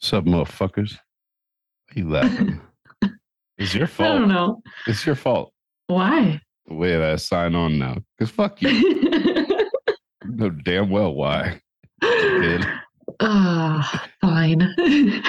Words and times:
What's 0.00 0.14
up, 0.14 0.24
motherfuckers? 0.24 0.92
Why 0.92 1.92
you 1.94 2.08
laughing? 2.08 2.58
it's 3.58 3.74
your 3.74 3.86
fault. 3.86 4.08
I 4.10 4.18
don't 4.18 4.28
know. 4.28 4.62
It's 4.86 5.04
your 5.04 5.14
fault. 5.14 5.52
Why? 5.88 6.40
The 6.66 6.72
way 6.74 6.92
that 6.92 7.02
I 7.02 7.16
sign 7.16 7.54
on 7.54 7.78
now. 7.78 7.98
Because 8.16 8.30
fuck 8.32 8.62
you. 8.62 8.70
know 10.24 10.48
damn 10.48 10.88
well 10.90 11.14
why. 11.14 11.60
Ah, 13.22 14.08
fine. 14.22 14.62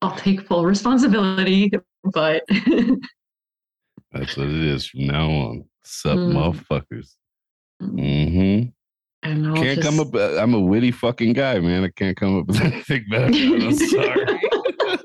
I'll 0.00 0.16
take 0.16 0.46
full 0.46 0.64
responsibility, 0.64 1.70
but 2.04 2.42
That's 4.12 4.36
what 4.38 4.46
it 4.48 4.54
is 4.64 4.86
from 4.86 5.08
now 5.08 5.28
on. 5.28 5.64
What's 5.82 6.06
up, 6.06 6.16
Mm. 6.16 6.32
motherfuckers? 6.32 7.16
Mm-hmm. 7.82 8.68
And 9.22 9.46
I'll 9.46 9.54
Can't 9.56 9.80
just, 9.80 9.88
come 9.88 10.00
up. 10.00 10.14
uh, 10.14 10.36
I'm 10.40 10.54
a 10.54 10.60
witty 10.60 10.90
fucking 10.90 11.32
guy, 11.34 11.58
man. 11.60 11.84
I 11.84 11.90
can't 11.90 12.16
come 12.16 12.38
up 12.38 12.46
with 12.46 12.60
anything 12.62 13.04
better. 13.10 13.26
I'm 13.26 13.72
sorry. 13.74 14.40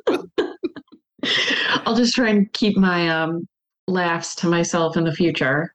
I'll 1.86 1.96
just 1.96 2.16
try 2.16 2.30
and 2.30 2.52
keep 2.54 2.78
my 2.78 3.10
um 3.10 3.48
laughs 3.88 4.36
to 4.36 4.48
myself 4.48 4.98
in 4.98 5.04
the 5.04 5.14
future. 5.14 5.74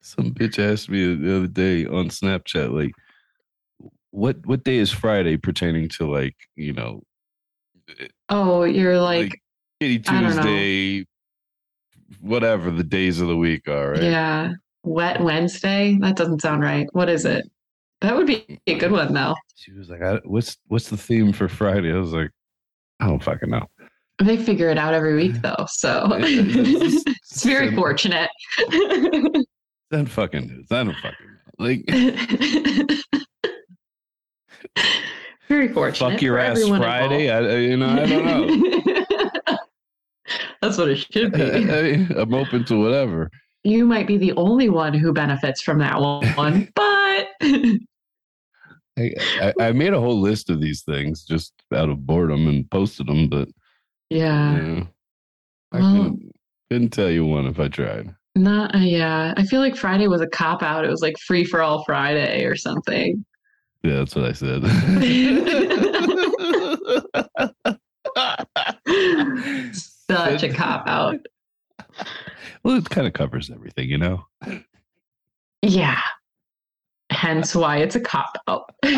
Some 0.00 0.32
bitch 0.32 0.58
asked 0.58 0.88
me 0.90 1.14
the 1.14 1.36
other 1.36 1.46
day 1.46 1.86
on 1.86 2.08
Snapchat, 2.08 2.72
like, 2.72 2.92
what 4.10 4.44
what 4.46 4.64
day 4.64 4.78
is 4.78 4.90
Friday 4.90 5.36
pertaining 5.36 5.88
to 5.90 6.10
like, 6.10 6.36
you 6.56 6.72
know, 6.72 7.02
Oh, 8.28 8.64
you're 8.64 8.98
like, 9.00 9.30
like 9.30 9.40
Kitty 9.80 10.02
I 10.08 10.20
don't 10.20 10.36
know. 10.36 10.42
Tuesday, 10.42 11.06
whatever 12.20 12.70
the 12.70 12.84
days 12.84 13.20
of 13.20 13.28
the 13.28 13.36
week 13.36 13.68
are, 13.68 13.92
right? 13.92 14.02
yeah, 14.02 14.52
Wet 14.84 15.20
Wednesday? 15.20 15.96
That 16.00 16.16
doesn't 16.16 16.42
sound 16.42 16.62
right. 16.62 16.86
What 16.92 17.08
is 17.08 17.24
it? 17.24 17.44
That 18.00 18.16
would 18.16 18.26
be 18.26 18.58
a 18.66 18.74
good 18.76 18.90
one 18.92 19.12
though. 19.14 19.34
She 19.56 19.72
was 19.72 19.88
like, 19.88 20.02
I, 20.02 20.16
"What's 20.24 20.56
what's 20.68 20.88
the 20.90 20.96
theme 20.96 21.32
for 21.32 21.48
Friday?" 21.48 21.92
I 21.92 21.98
was 21.98 22.12
like, 22.12 22.30
"I 23.00 23.06
don't 23.06 23.22
fucking 23.22 23.50
know." 23.50 23.66
They 24.22 24.36
figure 24.36 24.68
it 24.70 24.78
out 24.78 24.92
every 24.94 25.14
week 25.14 25.40
though, 25.40 25.66
so 25.68 26.08
it's- 26.20 27.04
very 27.44 27.66
it's- 27.68 27.78
fortunate. 27.78 28.28
That 29.90 30.08
fucking 30.08 30.46
news. 30.48 30.66
I 30.72 30.82
don't 30.84 30.96
fucking 30.96 31.26
know. 31.26 31.32
Like, 31.58 31.84
very 35.48 35.68
fortunate. 35.68 36.10
fuck 36.12 36.22
your 36.22 36.36
for 36.36 36.40
ass 36.40 36.66
Friday. 36.66 37.30
I, 37.30 37.56
you 37.58 37.76
know, 37.76 37.88
I 37.88 38.06
don't 38.06 38.24
know. 38.24 38.46
That's 40.62 40.78
what 40.78 40.88
it 40.88 40.96
should 41.12 41.32
be. 41.32 41.42
I, 41.42 42.06
I'm 42.20 42.32
open 42.34 42.64
to 42.66 42.76
whatever. 42.80 43.28
You 43.64 43.86
might 43.86 44.06
be 44.06 44.18
the 44.18 44.32
only 44.32 44.68
one 44.68 44.94
who 44.94 45.12
benefits 45.12 45.62
from 45.62 45.78
that 45.78 46.00
one, 46.00 46.68
but 46.76 47.28
I, 48.98 49.52
I, 49.60 49.72
made 49.72 49.92
a 49.92 50.00
whole 50.00 50.20
list 50.20 50.50
of 50.50 50.60
these 50.60 50.82
things 50.82 51.24
just 51.24 51.52
out 51.74 51.88
of 51.88 52.06
boredom 52.06 52.48
and 52.48 52.70
posted 52.70 53.06
them, 53.06 53.28
but 53.28 53.48
yeah, 54.10 54.56
yeah, 54.56 54.84
I 55.72 55.78
Well- 55.78 55.92
couldn't, 55.92 56.32
couldn't 56.70 56.90
tell 56.90 57.10
you 57.10 57.24
one 57.24 57.46
if 57.46 57.60
I 57.60 57.68
tried. 57.68 58.14
not 58.34 58.74
uh, 58.74 58.78
yeah. 58.78 59.34
I 59.36 59.44
feel 59.44 59.60
like 59.60 59.76
Friday 59.76 60.08
was 60.08 60.20
a 60.20 60.26
cop 60.26 60.62
out. 60.62 60.84
It 60.84 60.90
was 60.90 61.02
like 61.02 61.18
free 61.18 61.44
for 61.44 61.62
all 61.62 61.84
Friday 61.84 62.44
or 62.44 62.56
something. 62.56 63.24
Yeah, 63.82 63.96
that's 63.96 64.14
what 64.14 64.26
I 64.26 64.32
said. 64.32 64.62
Such 69.74 70.42
a 70.42 70.52
cop 70.52 70.86
out. 70.86 71.16
Well, 72.64 72.76
it 72.76 72.88
kind 72.90 73.06
of 73.06 73.12
covers 73.12 73.50
everything, 73.50 73.88
you 73.88 73.98
know. 73.98 74.24
Yeah. 75.62 76.00
Hence 77.10 77.54
why 77.54 77.78
it's 77.78 77.96
a 77.96 78.00
cop 78.00 78.36
out. 78.48 78.70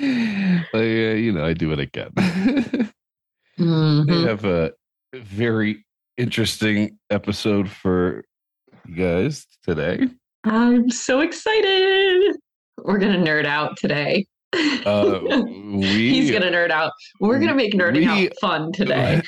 Yeah, 0.00 1.12
you 1.12 1.30
know, 1.32 1.44
I 1.44 1.52
do 1.52 1.68
what 1.68 1.78
I 1.78 1.86
can. 1.86 2.10
we 3.58 3.64
Mhm. 3.64 4.26
have 4.26 4.44
a 4.44 4.72
very 5.14 5.84
interesting 6.16 6.98
episode 7.10 7.68
for 7.70 8.24
you 8.86 8.94
guys 8.96 9.46
today. 9.62 10.08
I'm 10.44 10.90
so 10.90 11.20
excited. 11.20 12.36
We're 12.82 12.98
gonna 12.98 13.18
nerd 13.18 13.46
out 13.46 13.76
today. 13.76 14.26
Uh, 14.54 15.20
we 15.32 16.10
He's 16.10 16.30
gonna 16.30 16.50
nerd 16.50 16.70
out. 16.70 16.92
We're 17.20 17.38
gonna 17.38 17.54
make 17.54 17.74
nerding 17.74 18.12
we- 18.16 18.26
out 18.28 18.32
fun 18.40 18.72
today. 18.72 19.22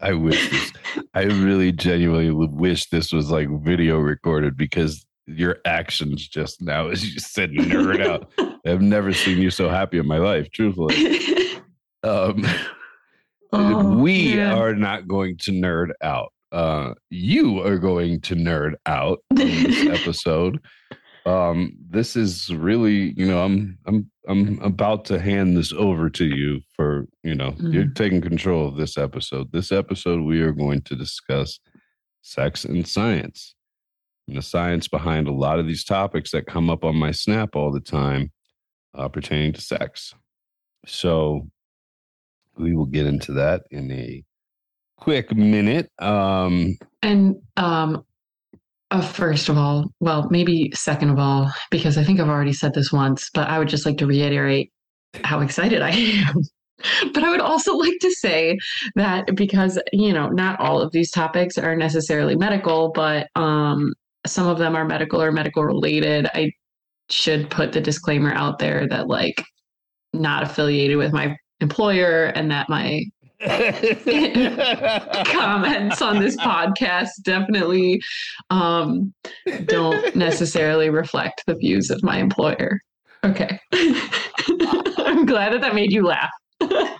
I 0.00 0.12
wish 0.12 0.50
this, 0.50 0.72
I 1.14 1.22
really 1.22 1.72
genuinely 1.72 2.30
wish 2.30 2.88
this 2.90 3.12
was 3.12 3.30
like 3.30 3.48
video 3.62 3.98
recorded 3.98 4.56
because 4.56 5.04
your 5.26 5.58
actions 5.64 6.28
just 6.28 6.60
now 6.62 6.88
as 6.88 7.12
you 7.12 7.18
said 7.18 7.50
nerd 7.50 8.06
out. 8.06 8.30
I've 8.66 8.82
never 8.82 9.12
seen 9.12 9.38
you 9.38 9.50
so 9.50 9.68
happy 9.68 9.98
in 9.98 10.06
my 10.06 10.18
life, 10.18 10.50
truthfully. 10.52 10.94
Um, 12.02 12.44
Oh, 13.52 13.96
we 13.96 14.34
man. 14.36 14.56
are 14.56 14.74
not 14.74 15.08
going 15.08 15.36
to 15.38 15.50
nerd 15.52 15.90
out. 16.02 16.32
Uh, 16.52 16.94
you 17.10 17.60
are 17.66 17.78
going 17.78 18.20
to 18.22 18.34
nerd 18.36 18.74
out 18.86 19.18
in 19.30 19.36
this 19.64 19.86
episode. 20.00 20.60
Um, 21.26 21.76
this 21.90 22.14
is 22.14 22.54
really, 22.54 23.12
you 23.16 23.26
know, 23.26 23.42
I'm 23.44 23.78
I'm 23.86 24.10
I'm 24.28 24.60
about 24.62 25.04
to 25.06 25.18
hand 25.18 25.56
this 25.56 25.72
over 25.72 26.08
to 26.10 26.24
you 26.24 26.60
for, 26.74 27.06
you 27.24 27.34
know, 27.34 27.54
you're 27.58 27.84
Mm. 27.86 27.94
taking 27.96 28.20
control 28.20 28.68
of 28.68 28.76
this 28.76 28.96
episode. 28.96 29.50
This 29.52 29.72
episode 29.72 30.22
we 30.22 30.40
are 30.40 30.52
going 30.52 30.82
to 30.82 30.94
discuss 30.94 31.58
sex 32.22 32.64
and 32.64 32.86
science. 32.86 33.54
And 34.28 34.36
the 34.36 34.42
science 34.42 34.88
behind 34.88 35.28
a 35.28 35.32
lot 35.32 35.58
of 35.58 35.66
these 35.66 35.84
topics 35.84 36.30
that 36.30 36.46
come 36.46 36.70
up 36.70 36.84
on 36.84 36.96
my 36.96 37.10
snap 37.12 37.54
all 37.56 37.72
the 37.72 37.80
time 37.80 38.32
uh, 38.94 39.08
pertaining 39.08 39.52
to 39.54 39.60
sex. 39.60 40.14
So 40.86 41.48
we 42.56 42.74
will 42.74 42.86
get 42.86 43.06
into 43.06 43.32
that 43.32 43.64
in 43.70 43.90
a 43.90 44.24
quick 44.96 45.34
minute. 45.36 45.90
Um, 46.00 46.76
And 47.02 47.36
um, 47.56 48.04
uh, 48.90 49.00
first 49.00 49.48
of 49.48 49.58
all, 49.58 49.90
well, 50.00 50.28
maybe 50.30 50.70
second 50.74 51.10
of 51.10 51.18
all, 51.18 51.50
because 51.70 51.98
I 51.98 52.04
think 52.04 52.20
I've 52.20 52.28
already 52.28 52.52
said 52.52 52.74
this 52.74 52.92
once, 52.92 53.30
but 53.34 53.48
I 53.48 53.58
would 53.58 53.68
just 53.68 53.86
like 53.86 53.98
to 53.98 54.06
reiterate 54.06 54.70
how 55.24 55.40
excited 55.40 55.82
I 55.82 55.90
am. 56.28 56.42
But 57.12 57.24
I 57.24 57.30
would 57.30 57.40
also 57.40 57.74
like 57.74 57.98
to 58.02 58.10
say 58.12 58.58
that 58.96 59.34
because, 59.34 59.80
you 59.92 60.12
know, 60.12 60.28
not 60.28 60.60
all 60.60 60.80
of 60.80 60.92
these 60.92 61.10
topics 61.10 61.56
are 61.56 61.74
necessarily 61.74 62.36
medical, 62.36 62.92
but 62.92 63.28
um, 63.34 63.92
some 64.26 64.46
of 64.46 64.58
them 64.58 64.76
are 64.76 64.84
medical 64.84 65.22
or 65.22 65.32
medical 65.32 65.64
related. 65.64 66.28
I 66.34 66.52
should 67.08 67.50
put 67.50 67.72
the 67.72 67.80
disclaimer 67.80 68.32
out 68.32 68.58
there 68.58 68.86
that, 68.88 69.08
like, 69.08 69.42
not 70.12 70.42
affiliated 70.42 70.98
with 70.98 71.12
my 71.12 71.36
employer 71.60 72.26
and 72.26 72.50
that 72.50 72.68
my 72.68 73.02
comments 75.26 76.00
on 76.00 76.18
this 76.18 76.36
podcast 76.36 77.10
definitely 77.22 78.00
um, 78.50 79.12
don't 79.66 80.16
necessarily 80.16 80.88
reflect 80.88 81.42
the 81.46 81.54
views 81.54 81.90
of 81.90 82.02
my 82.02 82.18
employer. 82.18 82.80
Okay. 83.24 83.60
I'm 83.72 85.26
glad 85.26 85.52
that 85.52 85.60
that 85.60 85.74
made 85.74 85.92
you 85.92 86.06
laugh. 86.06 86.30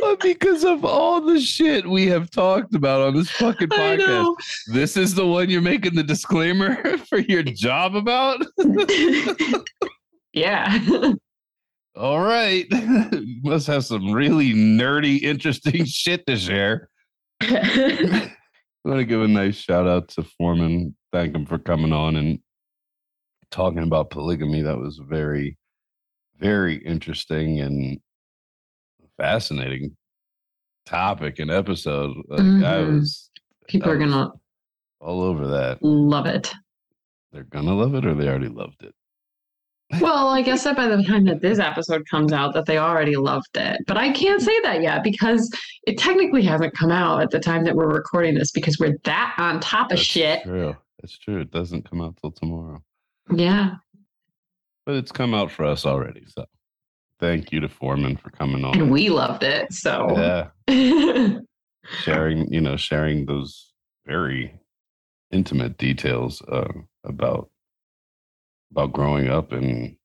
But 0.00 0.20
because 0.20 0.64
of 0.64 0.84
all 0.84 1.20
the 1.20 1.40
shit 1.40 1.88
we 1.88 2.06
have 2.06 2.30
talked 2.30 2.74
about 2.74 3.02
on 3.02 3.14
this 3.14 3.30
fucking 3.30 3.68
podcast, 3.68 4.34
this 4.66 4.96
is 4.96 5.14
the 5.14 5.26
one 5.26 5.48
you're 5.48 5.60
making 5.60 5.94
the 5.94 6.02
disclaimer 6.02 6.98
for 6.98 7.18
your 7.18 7.42
job 7.42 7.94
about? 7.94 8.44
yeah. 10.32 11.12
All 11.94 12.20
right. 12.20 12.66
must 13.44 13.66
have 13.66 13.84
some 13.84 14.12
really 14.12 14.52
nerdy, 14.54 15.20
interesting 15.20 15.84
shit 15.86 16.26
to 16.26 16.36
share. 16.36 16.88
I 17.40 18.30
want 18.84 18.98
to 19.00 19.04
give 19.04 19.22
a 19.22 19.28
nice 19.28 19.56
shout 19.56 19.86
out 19.86 20.08
to 20.10 20.22
Foreman. 20.38 20.96
Thank 21.12 21.34
him 21.34 21.44
for 21.46 21.58
coming 21.58 21.92
on 21.92 22.16
and 22.16 22.38
talking 23.50 23.82
about 23.82 24.10
polygamy. 24.10 24.62
That 24.62 24.78
was 24.78 24.98
very, 25.04 25.58
very 26.38 26.76
interesting 26.76 27.60
and 27.60 27.98
fascinating 29.18 29.96
topic 30.86 31.38
and 31.38 31.50
episode. 31.50 32.16
Like 32.28 32.40
I 32.40 32.42
Mhm. 32.44 32.98
was 33.00 33.30
People 33.68 33.90
are 33.90 33.98
was- 33.98 34.10
going 34.10 34.10
to 34.28 34.32
all 35.00 35.20
over 35.20 35.46
that. 35.48 35.82
love 35.82 36.26
it. 36.26 36.52
They're 37.32 37.44
gonna 37.44 37.74
love 37.74 37.94
it 37.94 38.04
or 38.06 38.14
they 38.14 38.28
already 38.28 38.48
loved 38.48 38.82
it. 38.82 38.94
Well, 40.00 40.28
I 40.28 40.42
guess 40.42 40.64
that 40.64 40.76
by 40.76 40.88
the 40.88 41.02
time 41.02 41.24
that 41.26 41.40
this 41.40 41.58
episode 41.58 42.08
comes 42.08 42.32
out, 42.32 42.54
that 42.54 42.66
they 42.66 42.78
already 42.78 43.16
loved 43.16 43.56
it. 43.56 43.80
But 43.86 43.96
I 43.96 44.12
can't 44.12 44.40
say 44.40 44.58
that 44.62 44.82
yet 44.82 45.02
because 45.02 45.50
it 45.86 45.98
technically 45.98 46.42
hasn't 46.42 46.74
come 46.74 46.90
out 46.90 47.22
at 47.22 47.30
the 47.30 47.40
time 47.40 47.64
that 47.64 47.74
we're 47.74 47.92
recording 47.92 48.34
this 48.34 48.50
because 48.50 48.78
we're 48.78 48.96
that 49.04 49.34
on 49.38 49.60
top 49.60 49.86
of 49.86 49.98
That's 49.98 50.02
shit. 50.02 50.42
True. 50.44 50.76
That's 51.00 51.18
true. 51.18 51.40
It 51.40 51.50
doesn't 51.50 51.88
come 51.88 52.00
out 52.00 52.16
till 52.20 52.30
tomorrow. 52.30 52.82
Yeah. 53.30 53.76
But 54.86 54.96
it's 54.96 55.12
come 55.12 55.34
out 55.34 55.50
for 55.50 55.64
us 55.64 55.84
already. 55.84 56.24
So 56.26 56.46
thank 57.20 57.52
you 57.52 57.60
to 57.60 57.68
Foreman 57.68 58.16
for 58.16 58.30
coming 58.30 58.64
on. 58.64 58.78
And 58.78 58.90
we 58.90 59.08
loved 59.10 59.42
it. 59.42 59.72
So 59.72 60.50
yeah. 60.68 61.38
sharing 62.02 62.52
you 62.52 62.60
know 62.60 62.76
sharing 62.76 63.26
those 63.26 63.72
very 64.06 64.54
intimate 65.30 65.78
details 65.78 66.42
uh, 66.42 66.72
about 67.04 67.50
about 68.72 68.92
growing 68.92 69.28
up 69.28 69.52
and 69.52 69.96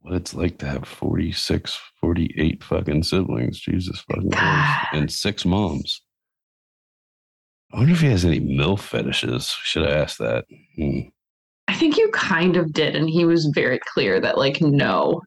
what 0.00 0.14
it's 0.14 0.34
like 0.34 0.58
to 0.58 0.66
have 0.66 0.86
46, 0.86 1.78
48 2.00 2.64
fucking 2.64 3.02
siblings. 3.02 3.60
Jesus 3.60 4.00
fucking 4.00 4.30
Christ. 4.30 4.86
And 4.92 5.12
six 5.12 5.44
moms. 5.44 6.02
I 7.72 7.78
wonder 7.78 7.92
if 7.92 8.00
he 8.00 8.08
has 8.08 8.24
any 8.24 8.40
MILF 8.40 8.80
fetishes. 8.80 9.48
Should 9.62 9.86
I 9.88 9.96
ask 9.96 10.18
that? 10.18 10.44
Hmm. 10.76 11.00
I 11.68 11.74
think 11.74 11.96
you 11.96 12.10
kind 12.10 12.56
of 12.56 12.72
did, 12.72 12.96
and 12.96 13.08
he 13.08 13.24
was 13.24 13.50
very 13.54 13.80
clear 13.94 14.20
that 14.20 14.36
like 14.36 14.60
no. 14.60 15.20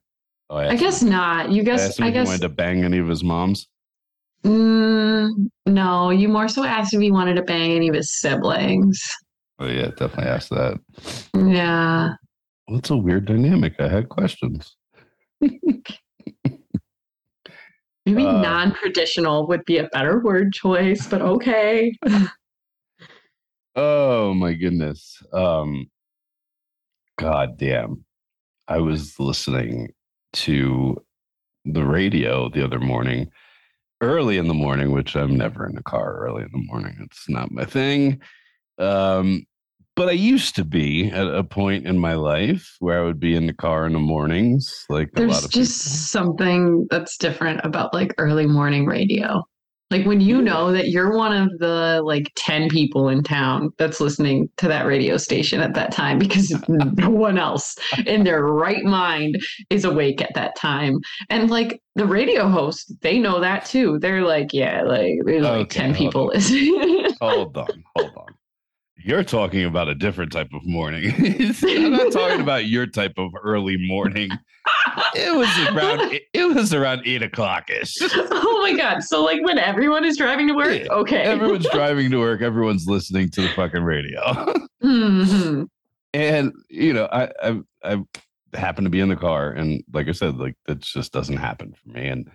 Oh, 0.49 0.57
I, 0.57 0.69
I 0.71 0.75
guess 0.75 1.01
him. 1.01 1.09
not. 1.09 1.51
You 1.51 1.63
guess 1.63 1.99
I, 1.99 2.07
I 2.07 2.11
guess 2.11 2.27
he 2.27 2.31
wanted 2.31 2.41
to 2.41 2.49
bang 2.49 2.83
any 2.83 2.99
of 2.99 3.07
his 3.07 3.23
moms. 3.23 3.67
Mm, 4.43 5.49
no, 5.65 6.11
you 6.11 6.27
more 6.27 6.47
so 6.47 6.63
asked 6.63 6.93
if 6.93 7.01
he 7.01 7.11
wanted 7.11 7.35
to 7.35 7.41
bang 7.41 7.71
any 7.71 7.87
of 7.87 7.95
his 7.95 8.19
siblings. 8.19 9.01
Oh 9.57 9.65
yeah, 9.65 9.87
definitely 9.87 10.25
asked 10.25 10.51
that. 10.51 10.79
Yeah. 11.33 12.11
Well, 12.67 12.79
it's 12.79 12.89
a 12.89 12.97
weird 12.97 13.25
dynamic. 13.25 13.79
I 13.79 13.87
had 13.87 14.09
questions. 14.09 14.75
Maybe 15.41 15.83
uh, 18.25 18.41
non-traditional 18.41 19.47
would 19.47 19.65
be 19.65 19.77
a 19.77 19.87
better 19.87 20.19
word 20.19 20.53
choice, 20.53 21.07
but 21.07 21.21
okay. 21.21 21.93
oh 23.75 24.33
my 24.33 24.53
goodness. 24.53 25.21
Um 25.33 25.89
God 27.17 27.57
damn. 27.57 28.05
I 28.67 28.79
was 28.79 29.19
listening 29.19 29.89
to 30.33 31.01
the 31.65 31.85
radio 31.85 32.49
the 32.49 32.63
other 32.63 32.79
morning, 32.79 33.31
early 34.01 34.37
in 34.37 34.47
the 34.47 34.53
morning, 34.53 34.91
which 34.91 35.15
I'm 35.15 35.35
never 35.35 35.65
in 35.65 35.75
the 35.75 35.83
car 35.83 36.17
early 36.17 36.43
in 36.43 36.51
the 36.51 36.65
morning. 36.65 36.97
It's 37.01 37.29
not 37.29 37.51
my 37.51 37.65
thing. 37.65 38.21
Um, 38.77 39.45
but 39.95 40.09
I 40.09 40.13
used 40.13 40.55
to 40.55 40.65
be 40.65 41.09
at 41.09 41.27
a 41.27 41.43
point 41.43 41.87
in 41.87 41.97
my 41.97 42.13
life 42.15 42.75
where 42.79 43.01
I 43.01 43.05
would 43.05 43.19
be 43.19 43.35
in 43.35 43.47
the 43.47 43.53
car 43.53 43.85
in 43.85 43.93
the 43.93 43.99
mornings. 43.99 44.85
Like 44.89 45.11
there's 45.13 45.47
just 45.47 45.53
people. 45.53 45.65
something 45.69 46.87
that's 46.89 47.17
different 47.17 47.61
about 47.63 47.93
like 47.93 48.13
early 48.17 48.45
morning 48.45 48.85
radio. 48.85 49.43
Like 49.91 50.05
when 50.07 50.19
you 50.19 50.41
know 50.41 50.71
that 50.71 50.89
you're 50.89 51.15
one 51.15 51.31
of 51.31 51.59
the 51.59 52.01
like 52.03 52.31
10 52.35 52.69
people 52.69 53.07
in 53.07 53.23
town 53.23 53.71
that's 53.77 54.01
listening 54.01 54.49
to 54.57 54.67
that 54.67 54.87
radio 54.87 55.15
station 55.15 55.61
at 55.61 55.75
that 55.75 55.91
time 55.91 56.17
because 56.17 56.53
no 56.67 57.09
one 57.09 57.37
else 57.37 57.77
in 58.05 58.23
their 58.23 58.43
right 58.43 58.83
mind 58.83 59.41
is 59.69 59.85
awake 59.85 60.21
at 60.21 60.33
that 60.33 60.55
time. 60.55 60.99
And 61.29 61.51
like 61.51 61.81
the 61.95 62.07
radio 62.07 62.49
host, 62.49 62.93
they 63.01 63.19
know 63.19 63.39
that 63.39 63.65
too. 63.65 63.99
They're 63.99 64.23
like, 64.23 64.53
yeah, 64.53 64.81
like 64.81 65.13
there's 65.23 65.45
okay, 65.45 65.57
like 65.59 65.69
10 65.69 65.95
people 65.95 66.25
listening. 66.25 67.11
hold 67.21 67.55
on, 67.55 67.83
hold 67.95 68.11
on. 68.17 68.25
You're 68.97 69.23
talking 69.23 69.65
about 69.65 69.89
a 69.89 69.95
different 69.95 70.31
type 70.31 70.53
of 70.53 70.65
morning. 70.65 71.13
I'm 71.63 71.91
not 71.91 72.11
talking 72.11 72.41
about 72.41 72.65
your 72.65 72.87
type 72.87 73.13
of 73.17 73.31
early 73.41 73.77
morning. 73.77 74.31
It 75.13 75.35
was 75.35 75.49
around. 75.69 76.19
It 76.33 76.53
was 76.53 76.73
around 76.73 77.01
eight 77.05 77.21
o'clock 77.21 77.69
ish. 77.69 77.97
Oh 78.01 78.59
my 78.61 78.73
god! 78.77 79.03
So 79.03 79.23
like 79.23 79.43
when 79.43 79.57
everyone 79.57 80.05
is 80.05 80.17
driving 80.17 80.47
to 80.47 80.53
work, 80.53 80.81
yeah. 80.81 80.91
okay. 80.91 81.21
Everyone's 81.23 81.67
driving 81.71 82.11
to 82.11 82.19
work. 82.19 82.41
Everyone's 82.41 82.87
listening 82.87 83.29
to 83.31 83.41
the 83.41 83.49
fucking 83.49 83.83
radio. 83.83 84.21
Mm-hmm. 84.83 85.63
And 86.13 86.53
you 86.69 86.93
know, 86.93 87.07
I 87.11 87.29
I 87.41 87.61
I 87.83 88.03
happen 88.57 88.83
to 88.83 88.89
be 88.89 88.99
in 88.99 89.09
the 89.09 89.15
car, 89.15 89.51
and 89.51 89.83
like 89.93 90.07
I 90.07 90.11
said, 90.11 90.37
like 90.37 90.55
that 90.65 90.79
just 90.79 91.11
doesn't 91.11 91.37
happen 91.37 91.73
for 91.73 91.89
me. 91.89 92.07
And 92.07 92.29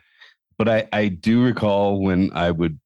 but 0.58 0.68
I 0.68 0.88
I 0.92 1.08
do 1.08 1.42
recall 1.44 2.00
when 2.00 2.30
I 2.32 2.50
would 2.50 2.78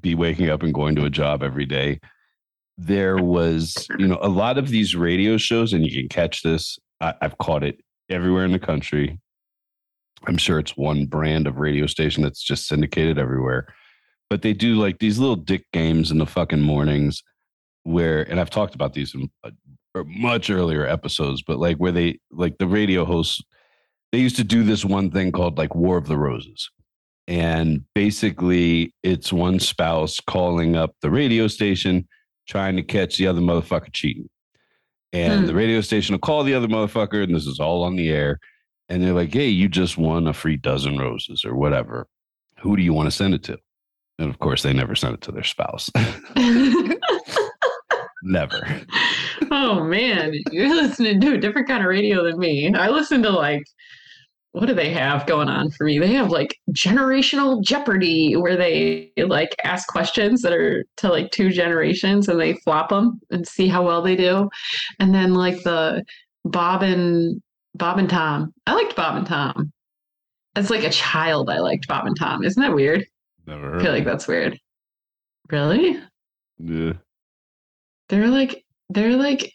be 0.00 0.14
waking 0.14 0.50
up 0.50 0.62
and 0.62 0.74
going 0.74 0.94
to 0.96 1.04
a 1.04 1.10
job 1.10 1.42
every 1.42 1.66
day 1.66 2.00
there 2.80 3.18
was, 3.18 3.86
you 3.98 4.08
know, 4.08 4.18
a 4.22 4.28
lot 4.28 4.56
of 4.56 4.70
these 4.70 4.96
radio 4.96 5.36
shows, 5.36 5.74
and 5.74 5.84
you 5.84 5.92
can 5.92 6.08
catch 6.08 6.42
this. 6.42 6.78
I, 7.00 7.12
I've 7.20 7.36
caught 7.36 7.62
it 7.62 7.78
everywhere 8.08 8.44
in 8.44 8.52
the 8.52 8.58
country. 8.58 9.18
I'm 10.26 10.38
sure 10.38 10.58
it's 10.58 10.76
one 10.76 11.04
brand 11.04 11.46
of 11.46 11.58
radio 11.58 11.86
station 11.86 12.22
that's 12.22 12.42
just 12.42 12.66
syndicated 12.66 13.18
everywhere. 13.18 13.66
But 14.30 14.40
they 14.40 14.54
do 14.54 14.76
like 14.76 14.98
these 14.98 15.18
little 15.18 15.36
dick 15.36 15.64
games 15.72 16.10
in 16.10 16.18
the 16.18 16.26
fucking 16.26 16.62
mornings 16.62 17.22
where, 17.82 18.22
and 18.22 18.40
I've 18.40 18.50
talked 18.50 18.74
about 18.74 18.94
these 18.94 19.14
in 19.14 19.30
uh, 19.44 19.50
much 20.06 20.48
earlier 20.48 20.86
episodes, 20.86 21.42
but 21.42 21.58
like 21.58 21.76
where 21.76 21.92
they, 21.92 22.18
like 22.30 22.56
the 22.58 22.66
radio 22.66 23.04
hosts, 23.04 23.42
they 24.12 24.18
used 24.18 24.36
to 24.36 24.44
do 24.44 24.62
this 24.62 24.84
one 24.86 25.10
thing 25.10 25.32
called 25.32 25.58
like 25.58 25.74
War 25.74 25.98
of 25.98 26.06
the 26.06 26.18
Roses. 26.18 26.70
And 27.28 27.84
basically, 27.94 28.94
it's 29.02 29.32
one 29.32 29.60
spouse 29.60 30.18
calling 30.18 30.76
up 30.76 30.94
the 31.02 31.10
radio 31.10 31.46
station 31.46 32.08
trying 32.50 32.76
to 32.76 32.82
catch 32.82 33.16
the 33.16 33.26
other 33.26 33.40
motherfucker 33.40 33.92
cheating. 33.92 34.28
And 35.12 35.40
hmm. 35.40 35.46
the 35.46 35.54
radio 35.54 35.80
station 35.80 36.14
will 36.14 36.20
call 36.20 36.44
the 36.44 36.54
other 36.54 36.68
motherfucker, 36.68 37.22
and 37.22 37.34
this 37.34 37.46
is 37.46 37.60
all 37.60 37.84
on 37.84 37.96
the 37.96 38.10
air. 38.10 38.38
And 38.88 39.02
they're 39.02 39.14
like, 39.14 39.32
hey, 39.32 39.48
you 39.48 39.68
just 39.68 39.96
won 39.96 40.26
a 40.26 40.32
free 40.32 40.56
dozen 40.56 40.98
roses 40.98 41.44
or 41.44 41.54
whatever. 41.54 42.08
Who 42.60 42.76
do 42.76 42.82
you 42.82 42.92
want 42.92 43.06
to 43.06 43.16
send 43.16 43.34
it 43.34 43.44
to? 43.44 43.58
And 44.18 44.28
of 44.28 44.38
course, 44.40 44.62
they 44.62 44.72
never 44.72 44.94
send 44.94 45.14
it 45.14 45.20
to 45.22 45.32
their 45.32 45.44
spouse. 45.44 45.90
never. 48.22 48.82
Oh 49.52 49.82
man, 49.82 50.32
you're 50.52 50.68
listening 50.68 51.20
to 51.22 51.34
a 51.34 51.38
different 51.38 51.66
kind 51.66 51.82
of 51.82 51.88
radio 51.88 52.22
than 52.22 52.38
me. 52.38 52.72
I 52.72 52.88
listen 52.88 53.20
to 53.24 53.30
like 53.30 53.64
what 54.52 54.66
do 54.66 54.74
they 54.74 54.90
have 54.90 55.26
going 55.26 55.48
on 55.48 55.70
for 55.70 55.84
me? 55.84 55.98
They 55.98 56.12
have 56.14 56.30
like 56.30 56.58
generational 56.72 57.62
Jeopardy 57.62 58.34
where 58.36 58.56
they 58.56 59.12
like 59.16 59.54
ask 59.62 59.86
questions 59.88 60.42
that 60.42 60.52
are 60.52 60.84
to 60.98 61.08
like 61.08 61.30
two 61.30 61.50
generations 61.50 62.28
and 62.28 62.40
they 62.40 62.54
flop 62.54 62.88
them 62.88 63.20
and 63.30 63.46
see 63.46 63.68
how 63.68 63.86
well 63.86 64.02
they 64.02 64.16
do. 64.16 64.50
And 64.98 65.14
then 65.14 65.34
like 65.34 65.62
the 65.62 66.04
Bob 66.44 66.82
and 66.82 67.40
Bob 67.74 67.98
and 67.98 68.10
Tom. 68.10 68.52
I 68.66 68.74
liked 68.74 68.96
Bob 68.96 69.16
and 69.16 69.26
Tom. 69.26 69.72
As 70.56 70.68
like 70.68 70.82
a 70.82 70.90
child, 70.90 71.48
I 71.48 71.58
liked 71.58 71.86
Bob 71.86 72.06
and 72.06 72.18
Tom. 72.18 72.42
Isn't 72.42 72.60
that 72.60 72.74
weird? 72.74 73.06
Never. 73.46 73.76
I 73.76 73.82
feel 73.82 73.92
like 73.92 74.04
that's 74.04 74.26
weird. 74.26 74.58
Really? 75.50 75.96
Yeah. 76.58 76.94
They're 78.08 78.26
like 78.26 78.64
they're 78.88 79.16
like 79.16 79.52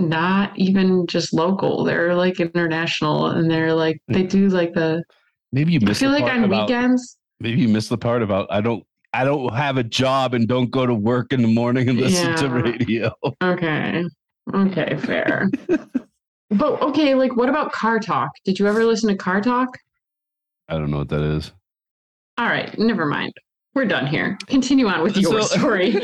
not 0.00 0.58
even 0.58 1.06
just 1.06 1.32
local. 1.32 1.84
They're 1.84 2.14
like 2.14 2.40
international 2.40 3.26
and 3.26 3.50
they're 3.50 3.74
like 3.74 4.00
they 4.08 4.22
do 4.22 4.48
like 4.48 4.72
the 4.74 5.04
maybe 5.52 5.72
you 5.72 5.80
miss 5.80 5.98
I 5.98 6.00
feel 6.00 6.10
like 6.10 6.24
on 6.24 6.44
about, 6.44 6.68
weekends. 6.68 7.18
Maybe 7.40 7.60
you 7.60 7.68
miss 7.68 7.88
the 7.88 7.98
part 7.98 8.22
about 8.22 8.46
I 8.50 8.60
don't 8.60 8.84
I 9.12 9.24
don't 9.24 9.52
have 9.54 9.76
a 9.76 9.84
job 9.84 10.34
and 10.34 10.46
don't 10.46 10.70
go 10.70 10.86
to 10.86 10.94
work 10.94 11.32
in 11.32 11.42
the 11.42 11.48
morning 11.48 11.88
and 11.88 11.98
listen 11.98 12.28
yeah. 12.28 12.36
to 12.36 12.48
radio. 12.48 13.12
Okay. 13.42 14.04
Okay, 14.54 14.96
fair. 14.96 15.48
but 16.50 16.82
okay, 16.82 17.14
like 17.14 17.36
what 17.36 17.48
about 17.48 17.72
car 17.72 17.98
talk? 17.98 18.30
Did 18.44 18.58
you 18.58 18.66
ever 18.66 18.84
listen 18.84 19.08
to 19.08 19.16
car 19.16 19.40
talk? 19.40 19.76
I 20.68 20.74
don't 20.74 20.90
know 20.90 20.98
what 20.98 21.08
that 21.08 21.22
is. 21.22 21.52
All 22.38 22.46
right, 22.46 22.76
never 22.78 23.06
mind. 23.06 23.32
We're 23.74 23.84
done 23.84 24.06
here. 24.06 24.38
Continue 24.46 24.88
on 24.88 25.02
with 25.02 25.16
your 25.16 25.42
so, 25.42 25.58
story. 25.58 25.96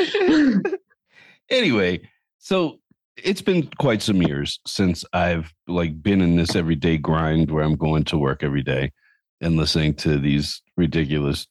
anyway, 1.51 2.01
so 2.39 2.79
it's 3.17 3.43
been 3.43 3.69
quite 3.79 4.03
some 4.03 4.23
years 4.23 4.61
since 4.67 5.05
I've 5.13 5.53
like 5.67 6.03
been 6.03 6.21
in 6.21 6.37
this 6.37 6.55
everyday 6.55 6.99
grind 6.99 7.51
where 7.51 7.65
I'm 7.65 7.77
going 7.77 8.05
to 8.05 8.19
work 8.19 8.43
every 8.43 8.63
day 8.63 8.93
and 9.41 9.57
listening 9.57 9.95
to 9.95 10.19
these 10.19 10.63
ridiculous 10.77 11.47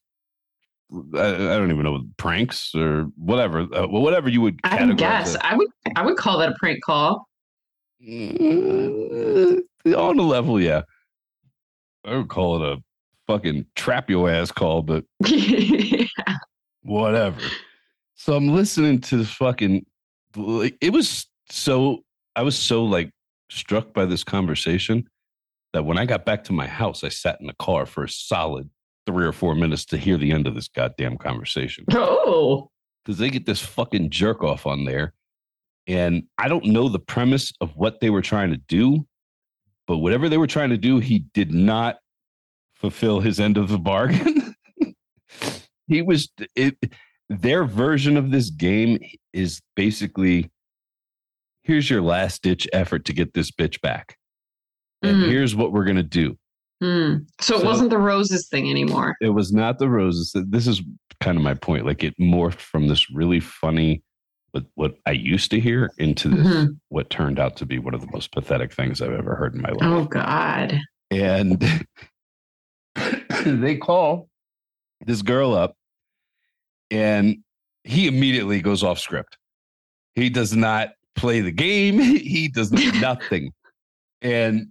I, 1.16 1.30
I 1.30 1.58
don't 1.58 1.72
even 1.72 1.84
know 1.84 2.04
pranks 2.18 2.74
or 2.76 3.08
whatever 3.18 3.68
uh, 3.74 3.88
whatever 3.88 4.30
you 4.30 4.42
would 4.42 4.60
I 4.64 4.92
guess 4.94 5.36
it. 5.36 5.42
I 5.44 5.56
would 5.56 5.68
I 5.96 6.06
would 6.06 6.18
call 6.18 6.40
that 6.40 6.50
a 6.50 6.56
prank 6.60 6.84
call. 6.84 7.28
Mm, 8.08 9.62
on 9.96 10.20
a 10.20 10.22
level, 10.22 10.62
yeah. 10.62 10.84
I 12.04 12.16
would 12.18 12.30
call 12.30 12.62
it 12.62 12.78
a 12.78 12.84
fucking 13.26 13.66
trap 13.76 14.10
your 14.10 14.30
ass 14.30 14.52
call, 14.52 14.84
but 14.84 15.06
yeah. 15.26 16.06
whatever. 16.84 17.42
So 18.14 18.36
I'm 18.36 18.50
listening 18.50 19.02
to 19.02 19.18
this 19.18 19.32
fucking. 19.32 19.86
It 20.38 20.94
was 20.94 21.28
so 21.50 22.04
I 22.36 22.44
was 22.44 22.58
so 22.58 22.84
like 22.84 23.12
struck 23.50 23.94
by 23.94 24.06
this 24.06 24.24
conversation 24.24 25.08
that 25.74 25.86
when 25.86 25.98
I 25.98 26.06
got 26.06 26.26
back 26.26 26.44
to 26.46 26.54
my 26.54 26.68
house, 26.68 27.04
I 27.04 27.10
sat 27.10 27.40
in 27.42 27.48
the 27.48 27.56
car 27.60 27.86
for 27.86 28.04
a 28.04 28.10
solid 28.10 28.70
three 29.06 29.26
or 29.26 29.32
four 29.32 29.56
minutes 29.56 29.86
to 29.86 29.98
hear 29.98 30.18
the 30.18 30.32
end 30.32 30.48
of 30.48 30.56
this 30.56 30.68
goddamn 30.68 31.18
conversation. 31.18 31.86
Oh, 31.92 32.70
because 33.04 33.20
they 33.20 33.30
get 33.30 33.46
this 33.46 33.62
fucking 33.62 34.10
jerk 34.10 34.44
off 34.44 34.66
on 34.66 34.86
there. 34.86 35.14
And 35.88 36.24
I 36.38 36.48
don't 36.48 36.66
know 36.66 36.90
the 36.90 37.00
premise 37.00 37.54
of 37.62 37.76
what 37.76 38.00
they 38.00 38.10
were 38.10 38.24
trying 38.24 38.50
to 38.50 38.58
do, 38.58 39.06
but 39.86 39.98
whatever 39.98 40.30
they 40.30 40.38
were 40.38 40.48
trying 40.48 40.72
to 40.72 40.78
do, 40.78 40.98
he 41.00 41.20
did 41.34 41.54
not 41.54 41.98
fulfill 42.74 43.20
his 43.20 43.40
end 43.40 43.58
of 43.58 43.70
the 43.70 43.78
bargain. 43.78 44.56
he 45.88 46.02
was 46.02 46.30
it, 46.56 46.78
their 47.30 47.66
version 47.66 48.18
of 48.18 48.32
this 48.32 48.50
game 48.50 49.00
is 49.34 49.62
basically 49.76 50.50
here's 51.66 51.90
your 51.90 52.02
last 52.02 52.44
ditch 52.44 52.68
effort 52.72 53.06
to 53.06 53.14
get 53.14 53.34
this 53.34 53.52
bitch 53.52 53.82
back. 53.82 54.18
And 55.02 55.18
mm. 55.18 55.30
here's 55.30 55.56
what 55.56 55.72
we're 55.72 55.84
going 55.84 55.98
to 55.98 56.04
do. 56.04 56.38
Mm. 56.82 57.26
So, 57.42 57.56
so, 57.56 57.62
it 57.62 57.66
wasn't 57.66 57.90
the 57.90 57.98
roses 57.98 58.48
thing 58.48 58.70
anymore. 58.70 59.16
It 59.22 59.30
was 59.30 59.52
not 59.52 59.80
the 59.80 59.90
roses. 59.90 60.32
This 60.48 60.68
is 60.68 60.82
kind 61.20 61.38
of 61.38 61.44
my 61.44 61.54
point. 61.54 61.86
Like 61.86 62.04
it 62.04 62.14
morphed 62.20 62.60
from 62.60 62.88
this 62.88 63.10
really 63.10 63.40
funny, 63.40 64.04
what 64.52 64.66
what 64.76 64.96
I 65.06 65.12
used 65.12 65.52
to 65.52 65.60
hear 65.60 65.92
into 65.98 66.30
this 66.30 66.48
Mhm. 66.48 66.80
what 66.90 67.10
turned 67.10 67.40
out 67.40 67.56
to 67.58 67.66
be 67.66 67.80
one 67.80 67.94
of 67.94 68.02
the 68.02 68.12
most 68.12 68.32
pathetic 68.32 68.74
things 68.74 69.02
I've 69.02 69.14
ever 69.14 69.36
heard 69.36 69.56
in 69.56 69.62
my 69.62 69.70
life. 69.70 69.80
Oh 69.82 70.06
God. 70.06 70.80
And 71.12 71.88
they 73.46 73.78
call 73.78 74.30
this 75.06 75.22
girl 75.22 75.54
up 75.54 75.76
and 76.92 77.38
he 77.84 78.08
immediately 78.08 78.62
goes 78.62 78.84
off 78.84 79.00
script. 79.00 79.38
He 80.16 80.30
does 80.30 80.56
not 80.56 80.90
play 81.16 81.42
the 81.42 81.52
game. 81.52 82.00
He 82.26 82.48
does 82.48 82.72
nothing. 83.02 83.52
and 84.22 84.68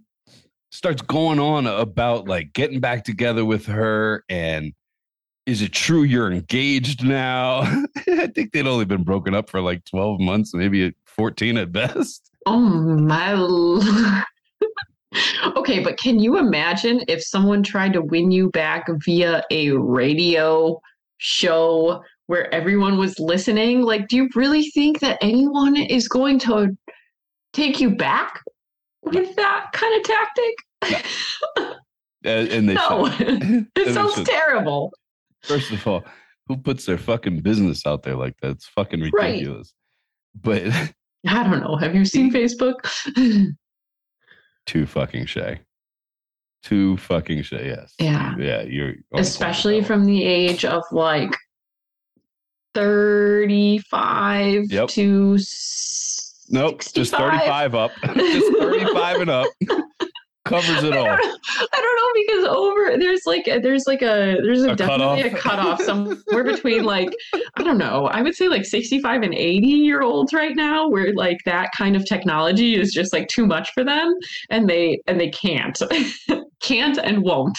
starts 0.71 1.01
going 1.01 1.39
on 1.39 1.65
about 1.67 2.27
like 2.27 2.51
getting 2.51 2.81
back 2.81 3.05
together 3.05 3.45
with 3.45 3.65
her 3.65 4.25
and 4.27 4.73
is 5.45 5.61
it 5.61 5.71
true 5.71 6.03
you're 6.03 6.31
engaged 6.31 7.03
now? 7.05 7.59
I 8.07 8.27
think 8.27 8.51
they'd 8.51 8.67
only 8.67 8.85
been 8.85 9.03
broken 9.03 9.33
up 9.33 9.49
for 9.49 9.61
like 9.61 9.85
12 9.85 10.19
months, 10.19 10.53
maybe 10.53 10.93
14 11.05 11.57
at 11.57 11.71
best. 11.71 12.29
Oh 12.45 12.59
my. 12.59 13.33
okay, 15.55 15.79
but 15.79 15.97
can 15.97 16.19
you 16.19 16.37
imagine 16.37 17.01
if 17.07 17.23
someone 17.23 17.63
tried 17.63 17.93
to 17.93 18.01
win 18.01 18.31
you 18.31 18.49
back 18.49 18.87
via 19.05 19.43
a 19.51 19.69
radio 19.71 20.81
show 21.19 22.03
where 22.27 22.53
everyone 22.53 22.97
was 22.97 23.19
listening? 23.19 23.81
Like, 23.81 24.07
do 24.07 24.15
you 24.15 24.29
really 24.35 24.69
think 24.71 24.99
that 24.99 25.17
anyone 25.21 25.75
is 25.75 26.07
going 26.07 26.39
to 26.39 26.69
take 27.53 27.79
you 27.79 27.95
back 27.95 28.41
with 29.03 29.35
that 29.35 29.67
kind 29.73 29.95
of 29.97 30.03
tactic? 30.03 31.03
And, 32.23 32.47
and 32.49 32.69
they 32.69 32.73
no, 32.89 33.05
it 33.75 33.93
sounds 33.93 34.23
terrible. 34.27 34.91
First 35.43 35.71
of 35.71 35.87
all, 35.87 36.03
who 36.47 36.57
puts 36.57 36.85
their 36.85 36.97
fucking 36.97 37.41
business 37.41 37.85
out 37.85 38.03
there 38.03 38.15
like 38.15 38.35
that? 38.41 38.51
It's 38.51 38.67
fucking 38.67 39.01
Right. 39.13 39.33
ridiculous. 39.33 39.73
But 40.41 40.63
I 41.27 41.43
don't 41.43 41.61
know. 41.61 41.75
Have 41.77 41.95
you 41.95 42.05
seen 42.05 42.31
Facebook? 42.31 42.75
too 44.65 44.85
fucking 44.85 45.27
shay. 45.27 45.59
Too 46.63 46.97
fucking 46.97 47.43
shay, 47.43 47.67
yes. 47.67 47.93
Yeah. 47.99 48.35
Yeah, 48.39 48.61
you're 48.63 48.93
Especially 49.13 49.83
from 49.83 50.05
the 50.05 50.23
age 50.23 50.65
of 50.65 50.83
like 50.91 51.29
35 52.75 54.71
Yep. 54.71 54.87
to. 54.89 55.37
Nope, 56.49 56.81
just 56.93 57.11
35 57.15 57.73
up. 57.75 57.91
just 58.15 58.57
35 58.59 59.21
and 59.21 59.29
up. 59.31 59.47
Covers 60.45 60.83
it 60.83 60.93
I 60.93 60.97
all. 60.97 61.07
I 61.07 61.17
don't 61.81 61.95
know 61.97 62.11
because 62.27 62.45
over 62.55 62.97
there's 62.99 63.23
like 63.25 63.47
a, 63.47 63.57
there's 63.59 63.87
like 63.87 64.03
a 64.03 64.37
there's 64.43 64.61
a, 64.63 64.73
A 64.73 64.75
definitely 64.75 65.21
a 65.21 65.31
cutoff? 65.31 65.79
cutoff 65.79 65.81
somewhere 65.81 66.43
between 66.43 66.83
like 66.83 67.09
I 67.33 67.63
don't 67.63 67.79
know 67.79 68.05
I 68.11 68.21
would 68.21 68.35
say 68.35 68.47
like 68.47 68.63
65 68.63 69.23
and 69.23 69.33
80 69.33 69.65
year 69.65 70.03
olds 70.03 70.33
right 70.33 70.55
now 70.55 70.87
where 70.87 71.11
like 71.15 71.39
that 71.45 71.71
kind 71.75 71.95
of 71.95 72.05
technology 72.05 72.79
is 72.79 72.93
just 72.93 73.11
like 73.11 73.27
too 73.27 73.47
much 73.47 73.71
for 73.73 73.83
them 73.83 74.13
and 74.51 74.69
they 74.69 75.01
and 75.07 75.19
they 75.19 75.29
can't 75.31 75.81
can't 76.61 76.99
and 76.99 77.23
won't 77.23 77.57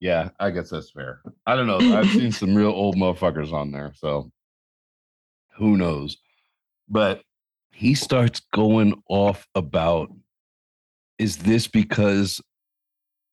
Yeah, 0.00 0.30
I 0.38 0.50
guess 0.50 0.70
that's 0.70 0.90
fair. 0.90 1.20
I 1.46 1.56
don't 1.56 1.66
know. 1.66 1.96
I've 1.96 2.10
seen 2.10 2.32
some 2.32 2.54
real 2.54 2.70
old 2.70 2.96
motherfuckers 2.96 3.52
on 3.52 3.72
there, 3.72 3.92
so 3.96 4.30
who 5.56 5.76
knows? 5.76 6.16
But 6.88 7.22
he 7.72 7.94
starts 7.94 8.40
going 8.52 9.02
off 9.08 9.46
about 9.54 10.10
is 11.18 11.38
this 11.38 11.66
because 11.66 12.40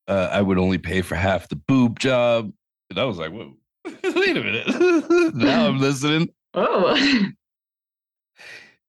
uh, 0.07 0.29
I 0.31 0.41
would 0.41 0.57
only 0.57 0.77
pay 0.77 1.01
for 1.01 1.15
half 1.15 1.47
the 1.49 1.55
boob 1.55 1.99
job? 1.99 2.51
And 2.89 2.99
I 2.99 3.03
was 3.05 3.17
like, 3.17 3.31
whoa, 3.31 3.53
wait 3.85 4.37
a 4.37 4.41
minute. 4.43 4.67
now 5.35 5.67
I'm 5.67 5.79
listening. 5.79 6.29
oh 6.53 7.29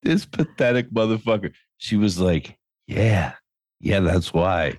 This 0.03 0.25
pathetic 0.25 0.91
motherfucker. 0.91 1.53
She 1.79 1.97
was 1.97 2.19
like, 2.19 2.57
yeah, 2.87 3.35
yeah, 3.81 4.01
that's 4.01 4.33
why. 4.33 4.79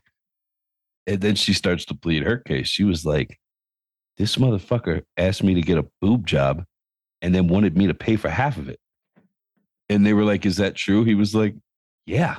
And 1.07 1.21
then 1.21 1.35
she 1.35 1.53
starts 1.53 1.85
to 1.85 1.95
plead 1.95 2.23
her 2.23 2.37
case. 2.37 2.67
She 2.67 2.83
was 2.83 3.05
like, 3.05 3.39
this 4.17 4.35
motherfucker 4.35 5.03
asked 5.15 5.43
me 5.43 5.53
to 5.53 5.61
get 5.61 5.77
a 5.77 5.87
boob 6.01 6.27
job 6.27 6.65
and 7.21 7.33
then 7.33 7.47
wanted 7.47 7.77
me 7.77 7.87
to 7.87 7.93
pay 7.93 8.17
for 8.17 8.29
half 8.29 8.57
of 8.57 8.67
it. 8.67 8.79
And 9.89 10.05
they 10.05 10.13
were 10.13 10.25
like, 10.25 10.45
is 10.45 10.57
that 10.57 10.75
true? 10.75 11.05
He 11.05 11.15
was 11.15 11.33
like, 11.33 11.55
yeah, 12.05 12.37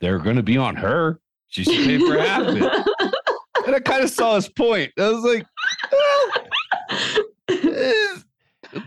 they're 0.00 0.18
going 0.18 0.36
to 0.36 0.42
be 0.42 0.56
on 0.56 0.76
her. 0.76 1.20
She 1.48 1.64
should 1.64 1.84
pay 1.84 1.98
for 1.98 2.18
half 2.18 2.42
of 2.46 2.56
it. 2.56 2.86
And 3.66 3.76
I 3.76 3.80
kind 3.80 4.02
of 4.02 4.08
saw 4.08 4.36
his 4.36 4.48
point. 4.48 4.90
I 4.98 5.10
was 5.10 5.22
like, 5.22 5.46
eh, 7.48 8.16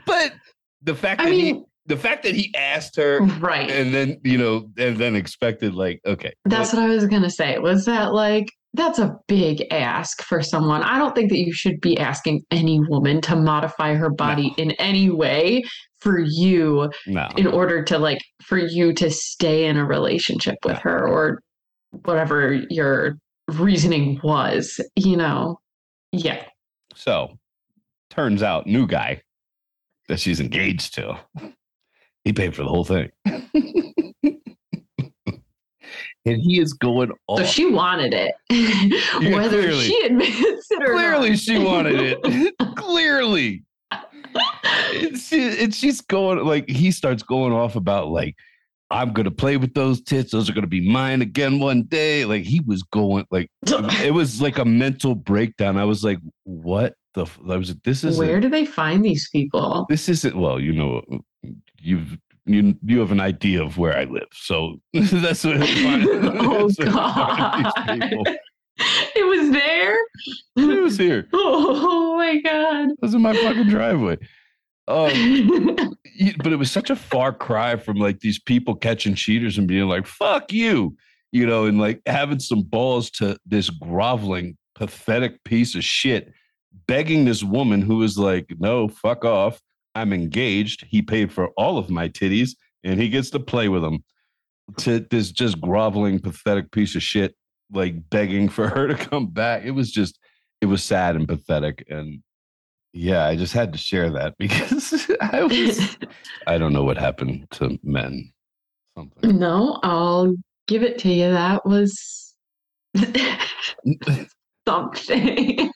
but 0.05 0.33
the 0.81 0.95
fact 0.95 1.21
I 1.21 1.25
that 1.25 1.33
he, 1.33 1.63
the 1.85 1.95
fact 1.95 2.23
that 2.23 2.33
he 2.35 2.53
asked 2.55 2.95
her 2.95 3.21
right 3.39 3.69
and 3.69 3.93
then 3.93 4.19
you 4.23 4.37
know 4.37 4.69
and 4.77 4.97
then 4.97 5.15
expected 5.15 5.75
like 5.75 6.01
okay 6.05 6.33
That's 6.45 6.73
what 6.73 6.81
I 6.81 6.87
was 6.87 7.05
gonna 7.05 7.29
say. 7.29 7.59
Was 7.59 7.85
that 7.85 8.13
like 8.13 8.47
that's 8.73 8.99
a 8.99 9.15
big 9.27 9.65
ask 9.71 10.21
for 10.23 10.41
someone? 10.41 10.81
I 10.81 10.97
don't 10.97 11.13
think 11.13 11.29
that 11.29 11.37
you 11.37 11.53
should 11.53 11.79
be 11.79 11.97
asking 11.97 12.43
any 12.49 12.79
woman 12.79 13.21
to 13.21 13.35
modify 13.35 13.93
her 13.93 14.09
body 14.09 14.53
in 14.57 14.71
any 14.71 15.09
way 15.09 15.63
for 15.99 16.19
you 16.19 16.89
no 17.07 17.29
in 17.37 17.47
order 17.47 17.83
to 17.83 17.97
like 17.97 18.19
for 18.41 18.57
you 18.57 18.93
to 18.93 19.09
stay 19.09 19.65
in 19.65 19.77
a 19.77 19.85
relationship 19.85 20.55
with 20.65 20.77
her 20.79 21.07
or 21.07 21.39
whatever 22.03 22.53
your 22.69 23.17
reasoning 23.47 24.19
was, 24.23 24.79
you 24.95 25.17
know. 25.17 25.59
Yeah. 26.11 26.45
so 26.93 27.39
turns 28.11 28.43
out 28.43 28.67
new 28.67 28.85
guy 28.85 29.21
that 30.07 30.19
she's 30.19 30.39
engaged 30.39 30.93
to 30.93 31.17
he 32.23 32.31
paid 32.31 32.55
for 32.55 32.61
the 32.61 32.69
whole 32.69 32.85
thing 32.85 33.09
and 36.25 36.41
he 36.41 36.59
is 36.59 36.73
going 36.73 37.11
off 37.27 37.39
So 37.39 37.45
she 37.45 37.65
wanted 37.65 38.13
it. 38.13 38.33
Whether 39.33 39.61
clearly. 39.61 39.83
she 39.85 40.01
admits 40.05 40.71
it 40.71 40.81
or 40.83 40.93
clearly 40.93 41.29
not. 41.31 41.39
she 41.39 41.57
wanted 41.59 41.99
it 42.23 42.57
clearly 42.75 43.63
and, 44.93 45.17
she, 45.19 45.63
and 45.63 45.73
she's 45.73 46.01
going 46.01 46.43
like 46.45 46.67
he 46.69 46.91
starts 46.91 47.21
going 47.23 47.53
off 47.53 47.75
about 47.75 48.07
like 48.09 48.35
i'm 48.89 49.13
gonna 49.13 49.29
play 49.31 49.57
with 49.57 49.73
those 49.73 50.01
tits 50.01 50.31
those 50.31 50.49
are 50.49 50.53
gonna 50.53 50.65
be 50.67 50.87
mine 50.89 51.21
again 51.21 51.59
one 51.59 51.83
day 51.83 52.25
like 52.25 52.43
he 52.43 52.59
was 52.61 52.81
going 52.83 53.25
like 53.31 53.49
it 54.03 54.13
was 54.13 54.41
like 54.41 54.57
a 54.57 54.65
mental 54.65 55.13
breakdown 55.15 55.77
i 55.77 55.83
was 55.85 56.03
like 56.03 56.17
what 56.45 56.95
the 57.13 57.21
f-? 57.23 57.39
i 57.49 57.55
was 57.57 57.69
like 57.69 57.83
this 57.83 58.03
is 58.03 58.17
Where 58.17 58.39
do 58.39 58.49
they 58.49 58.65
find 58.65 59.03
these 59.05 59.29
people? 59.29 59.85
this 59.89 60.09
isn't 60.09 60.35
well 60.35 60.59
you 60.59 60.73
know 60.73 61.01
you've 61.79 62.17
you 62.45 62.75
you 62.85 62.99
have 62.99 63.11
an 63.11 63.19
idea 63.19 63.61
of 63.63 63.77
where 63.77 63.95
i 63.97 64.03
live 64.05 64.27
so 64.33 64.75
that's 64.93 65.43
what 65.43 65.57
Oh, 65.61 66.67
that's 66.67 66.77
what 66.79 66.87
I 66.89 67.71
find 67.85 68.01
God. 68.25 68.37
It 69.15 69.25
was 69.27 69.51
there. 69.51 69.97
it 70.57 70.81
was 70.81 70.97
here 70.97 71.27
Oh 71.33 72.17
my 72.17 72.41
god. 72.41 72.89
it 72.91 72.97
was 73.01 73.13
in 73.13 73.21
my 73.21 73.33
fucking 73.33 73.69
driveway 73.69 74.17
um 74.87 75.95
but 76.43 76.51
it 76.51 76.59
was 76.59 76.69
such 76.71 76.89
a 76.89 76.95
far 76.95 77.31
cry 77.31 77.75
from 77.77 77.97
like 77.97 78.19
these 78.19 78.39
people 78.39 78.75
catching 78.75 79.15
cheaters 79.15 79.57
and 79.57 79.67
being 79.67 79.87
like 79.87 80.05
fuck 80.05 80.51
you 80.51 80.95
you 81.31 81.45
know 81.45 81.65
and 81.65 81.79
like 81.79 82.01
having 82.05 82.39
some 82.39 82.61
balls 82.63 83.09
to 83.09 83.37
this 83.45 83.69
groveling 83.69 84.57
pathetic 84.75 85.41
piece 85.45 85.73
of 85.75 85.83
shit 85.85 86.33
begging 86.87 87.23
this 87.23 87.43
woman 87.43 87.81
who 87.81 87.97
was 87.97 88.17
like 88.17 88.47
no 88.59 88.87
fuck 88.89 89.23
off 89.23 89.61
i'm 89.95 90.13
engaged 90.13 90.85
he 90.87 91.01
paid 91.01 91.31
for 91.31 91.49
all 91.49 91.77
of 91.77 91.89
my 91.89 92.09
titties 92.09 92.51
and 92.83 92.99
he 92.99 93.09
gets 93.09 93.29
to 93.29 93.39
play 93.39 93.69
with 93.69 93.81
them 93.81 94.03
to 94.77 94.99
this 95.11 95.31
just 95.31 95.59
groveling 95.59 96.19
pathetic 96.19 96.71
piece 96.71 96.95
of 96.95 97.03
shit 97.03 97.35
like 97.71 98.09
begging 98.09 98.49
for 98.49 98.67
her 98.75 98.87
to 98.87 98.95
come 98.95 99.27
back 99.27 99.63
it 99.63 99.71
was 99.71 99.91
just 99.91 100.19
it 100.61 100.65
was 100.67 100.83
sad 100.83 101.15
and 101.15 101.27
pathetic 101.27 101.85
and 101.89 102.21
yeah 102.93 103.25
i 103.25 103.35
just 103.35 103.53
had 103.53 103.73
to 103.73 103.79
share 103.79 104.09
that 104.09 104.33
because 104.39 105.09
i 105.21 105.43
was 105.43 105.97
I 106.47 106.57
don't 106.57 106.73
know 106.73 106.83
what 106.83 106.97
happened 106.97 107.47
to 107.51 107.79
men. 107.83 108.31
Something. 108.97 109.39
no, 109.39 109.79
I'll 109.81 110.35
give 110.67 110.83
it 110.83 110.99
to 110.99 111.09
you. 111.09 111.31
That 111.31 111.65
was 111.65 112.35
something. 114.67 115.71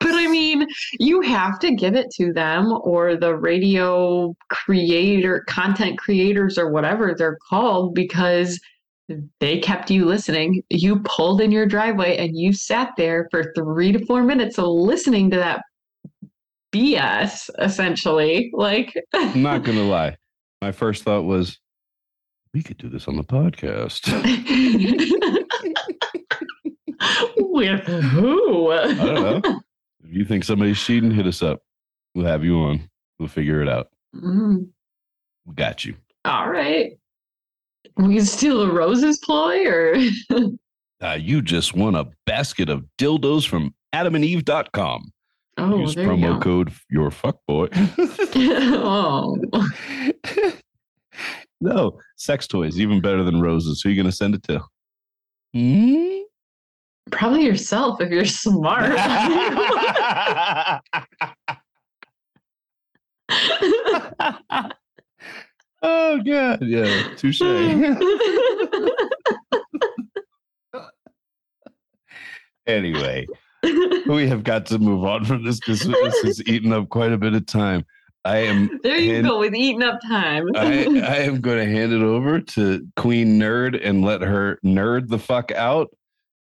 But 0.00 0.14
I 0.14 0.28
mean, 0.28 0.66
you 0.98 1.20
have 1.22 1.58
to 1.60 1.74
give 1.74 1.94
it 1.94 2.10
to 2.16 2.32
them 2.32 2.72
or 2.82 3.16
the 3.16 3.36
radio 3.36 4.34
creator, 4.48 5.44
content 5.48 5.98
creators, 5.98 6.58
or 6.58 6.70
whatever 6.70 7.14
they're 7.16 7.38
called, 7.48 7.94
because 7.94 8.60
they 9.40 9.58
kept 9.58 9.90
you 9.90 10.04
listening. 10.04 10.62
You 10.70 11.00
pulled 11.00 11.40
in 11.40 11.50
your 11.50 11.66
driveway 11.66 12.16
and 12.16 12.38
you 12.38 12.52
sat 12.52 12.92
there 12.96 13.28
for 13.30 13.52
three 13.54 13.92
to 13.92 14.04
four 14.06 14.22
minutes 14.22 14.58
listening 14.58 15.30
to 15.30 15.36
that 15.36 15.62
BS, 16.72 17.50
essentially. 17.58 18.50
Like, 18.52 18.94
I'm 19.14 19.42
not 19.42 19.64
gonna 19.64 19.84
lie. 19.84 20.16
My 20.62 20.72
first 20.72 21.04
thought 21.04 21.22
was, 21.22 21.58
we 22.52 22.62
could 22.62 22.78
do 22.78 22.88
this 22.88 23.08
on 23.08 23.16
the 23.16 23.24
podcast. 23.24 24.10
with 27.36 27.80
who? 27.86 28.70
I 28.72 28.94
don't 28.94 29.42
know. 29.42 29.60
If 30.04 30.12
you 30.14 30.24
think 30.24 30.44
somebody's 30.44 30.80
cheating, 30.82 31.10
hit 31.10 31.26
us 31.26 31.42
up. 31.42 31.60
We'll 32.14 32.26
have 32.26 32.44
you 32.44 32.56
on. 32.58 32.88
We'll 33.18 33.28
figure 33.28 33.62
it 33.62 33.68
out. 33.68 33.88
Mm, 34.14 34.68
We 35.46 35.54
got 35.54 35.84
you. 35.84 35.94
All 36.24 36.50
right. 36.50 36.92
We 37.96 38.16
can 38.16 38.24
steal 38.24 38.62
a 38.62 38.72
Rose's 38.72 39.18
ploy 39.18 39.66
or 39.66 39.94
Uh, 41.02 41.16
you 41.18 41.40
just 41.40 41.74
won 41.74 41.94
a 41.94 42.04
basket 42.26 42.68
of 42.68 42.84
dildos 42.98 43.46
from 43.48 43.74
adamandeve.com. 43.94 45.10
oh, 45.56 45.78
Use 45.78 45.94
there 45.94 46.04
you 46.04 46.10
promo 46.10 46.34
go. 46.34 46.40
code 46.40 46.72
your 46.90 47.08
fuckboy. 47.10 47.68
oh, 48.76 49.38
no, 51.62 51.98
sex 52.16 52.46
toys, 52.46 52.78
even 52.78 53.00
better 53.00 53.22
than 53.22 53.40
roses. 53.40 53.80
Who 53.80 53.88
are 53.88 53.92
you 53.92 53.96
going 54.02 54.10
to 54.10 54.16
send 54.16 54.34
it 54.34 54.42
to? 54.44 54.60
Hmm? 55.54 56.19
Probably 57.10 57.44
yourself 57.44 58.00
if 58.00 58.10
you're 58.10 58.24
smart. 58.24 58.92
oh, 65.82 66.20
God. 66.22 66.62
Yeah, 66.62 67.14
touche. 67.16 67.40
anyway, 72.66 73.26
we 74.06 74.28
have 74.28 74.44
got 74.44 74.66
to 74.66 74.78
move 74.78 75.04
on 75.04 75.24
from 75.24 75.44
this 75.44 75.60
because 75.60 75.80
this 75.80 76.22
has 76.22 76.42
eaten 76.46 76.72
up 76.72 76.88
quite 76.88 77.12
a 77.12 77.18
bit 77.18 77.34
of 77.34 77.46
time. 77.46 77.84
I 78.24 78.38
am 78.38 78.80
there 78.82 78.98
you 78.98 79.14
hand- 79.14 79.26
go 79.26 79.38
with 79.38 79.54
eating 79.54 79.82
up 79.82 79.98
time. 80.06 80.46
I, 80.54 80.84
I 81.00 81.16
am 81.20 81.40
going 81.40 81.58
to 81.58 81.72
hand 81.72 81.92
it 81.92 82.02
over 82.02 82.40
to 82.40 82.86
Queen 82.96 83.38
Nerd 83.38 83.80
and 83.82 84.04
let 84.04 84.20
her 84.20 84.58
nerd 84.64 85.08
the 85.08 85.18
fuck 85.18 85.50
out. 85.52 85.88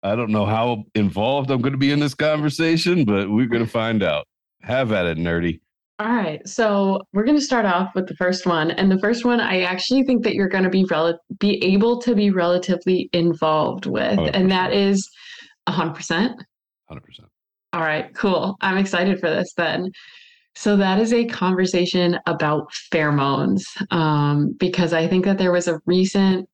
I 0.03 0.15
don't 0.15 0.31
know 0.31 0.45
how 0.45 0.85
involved 0.95 1.51
I'm 1.51 1.61
going 1.61 1.73
to 1.73 1.77
be 1.77 1.91
in 1.91 1.99
this 1.99 2.13
conversation, 2.13 3.05
but 3.05 3.29
we're 3.29 3.47
going 3.47 3.65
to 3.65 3.69
find 3.69 4.01
out. 4.01 4.25
Have 4.61 4.91
at 4.91 5.05
it, 5.05 5.17
nerdy. 5.17 5.59
All 5.99 6.07
right, 6.07 6.45
so 6.47 7.01
we're 7.11 7.25
going 7.25 7.37
to 7.37 7.43
start 7.43 7.65
off 7.65 7.93
with 7.93 8.07
the 8.07 8.15
first 8.15 8.45
one, 8.45 8.71
and 8.71 8.89
the 8.89 8.99
first 8.99 9.25
one 9.25 9.41
I 9.41 9.61
actually 9.61 10.03
think 10.03 10.23
that 10.23 10.33
you're 10.33 10.47
going 10.47 10.63
to 10.63 10.69
be 10.69 10.85
rel- 10.89 11.19
be 11.39 11.61
able 11.63 11.99
to 12.01 12.15
be 12.15 12.29
relatively 12.29 13.09
involved 13.11 13.85
with, 13.85 14.17
and 14.33 14.49
that 14.49 14.71
100%. 14.71 14.91
is 14.91 15.09
hundred 15.67 15.95
percent. 15.95 16.41
100%. 16.89 16.99
All 17.73 17.81
right, 17.81 18.13
cool. 18.15 18.55
I'm 18.61 18.77
excited 18.77 19.19
for 19.19 19.29
this 19.29 19.53
then. 19.57 19.91
So 20.55 20.77
that 20.77 20.99
is 20.99 21.13
a 21.13 21.25
conversation 21.25 22.17
about 22.25 22.71
pheromones, 22.93 23.61
um, 23.91 24.55
because 24.57 24.93
I 24.93 25.07
think 25.07 25.25
that 25.25 25.37
there 25.37 25.51
was 25.51 25.67
a 25.67 25.79
recent, 25.85 26.49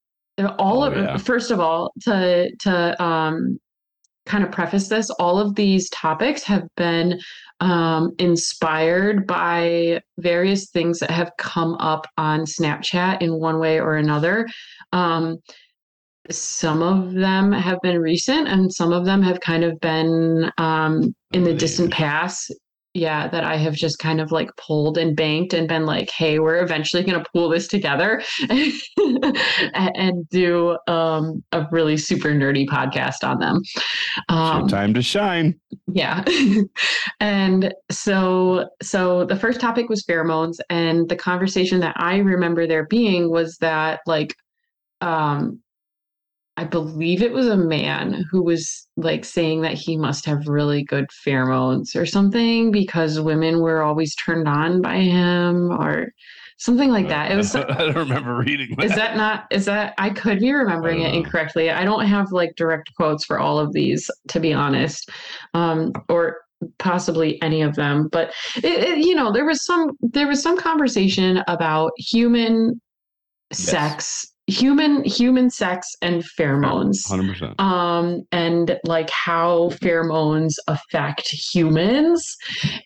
all 0.59 0.83
Oh, 0.83 0.87
of 0.87 0.97
yeah. 0.97 1.17
first 1.17 1.51
of 1.51 1.59
all 1.59 1.93
to 2.01 2.49
to 2.61 3.03
um, 3.03 3.59
kind 4.25 4.43
of 4.43 4.51
preface 4.51 4.87
this, 4.87 5.09
all 5.11 5.39
of 5.39 5.55
these 5.55 5.89
topics 5.91 6.43
have 6.43 6.63
been 6.75 7.19
um, 7.59 8.11
inspired 8.17 9.27
by 9.27 10.01
various 10.17 10.69
things 10.71 10.99
that 10.99 11.11
have 11.11 11.31
come 11.37 11.75
up 11.75 12.07
on 12.17 12.41
Snapchat 12.41 13.21
in 13.21 13.39
one 13.39 13.59
way 13.59 13.79
or 13.79 13.95
another. 13.95 14.47
Um, 14.91 15.37
some 16.31 16.81
of 16.81 17.13
them 17.13 17.51
have 17.51 17.77
been 17.83 17.99
recent, 17.99 18.47
and 18.47 18.73
some 18.73 18.91
of 18.91 19.05
them 19.05 19.21
have 19.21 19.39
kind 19.41 19.63
of 19.63 19.79
been 19.79 20.51
um, 20.57 21.15
in 21.33 21.43
the 21.43 21.53
distant 21.53 21.91
past. 21.91 22.51
Yeah, 22.95 23.27
that 23.27 23.43
I 23.43 23.57
have 23.57 23.73
just 23.73 23.99
kind 23.99 24.21
of 24.21 24.31
like 24.31 24.49
pulled 24.55 24.97
and 24.97 25.17
banked 25.17 25.53
and 25.53 25.67
been 25.67 25.85
like, 25.85 26.09
hey, 26.09 26.39
we're 26.39 26.63
eventually 26.63 27.03
going 27.03 27.21
to 27.21 27.29
pull 27.33 27.49
this 27.49 27.67
together 27.67 28.23
and, 29.73 30.29
do 30.29 30.77
um, 30.87 31.43
a 31.51 31.67
really 31.71 31.97
super 31.97 32.29
nerdy 32.29 32.65
podcast 32.65 33.27
on 33.27 33.37
them. 33.39 33.59
Um, 34.29 34.69
time 34.69 34.93
to 34.93 35.01
shine. 35.01 35.59
yeah. 35.91 36.23
and 37.19 37.73
so 37.91 38.69
so 38.81 39.25
the 39.25 39.35
first 39.35 39.59
topic 39.59 39.89
was 39.89 40.05
pheromones 40.05 40.55
and 40.69 41.09
the 41.09 41.17
conversation 41.17 41.81
that 41.81 41.95
I 41.97 42.17
remember 42.17 42.65
there 42.65 42.87
being 42.87 43.29
was 43.29 43.57
that 43.57 43.99
like 44.05 44.33
um 45.01 45.59
I 46.57 46.63
believe 46.63 47.21
it 47.21 47.33
was 47.33 47.47
a 47.47 47.57
man 47.57 48.23
who 48.31 48.41
was 48.41 48.87
like 48.95 49.25
saying 49.25 49.61
that 49.61 49.73
he 49.73 49.97
must 49.97 50.25
have 50.25 50.47
really 50.47 50.83
good 50.83 51.07
pheromones 51.25 51.95
or 51.95 52.05
something 52.05 52.71
because 52.71 53.19
women 53.19 53.59
were 53.59 53.81
always 53.83 54.15
turned 54.15 54.47
on 54.47 54.81
by 54.81 54.97
him 54.97 55.71
or 55.71 56.13
something 56.57 56.89
like 56.89 57.09
that. 57.09 57.31
It 57.31 57.35
was 57.35 57.53
I 57.55 57.63
don't 57.63 57.95
remember 57.95 58.37
reading 58.37 58.73
that. 58.77 58.85
is 58.85 58.95
that 58.95 59.17
not 59.17 59.45
is 59.51 59.65
that 59.65 59.93
I 59.97 60.09
could 60.09 60.39
be 60.39 60.53
remembering 60.53 61.01
it 61.01 61.13
incorrectly. 61.13 61.69
I 61.69 61.83
don't 61.83 62.05
have 62.05 62.31
like 62.31 62.55
direct 62.55 62.89
quotes 62.95 63.25
for 63.25 63.37
all 63.37 63.59
of 63.59 63.73
these 63.73 64.09
to 64.29 64.39
be 64.39 64.53
honest. 64.53 65.09
Um 65.53 65.91
or 66.07 66.37
possibly 66.79 67.39
any 67.41 67.61
of 67.61 67.75
them, 67.75 68.07
but 68.11 68.33
it, 68.57 68.65
it, 68.65 68.97
you 68.99 69.13
know, 69.13 69.31
there 69.31 69.45
was 69.45 69.65
some 69.65 69.91
there 70.01 70.27
was 70.27 70.41
some 70.41 70.57
conversation 70.57 71.43
about 71.47 71.91
human 71.97 72.79
Yes. 73.51 73.59
sex, 73.59 74.34
human 74.47 75.03
human 75.03 75.49
sex 75.49 75.87
and 76.03 76.23
pheromones 76.37 77.07
Hundred 77.07 77.33
percent. 77.33 77.59
um, 77.59 78.21
and 78.31 78.77
like 78.83 79.09
how 79.09 79.69
pheromones 79.81 80.53
affect 80.67 81.27
humans. 81.53 82.35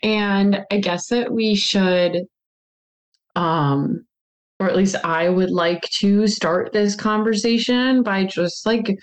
And 0.02 0.62
I 0.72 0.78
guess 0.78 1.08
that 1.08 1.32
we 1.34 1.56
should, 1.56 2.20
um, 3.36 4.06
or 4.60 4.70
at 4.70 4.76
least 4.76 4.96
I 5.04 5.30
would 5.30 5.52
like 5.52 5.82
to 6.00 6.28
start 6.28 6.72
this 6.74 6.96
conversation 6.96 8.04
by 8.04 8.26
just 8.26 8.66
like 8.66 8.98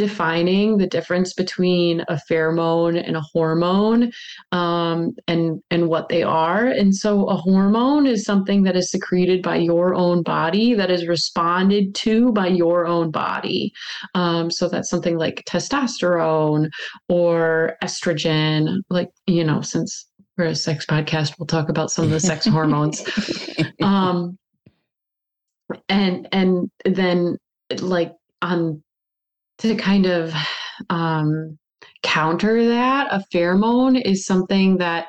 defining 0.00 0.78
the 0.78 0.86
difference 0.86 1.34
between 1.34 2.00
a 2.08 2.18
pheromone 2.26 3.06
and 3.06 3.18
a 3.18 3.20
hormone 3.20 4.10
um, 4.50 5.14
and 5.28 5.62
and 5.70 5.88
what 5.90 6.08
they 6.08 6.22
are. 6.22 6.64
And 6.64 6.96
so 6.96 7.28
a 7.28 7.36
hormone 7.36 8.06
is 8.06 8.24
something 8.24 8.62
that 8.62 8.76
is 8.76 8.90
secreted 8.90 9.42
by 9.42 9.56
your 9.56 9.94
own 9.94 10.22
body 10.22 10.72
that 10.72 10.90
is 10.90 11.06
responded 11.06 11.94
to 11.96 12.32
by 12.32 12.46
your 12.46 12.86
own 12.86 13.10
body. 13.10 13.74
Um, 14.14 14.50
so 14.50 14.70
that's 14.70 14.88
something 14.88 15.18
like 15.18 15.44
testosterone 15.46 16.70
or 17.10 17.76
estrogen 17.84 18.78
like 18.88 19.10
you 19.26 19.44
know 19.44 19.60
since 19.60 20.06
we're 20.38 20.46
a 20.46 20.54
sex 20.54 20.86
podcast 20.86 21.34
we'll 21.38 21.46
talk 21.46 21.68
about 21.68 21.90
some 21.90 22.06
of 22.06 22.10
the 22.10 22.20
sex 22.20 22.46
hormones. 22.46 23.04
Um 23.82 24.38
and 25.88 26.28
and 26.32 26.70
then 26.84 27.38
like 27.80 28.14
on 28.42 28.82
to 29.60 29.74
kind 29.76 30.06
of 30.06 30.34
um 30.88 31.58
counter 32.02 32.66
that 32.68 33.08
a 33.10 33.22
pheromone 33.32 34.00
is 34.04 34.24
something 34.24 34.78
that 34.78 35.06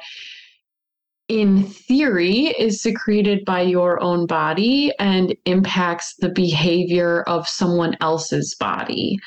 in 1.28 1.64
theory 1.64 2.48
is 2.60 2.82
secreted 2.82 3.46
by 3.46 3.62
your 3.62 4.04
own 4.04 4.26
body 4.26 4.92
and 5.00 5.34
impacts 5.46 6.16
the 6.20 6.30
behavior 6.30 7.24
of 7.24 7.48
someone 7.48 7.96
else's 8.02 8.54
body. 8.60 9.18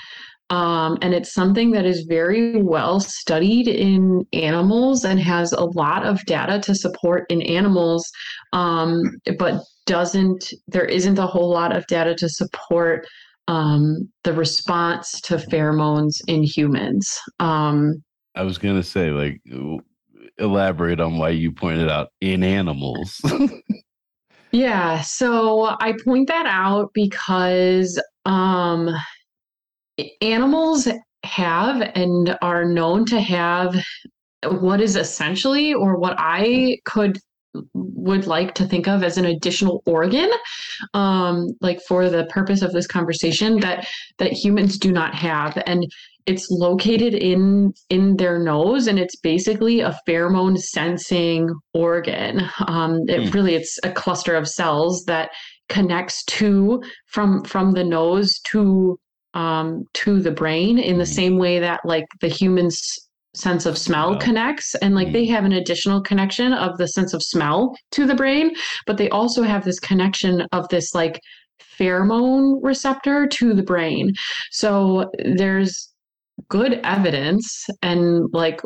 Um, 0.51 0.99
and 1.01 1.15
it's 1.15 1.33
something 1.33 1.71
that 1.71 1.87
is 1.87 2.03
very 2.03 2.63
well 2.63 3.01
studied 3.01 3.69
in 3.69 4.27
animals 4.35 5.05
and 5.05 5.19
has 5.19 5.53
a 5.53 5.65
lot 5.65 6.05
of 6.05 6.23
data 6.27 6.61
to 6.61 6.75
support 6.75 7.25
in 7.31 7.41
animals 7.41 8.11
um, 8.53 9.01
but 9.39 9.63
doesn't 9.87 10.53
there 10.69 10.85
isn't 10.85 11.19
a 11.19 11.27
whole 11.27 11.51
lot 11.51 11.75
of 11.75 11.87
data 11.87 12.15
to 12.15 12.29
support 12.29 13.07
um, 13.49 14.09
the 14.25 14.33
response 14.33 15.21
to 15.23 15.37
pheromones 15.37 16.21
in 16.27 16.43
humans 16.43 17.19
um, 17.41 18.03
I 18.35 18.43
was 18.43 18.59
gonna 18.59 18.83
say, 18.83 19.11
like, 19.11 19.41
elaborate 20.39 20.99
on 21.01 21.19
why 21.19 21.29
you 21.31 21.53
pointed 21.53 21.89
out 21.89 22.09
in 22.21 22.43
animals. 22.43 23.21
Yeah, 24.55 25.01
so 25.01 25.77
I 25.81 25.95
point 26.05 26.29
that 26.29 26.47
out 26.47 26.91
because 26.95 28.01
um, 28.25 28.89
animals 30.21 30.87
have 31.25 31.91
and 31.97 32.39
are 32.41 32.65
known 32.65 33.05
to 33.07 33.21
have 33.21 33.75
what 34.49 34.81
is 34.81 34.95
essentially, 34.95 35.75
or 35.75 35.99
what 35.99 36.15
I 36.19 36.79
could 36.85 37.19
would 37.73 38.27
like 38.27 38.55
to 38.55 38.67
think 38.67 38.89
of 38.89 39.03
as 39.03 39.17
an 39.19 39.25
additional 39.27 39.83
organ, 39.87 40.31
um, 40.95 41.47
like 41.61 41.81
for 41.83 42.09
the 42.11 42.25
purpose 42.27 42.63
of 42.63 42.73
this 42.73 42.87
conversation 42.87 43.61
that 43.61 43.87
that 44.19 44.33
humans 44.33 44.79
do 44.79 44.93
not 44.93 45.15
have, 45.15 45.61
and 45.67 45.87
it's 46.27 46.51
located 46.51 47.15
in 47.15 47.73
in 47.91 48.17
their 48.17 48.39
nose, 48.39 48.87
and 48.87 48.99
it's 48.99 49.17
basically 49.17 49.81
a 49.81 49.99
pheromone 50.09 50.59
sensing 50.59 51.49
organ. 51.75 52.43
Um, 52.67 53.01
it 53.09 53.25
Hmm. 53.25 53.35
really 53.35 53.55
it's 53.55 53.79
a 53.85 53.93
cluster 53.93 54.35
of 54.35 54.49
cells 54.49 55.05
that 55.07 55.31
connects 55.69 56.25
to 56.25 56.83
from 57.07 57.45
from 57.45 57.73
the 57.73 57.85
nose 57.85 58.39
to 58.51 58.99
um, 59.35 59.85
to 59.95 60.21
the 60.21 60.31
brain 60.31 60.79
in 60.79 60.99
the 60.99 61.05
Mhm. 61.05 61.15
same 61.15 61.39
way 61.39 61.59
that 61.59 61.81
like 61.85 62.07
the 62.21 62.29
human's 62.29 62.81
sense 63.35 63.67
of 63.67 63.77
smell 63.77 64.17
connects 64.19 64.75
and 64.77 64.95
like 64.95 65.13
they 65.13 65.27
have 65.27 65.45
an 65.45 65.53
additional 65.53 66.01
connection 66.01 66.53
of 66.53 66.79
the 66.79 66.87
sense 66.87 67.13
of 67.13 67.23
smell 67.23 67.77
to 67.91 68.07
the 68.07 68.15
brain 68.15 68.53
but 68.87 68.97
they 68.97 69.09
also 69.11 69.43
have 69.43 69.65
this 69.65 69.81
connection 69.81 70.47
of 70.53 70.69
this 70.69 70.95
like 70.95 71.21
pheromone 71.79 72.59
receptor 72.63 73.27
to 73.27 73.55
the 73.55 73.63
brain. 73.63 74.13
So 74.51 75.11
there's 75.25 75.93
good 76.49 76.81
evidence 76.85 77.67
and 77.83 78.29
like 78.33 78.61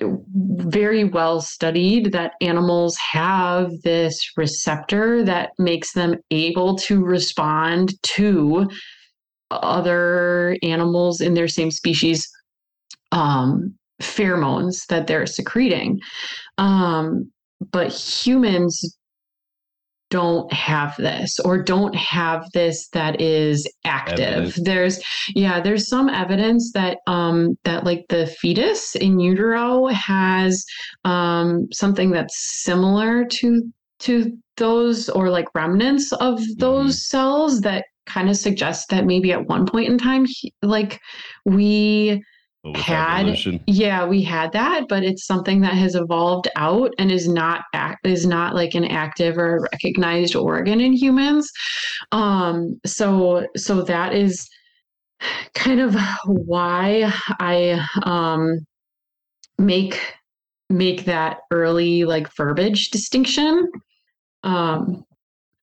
very 0.00 1.04
well 1.04 1.40
studied 1.40 2.12
that 2.12 2.32
animals 2.40 2.96
have 2.96 3.70
this 3.84 4.18
receptor 4.36 5.22
that 5.24 5.50
makes 5.58 5.92
them 5.92 6.16
able 6.30 6.76
to 6.76 7.04
respond 7.04 7.94
to 8.02 8.68
other 9.50 10.56
animals 10.62 11.20
in 11.20 11.34
their 11.34 11.46
same 11.46 11.70
species 11.70 12.28
um, 13.12 13.74
pheromones 14.02 14.86
that 14.88 15.06
they're 15.06 15.26
secreting. 15.26 15.98
Um, 16.58 17.30
but 17.70 17.92
humans 17.92 18.96
don't 20.12 20.52
have 20.52 20.94
this 20.98 21.40
or 21.40 21.56
don't 21.62 21.96
have 21.96 22.44
this 22.52 22.88
that 22.88 23.18
is 23.18 23.66
active 23.86 24.18
evidence. 24.20 24.60
there's 24.62 25.00
yeah 25.34 25.58
there's 25.58 25.88
some 25.88 26.10
evidence 26.10 26.70
that 26.74 26.98
um 27.06 27.56
that 27.64 27.84
like 27.84 28.04
the 28.10 28.26
fetus 28.26 28.94
in 28.96 29.18
utero 29.18 29.86
has 29.86 30.66
um 31.06 31.66
something 31.72 32.10
that's 32.10 32.62
similar 32.62 33.24
to 33.24 33.62
to 34.00 34.36
those 34.58 35.08
or 35.08 35.30
like 35.30 35.46
remnants 35.54 36.12
of 36.12 36.42
those 36.58 36.90
mm-hmm. 36.90 37.16
cells 37.16 37.62
that 37.62 37.86
kind 38.04 38.28
of 38.28 38.36
suggest 38.36 38.90
that 38.90 39.06
maybe 39.06 39.32
at 39.32 39.46
one 39.46 39.64
point 39.64 39.88
in 39.88 39.96
time 39.96 40.26
like 40.60 41.00
we 41.46 42.22
had 42.76 43.36
yeah 43.66 44.06
we 44.06 44.22
had 44.22 44.52
that 44.52 44.84
but 44.88 45.02
it's 45.02 45.26
something 45.26 45.60
that 45.60 45.74
has 45.74 45.96
evolved 45.96 46.48
out 46.54 46.92
and 46.98 47.10
is 47.10 47.26
not 47.26 47.64
act, 47.74 48.06
is 48.06 48.24
not 48.24 48.54
like 48.54 48.74
an 48.74 48.84
active 48.84 49.36
or 49.36 49.66
recognized 49.72 50.36
organ 50.36 50.80
in 50.80 50.92
humans. 50.92 51.50
Um 52.12 52.80
so 52.86 53.46
so 53.56 53.82
that 53.82 54.14
is 54.14 54.48
kind 55.54 55.80
of 55.80 55.96
why 56.26 57.12
i 57.38 57.86
um 58.02 58.58
make 59.58 60.14
make 60.68 61.04
that 61.04 61.38
early 61.50 62.04
like 62.04 62.32
verbiage 62.34 62.90
distinction. 62.90 63.66
Um 64.44 65.04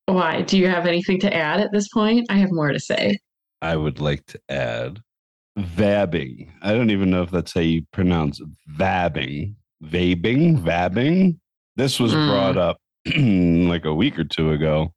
why? 0.05 0.41
Do 0.41 0.57
you 0.57 0.67
have 0.67 0.87
anything 0.87 1.19
to 1.21 1.33
add 1.33 1.59
at 1.59 1.71
this 1.71 1.87
point? 1.89 2.25
I 2.29 2.37
have 2.37 2.51
more 2.51 2.71
to 2.71 2.79
say. 2.79 3.19
I 3.61 3.75
would 3.75 3.99
like 3.99 4.25
to 4.27 4.39
add 4.49 5.01
vabbing. 5.63 6.49
I 6.61 6.73
don't 6.73 6.91
even 6.91 7.09
know 7.09 7.23
if 7.23 7.31
that's 7.31 7.53
how 7.53 7.61
you 7.61 7.83
pronounce 7.91 8.39
it. 8.39 8.47
vabbing. 8.71 9.55
Vabing, 9.83 10.61
vabbing. 10.61 11.37
This 11.75 11.99
was 11.99 12.13
mm. 12.13 12.29
brought 12.29 12.57
up 12.57 12.77
like 13.15 13.85
a 13.85 13.93
week 13.93 14.19
or 14.19 14.25
two 14.25 14.51
ago 14.51 14.93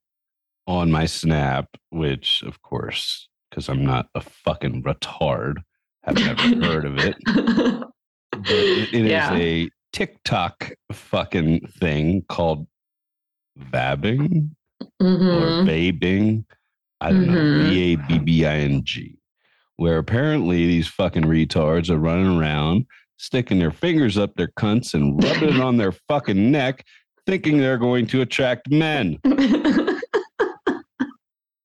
on 0.67 0.91
my 0.91 1.07
Snap, 1.07 1.69
which, 1.91 2.43
of 2.47 2.63
course, 2.63 3.29
because 3.51 3.69
I'm 3.69 3.85
not 3.85 4.07
a 4.15 4.21
fucking 4.21 4.83
retard, 4.83 5.57
have 6.05 6.17
never 6.17 6.67
heard 6.67 6.85
of 6.85 6.99
it. 6.99 7.17
But 7.25 8.51
it, 8.51 8.95
it 8.95 9.05
yeah. 9.07 9.35
is 9.35 9.41
a 9.41 9.71
TikTok 9.93 10.73
fucking 10.91 11.69
thing 11.79 12.25
called 12.29 12.67
vabbing 13.59 14.51
mm-hmm. 15.01 15.29
or 15.29 15.65
vabing. 15.65 16.45
I 17.01 17.11
don't 17.11 17.27
mm-hmm. 17.27 17.35
know. 17.35 17.71
V 17.71 17.93
A 17.93 17.97
B 17.97 18.19
B 18.19 18.47
I 18.47 18.57
N 18.57 18.83
G 18.85 19.19
where 19.83 19.99
apparently 19.99 20.65
these 20.65 20.87
fucking 20.87 21.25
retards 21.25 21.91
are 21.91 21.99
running 21.99 22.39
around 22.39 22.87
sticking 23.17 23.59
their 23.59 23.73
fingers 23.73 24.17
up 24.17 24.33
their 24.37 24.47
cunts 24.57 24.95
and 24.95 25.21
rubbing 25.23 25.57
it 25.57 25.61
on 25.61 25.77
their 25.77 25.91
fucking 26.07 26.53
neck, 26.53 26.87
thinking 27.27 27.59
they're 27.59 27.79
going 27.79 28.07
to 28.07 28.21
attract 28.21 28.71
men. 28.71 29.19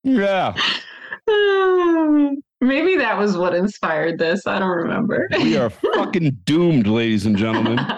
yeah. 0.03 0.55
maybe 2.59 2.97
that 2.97 3.15
was 3.19 3.37
what 3.37 3.53
inspired 3.53 4.17
this. 4.17 4.47
I 4.47 4.57
don't 4.57 4.77
remember. 4.77 5.27
we 5.37 5.55
are 5.55 5.69
fucking 5.69 6.39
doomed, 6.43 6.87
ladies 6.87 7.27
and 7.27 7.37
gentlemen. 7.37 7.77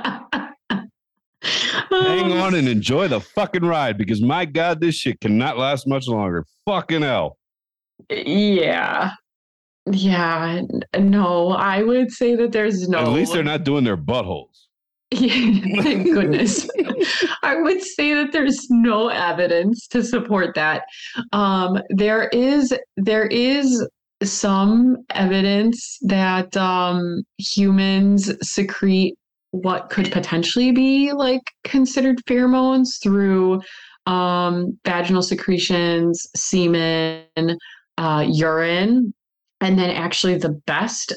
Hang 1.91 2.33
um, 2.33 2.41
on 2.41 2.55
and 2.55 2.67
enjoy 2.67 3.07
the 3.07 3.21
fucking 3.21 3.63
ride 3.63 3.97
because 3.97 4.21
my 4.21 4.43
God, 4.43 4.81
this 4.81 4.95
shit 4.95 5.21
cannot 5.21 5.57
last 5.57 5.87
much 5.87 6.07
longer. 6.07 6.45
Fucking 6.65 7.03
hell. 7.03 7.37
Yeah. 8.09 9.11
Yeah, 9.91 10.61
no, 10.97 11.51
I 11.51 11.81
would 11.83 12.11
say 12.11 12.35
that 12.35 12.51
there's 12.51 12.87
no. 12.87 12.99
At 12.99 13.09
least 13.09 13.33
they're 13.33 13.43
not 13.43 13.63
doing 13.63 13.83
their 13.83 13.97
buttholes. 13.97 14.67
Thank 15.13 16.05
goodness. 16.05 16.69
I 17.43 17.55
would 17.55 17.81
say 17.81 18.13
that 18.13 18.31
there's 18.31 18.69
no 18.69 19.07
evidence 19.07 19.87
to 19.87 20.03
support 20.03 20.53
that. 20.55 20.83
Um, 21.31 21.81
there 21.89 22.27
is 22.27 22.73
there 22.97 23.25
is 23.25 23.87
some 24.21 24.97
evidence 25.11 25.97
that 26.01 26.55
um, 26.57 27.23
humans 27.37 28.31
secrete 28.47 29.15
what 29.51 29.89
could 29.89 30.11
potentially 30.11 30.71
be 30.71 31.11
like 31.11 31.41
considered 31.63 32.17
pheromones 32.27 33.01
through 33.01 33.61
um, 34.05 34.77
vaginal 34.85 35.23
secretions, 35.23 36.27
semen, 36.35 37.57
uh, 37.97 38.25
urine, 38.27 39.13
and 39.61 39.77
then 39.77 39.89
actually 39.89 40.37
the 40.37 40.59
best 40.65 41.13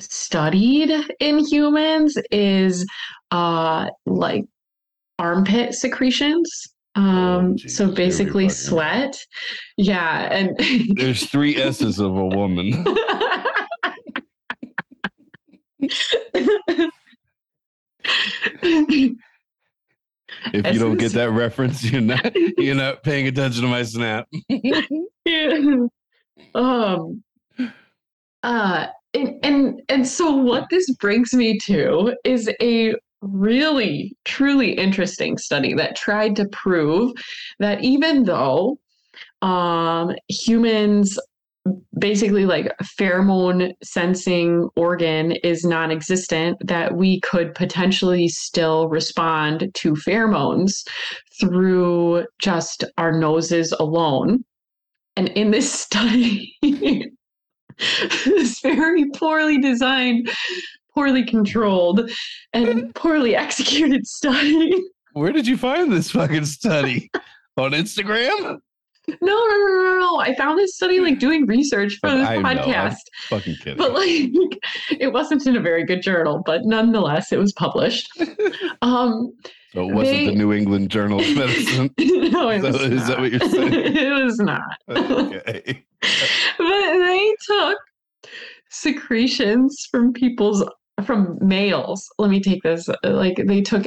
studied 0.00 0.90
in 1.20 1.38
humans 1.46 2.18
is 2.30 2.86
uh 3.30 3.88
like 4.06 4.44
armpit 5.18 5.74
secretions. 5.74 6.68
Um 6.96 7.04
oh, 7.54 7.68
so 7.68 7.90
basically 7.90 8.48
sweat. 8.48 9.16
Yeah 9.76 10.28
and 10.32 10.56
there's 10.96 11.26
three 11.26 11.56
s's 11.56 11.98
of 11.98 12.16
a 12.16 12.26
woman. 12.26 12.84
If 20.52 20.74
you 20.74 20.78
don't 20.78 20.98
get 20.98 21.12
that 21.12 21.30
reference 21.30 21.82
you're 21.84 22.00
not 22.00 22.32
you're 22.58 22.74
not 22.74 23.02
paying 23.02 23.26
attention 23.26 23.62
to 23.62 23.68
my 23.68 23.82
snap. 23.82 24.28
Yeah. 25.26 25.76
um 26.54 27.23
uh, 28.44 28.86
and, 29.14 29.34
and 29.42 29.82
and 29.88 30.06
so 30.06 30.36
what 30.36 30.66
this 30.70 30.90
brings 30.96 31.32
me 31.32 31.58
to 31.60 32.14
is 32.24 32.50
a 32.60 32.94
really 33.22 34.14
truly 34.24 34.72
interesting 34.72 35.38
study 35.38 35.72
that 35.74 35.96
tried 35.96 36.36
to 36.36 36.46
prove 36.48 37.12
that 37.58 37.82
even 37.82 38.24
though 38.24 38.78
um, 39.40 40.14
humans 40.28 41.18
basically 41.98 42.44
like 42.44 42.70
pheromone 42.82 43.72
sensing 43.82 44.68
organ 44.76 45.32
is 45.42 45.64
non-existent 45.64 46.58
that 46.62 46.94
we 46.94 47.20
could 47.20 47.54
potentially 47.54 48.28
still 48.28 48.88
respond 48.88 49.70
to 49.72 49.94
pheromones 49.94 50.86
through 51.40 52.26
just 52.38 52.84
our 52.98 53.18
noses 53.18 53.72
alone. 53.72 54.44
And 55.16 55.28
in 55.30 55.52
this 55.52 55.72
study 55.80 56.54
this 58.24 58.60
very 58.60 59.10
poorly 59.10 59.60
designed, 59.60 60.30
poorly 60.94 61.24
controlled, 61.24 62.10
and 62.52 62.94
poorly 62.94 63.36
executed 63.36 64.06
study. 64.06 64.82
Where 65.12 65.32
did 65.32 65.46
you 65.46 65.56
find 65.56 65.92
this 65.92 66.10
fucking 66.10 66.44
study? 66.46 67.10
On 67.56 67.70
Instagram? 67.70 68.60
No, 69.08 69.16
no, 69.20 69.56
no, 69.56 69.82
no, 69.82 69.98
no. 69.98 70.20
I 70.20 70.34
found 70.34 70.58
this 70.58 70.76
study 70.76 71.00
like 71.00 71.18
doing 71.18 71.46
research 71.46 71.98
for 72.00 72.10
this 72.10 72.26
I 72.26 72.38
podcast. 72.38 72.90
Know, 72.90 73.38
fucking 73.38 73.56
kidding. 73.56 73.76
But 73.76 73.92
like 73.92 74.60
it 74.98 75.12
wasn't 75.12 75.46
in 75.46 75.56
a 75.56 75.60
very 75.60 75.84
good 75.84 76.02
journal, 76.02 76.42
but 76.44 76.62
nonetheless 76.64 77.32
it 77.32 77.38
was 77.38 77.52
published. 77.52 78.08
Um 78.82 79.32
so 79.72 79.88
it 79.88 79.94
wasn't 79.94 80.16
they, 80.16 80.26
the 80.26 80.34
New 80.34 80.52
England 80.52 80.90
Journal 80.90 81.20
of 81.20 81.36
Medicine. 81.36 81.90
no, 81.98 82.48
it 82.48 82.62
was 82.62 82.76
so, 82.76 82.82
Is 82.82 83.08
that 83.08 83.18
what 83.18 83.30
you're 83.30 83.40
saying? 83.40 83.72
it 83.96 84.24
was 84.24 84.38
not. 84.38 84.62
Okay. 84.88 85.84
but 86.58 86.98
they 86.98 87.34
took 87.46 87.78
secretions 88.70 89.88
from 89.90 90.12
people's 90.12 90.64
from 91.04 91.38
males. 91.40 92.08
Let 92.18 92.30
me 92.30 92.40
take 92.40 92.62
this. 92.62 92.88
Like 93.02 93.42
they 93.46 93.62
took 93.62 93.86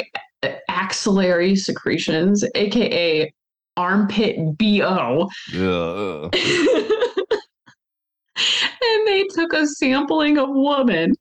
axillary 0.67 1.55
secretions, 1.55 2.43
aka 2.55 3.31
armpit 3.77 4.35
BO. 4.57 5.29
Yeah. 5.53 6.29
and 8.81 9.07
they 9.07 9.23
took 9.29 9.53
a 9.53 9.65
sampling 9.65 10.37
of 10.37 10.49
women 10.51 11.13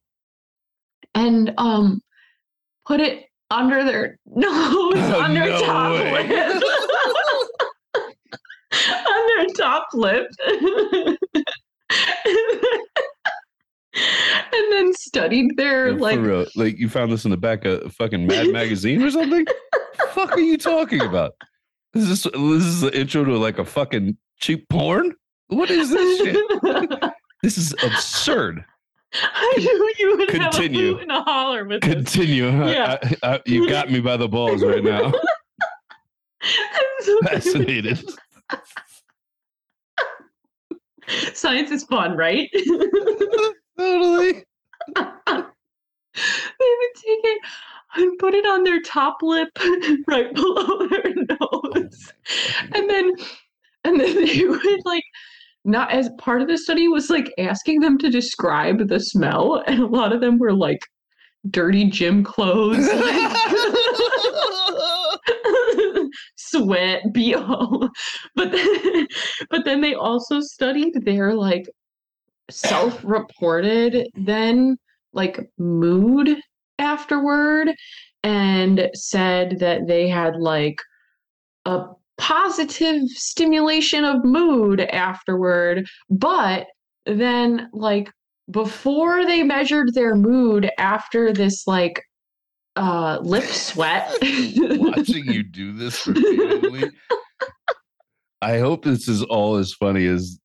and 1.14 1.52
um 1.58 2.00
put 2.86 3.00
it 3.00 3.24
under 3.50 3.84
their 3.84 4.18
nose, 4.26 4.50
oh, 4.52 5.20
on 5.22 5.34
their 5.34 5.48
no 5.50 5.60
top 5.60 5.92
way. 5.92 6.28
lip. 6.28 6.62
on 8.90 9.26
their 9.36 9.46
top 9.56 9.86
lip. 9.94 10.26
and 13.94 14.72
then 14.72 14.92
studied 14.94 15.56
their 15.56 15.90
yeah, 15.90 15.98
like 15.98 16.18
real. 16.18 16.46
like 16.56 16.78
you 16.78 16.88
found 16.88 17.12
this 17.12 17.24
in 17.24 17.30
the 17.30 17.36
back 17.36 17.64
of 17.64 17.92
fucking 17.92 18.26
Mad 18.26 18.52
magazine 18.52 19.02
or 19.02 19.10
something. 19.10 19.46
fuck 20.10 20.32
are 20.32 20.40
you 20.40 20.58
talking 20.58 21.00
about? 21.00 21.32
Is 21.96 22.08
this 22.08 22.22
this 22.24 22.64
is 22.64 22.80
the 22.82 22.98
intro 22.98 23.24
to 23.24 23.36
like 23.38 23.58
a 23.58 23.64
fucking 23.64 24.16
cheap 24.38 24.68
porn? 24.68 25.14
What 25.48 25.70
is 25.70 25.90
this 25.90 26.18
shit? 26.18 26.36
this 27.42 27.56
is 27.58 27.72
absurd. 27.82 28.64
I 29.14 29.54
knew 29.56 29.94
you 29.98 30.16
would 30.18 30.30
have 30.30 30.40
a 30.40 30.44
Continue. 30.50 30.98
and 30.98 31.10
a 31.10 31.22
holler 31.22 31.64
with 31.64 31.80
this. 31.82 31.92
Continue. 31.94 32.48
I- 32.48 32.72
Yeah. 32.72 32.98
I- 33.22 33.34
I- 33.34 33.40
you 33.46 33.68
got 33.68 33.90
me 33.90 34.00
by 34.00 34.16
the 34.16 34.28
balls 34.28 34.62
right 34.62 34.82
now. 34.84 35.12
I'm 36.42 36.84
so 37.00 37.18
Fascinated. 37.22 38.04
Science 41.34 41.70
is 41.70 41.84
fun, 41.84 42.16
right? 42.16 42.50
totally. 43.78 44.44
they 46.58 46.74
would 46.78 46.94
take 46.94 47.20
it 47.24 47.42
and 47.96 48.18
put 48.18 48.34
it 48.34 48.46
on 48.46 48.64
their 48.64 48.80
top 48.82 49.18
lip 49.22 49.48
right 50.06 50.34
below 50.34 50.86
their 50.88 51.14
oh 51.40 51.60
nose. 51.72 52.12
And 52.74 52.88
then 52.88 53.12
and 53.84 54.00
then 54.00 54.24
they 54.24 54.44
would 54.44 54.80
like 54.84 55.04
not 55.64 55.90
as 55.90 56.10
part 56.18 56.42
of 56.42 56.48
the 56.48 56.58
study 56.58 56.88
was 56.88 57.10
like 57.10 57.32
asking 57.38 57.80
them 57.80 57.98
to 57.98 58.10
describe 58.10 58.88
the 58.88 59.00
smell 59.00 59.62
and 59.66 59.80
a 59.80 59.86
lot 59.86 60.12
of 60.12 60.20
them 60.20 60.38
were 60.38 60.52
like 60.52 60.80
dirty 61.50 61.88
gym 61.88 62.22
clothes 62.24 62.88
sweat 66.36 67.02
bo 67.12 67.88
but 68.34 68.52
then, 68.52 69.06
but 69.50 69.64
then 69.64 69.80
they 69.80 69.94
also 69.94 70.40
studied 70.40 71.04
their 71.04 71.34
like 71.34 71.68
self-reported 72.50 74.08
then 74.14 74.76
like 75.16 75.40
mood 75.58 76.36
afterward 76.78 77.74
and 78.22 78.88
said 78.94 79.58
that 79.58 79.86
they 79.86 80.08
had 80.08 80.36
like 80.36 80.80
a 81.64 81.86
positive 82.18 83.02
stimulation 83.08 84.04
of 84.04 84.24
mood 84.24 84.80
afterward 84.80 85.86
but 86.08 86.66
then 87.06 87.68
like 87.72 88.10
before 88.50 89.26
they 89.26 89.42
measured 89.42 89.92
their 89.94 90.14
mood 90.14 90.70
after 90.78 91.32
this 91.32 91.66
like 91.66 92.02
uh 92.76 93.18
lip 93.22 93.44
sweat 93.44 94.10
Watching 94.22 95.26
you 95.26 95.42
do 95.42 95.72
this 95.72 96.06
repeatedly. 96.06 96.90
I 98.42 98.58
hope 98.58 98.84
this 98.84 99.08
is 99.08 99.22
all 99.22 99.56
as 99.56 99.72
funny 99.72 100.06
as 100.06 100.38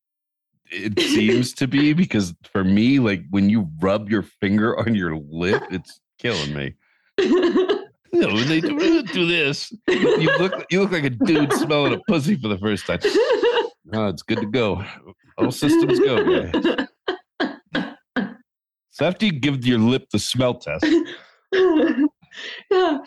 it 0.71 0.99
seems 0.99 1.53
to 1.53 1.67
be 1.67 1.93
because 1.93 2.33
for 2.51 2.63
me, 2.63 2.99
like 2.99 3.23
when 3.29 3.49
you 3.49 3.69
rub 3.79 4.09
your 4.09 4.23
finger 4.23 4.77
on 4.79 4.95
your 4.95 5.17
lip, 5.17 5.63
it's 5.71 5.99
killing 6.19 6.53
me. 6.53 6.75
You 8.13 8.27
know, 8.27 8.33
when 8.33 8.49
they 8.49 8.59
do, 8.59 9.03
do 9.03 9.25
this, 9.25 9.71
you 9.87 10.37
look 10.37 10.65
you 10.69 10.81
look 10.81 10.91
like 10.91 11.05
a 11.05 11.11
dude 11.11 11.53
smelling 11.53 11.93
a 11.93 11.99
pussy 12.09 12.35
for 12.35 12.49
the 12.49 12.57
first 12.57 12.85
time. 12.85 12.99
Oh, 13.93 14.07
it's 14.07 14.21
good 14.21 14.39
to 14.39 14.45
go. 14.47 14.83
All 15.37 15.49
systems 15.49 15.97
go, 15.97 16.49
guys. 16.51 16.87
So 18.89 19.05
after 19.05 19.25
you 19.25 19.31
give 19.31 19.65
your 19.65 19.79
lip 19.79 20.07
the 20.11 20.19
smell 20.19 20.55
test, 20.55 20.85
yeah. 22.69 22.97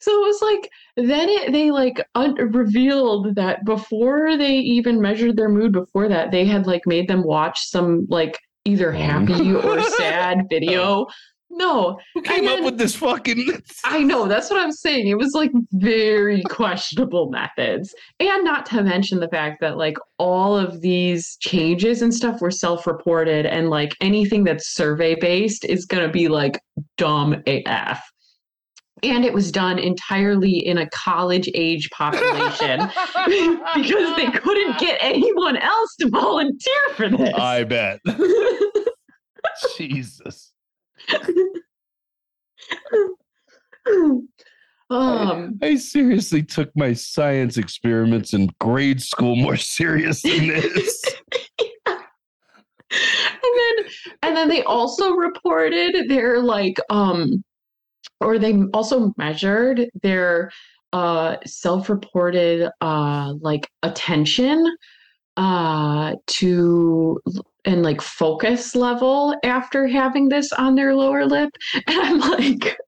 So 0.00 0.10
it 0.12 0.26
was 0.26 0.42
like 0.42 0.70
then 0.96 1.28
it 1.28 1.52
they 1.52 1.70
like 1.70 2.06
un- 2.14 2.34
revealed 2.34 3.34
that 3.34 3.64
before 3.64 4.36
they 4.36 4.56
even 4.58 5.00
measured 5.00 5.36
their 5.36 5.48
mood 5.48 5.72
before 5.72 6.08
that 6.08 6.30
they 6.30 6.44
had 6.44 6.66
like 6.66 6.82
made 6.86 7.08
them 7.08 7.22
watch 7.24 7.66
some 7.68 8.06
like 8.08 8.38
either 8.64 8.92
Oh. 8.94 8.96
happy 8.98 9.54
or 9.54 9.82
sad 9.98 10.46
video. 10.50 10.82
Oh. 10.82 11.06
No, 11.50 11.98
who 12.14 12.20
came 12.20 12.46
And 12.46 12.58
up 12.58 12.64
with 12.64 12.76
this 12.76 12.94
fucking? 12.94 13.62
I 13.82 14.02
know 14.02 14.28
that's 14.28 14.50
what 14.50 14.60
I'm 14.60 14.70
saying. 14.70 15.08
It 15.08 15.16
was 15.16 15.32
like 15.32 15.50
very 15.72 16.42
questionable 16.42 17.30
methods. 17.30 17.94
And 18.20 18.44
not 18.44 18.66
to 18.66 18.82
mention 18.82 19.18
the 19.18 19.28
fact 19.28 19.62
that 19.62 19.78
like 19.78 19.96
all 20.18 20.56
of 20.58 20.82
these 20.82 21.38
changes 21.40 22.02
and 22.02 22.12
stuff 22.12 22.42
were 22.42 22.50
self-reported 22.50 23.46
and 23.46 23.70
like 23.70 23.96
anything 24.02 24.44
that's 24.44 24.74
survey 24.74 25.14
based 25.18 25.64
is 25.64 25.86
going 25.86 26.06
to 26.06 26.12
be 26.12 26.28
like 26.28 26.60
dumb 26.98 27.42
AF. 27.46 28.02
And 29.02 29.24
it 29.24 29.32
was 29.32 29.52
done 29.52 29.78
entirely 29.78 30.58
in 30.66 30.78
a 30.78 30.88
college 30.90 31.48
age 31.54 31.88
population 31.90 32.80
because 33.74 34.16
they 34.16 34.30
couldn't 34.30 34.78
get 34.78 34.98
anyone 35.00 35.56
else 35.56 35.96
to 36.00 36.08
volunteer 36.08 36.80
for 36.94 37.08
this. 37.08 37.34
I 37.34 37.64
bet. 37.64 38.00
Jesus. 39.76 40.52
um 44.90 45.58
I 45.62 45.76
seriously 45.76 46.42
took 46.42 46.70
my 46.76 46.92
science 46.92 47.56
experiments 47.56 48.32
in 48.32 48.50
grade 48.60 49.02
school 49.02 49.36
more 49.36 49.56
serious 49.56 50.22
than 50.22 50.48
this. 50.48 51.04
and 51.86 51.98
then 53.42 53.76
and 54.22 54.36
then 54.36 54.48
they 54.48 54.62
also 54.64 55.12
reported 55.12 56.08
their 56.08 56.40
like 56.40 56.78
um 56.90 57.44
or 58.20 58.38
they 58.38 58.62
also 58.72 59.12
measured 59.16 59.88
their 60.02 60.50
uh 60.92 61.36
self-reported 61.44 62.70
uh 62.80 63.34
like 63.40 63.68
attention 63.82 64.64
uh 65.36 66.14
to 66.26 67.20
and 67.66 67.82
like 67.82 68.00
focus 68.00 68.74
level 68.74 69.34
after 69.44 69.86
having 69.86 70.30
this 70.30 70.52
on 70.54 70.74
their 70.74 70.94
lower 70.94 71.26
lip. 71.26 71.50
And 71.86 72.00
i'm 72.00 72.18
like 72.20 72.78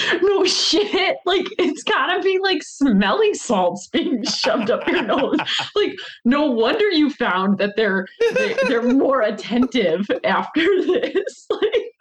no 0.22 0.44
shit. 0.44 1.16
Like 1.26 1.46
it's 1.58 1.82
gotta 1.82 2.22
be 2.22 2.38
like 2.42 2.62
smelling 2.62 3.34
salts 3.34 3.88
being 3.88 4.24
shoved 4.24 4.70
up 4.70 4.86
your 4.86 5.02
nose. 5.02 5.38
Like 5.74 5.94
no 6.24 6.46
wonder 6.46 6.88
you 6.90 7.10
found 7.10 7.58
that 7.58 7.74
they're 7.76 8.06
they, 8.34 8.56
they're 8.68 8.82
more 8.82 9.22
attentive 9.22 10.06
after 10.24 10.62
this. 10.62 11.46
Like 11.50 11.91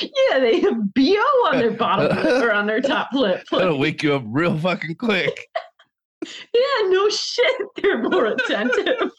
yeah 0.00 0.38
they 0.38 0.60
have 0.60 0.94
bo 0.94 1.02
on 1.50 1.58
their 1.58 1.70
bottom 1.72 2.16
lip 2.24 2.42
or 2.42 2.52
on 2.52 2.66
their 2.66 2.80
top 2.80 3.08
lip 3.12 3.42
That'll 3.50 3.72
Like, 3.72 3.80
wake 3.80 4.02
you 4.02 4.14
up 4.14 4.22
real 4.26 4.56
fucking 4.58 4.94
quick. 4.96 5.48
yeah 6.24 6.88
no 6.88 7.08
shit 7.10 7.66
they're 7.76 8.02
more 8.02 8.26
attentive 8.26 9.10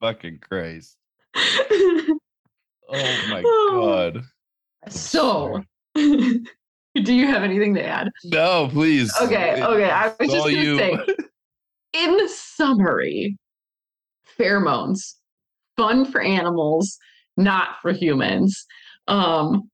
fucking 0.00 0.38
Christ. 0.48 0.96
Oh 2.92 3.18
my 3.28 3.42
Oh. 3.44 4.10
god. 4.12 4.22
so 4.88 5.62
do 5.96 7.14
you 7.14 7.26
have 7.26 7.42
anything 7.42 7.74
to 7.74 7.84
add 7.84 8.08
No, 8.24 8.68
please. 8.70 9.12
okay 9.20 9.62
okay 9.62 9.90
i 9.90 10.06
was 10.08 10.16
It's 10.20 10.32
just 10.32 10.44
gonna 10.46 10.58
you. 10.58 10.78
say 10.78 10.98
in 11.92 12.28
summary, 12.28 13.36
pheromones, 14.38 15.14
fun 15.76 16.04
for 16.04 16.20
animals, 16.20 16.96
not 17.36 17.80
for 17.82 17.92
humans. 17.92 18.64
Um, 19.10 19.70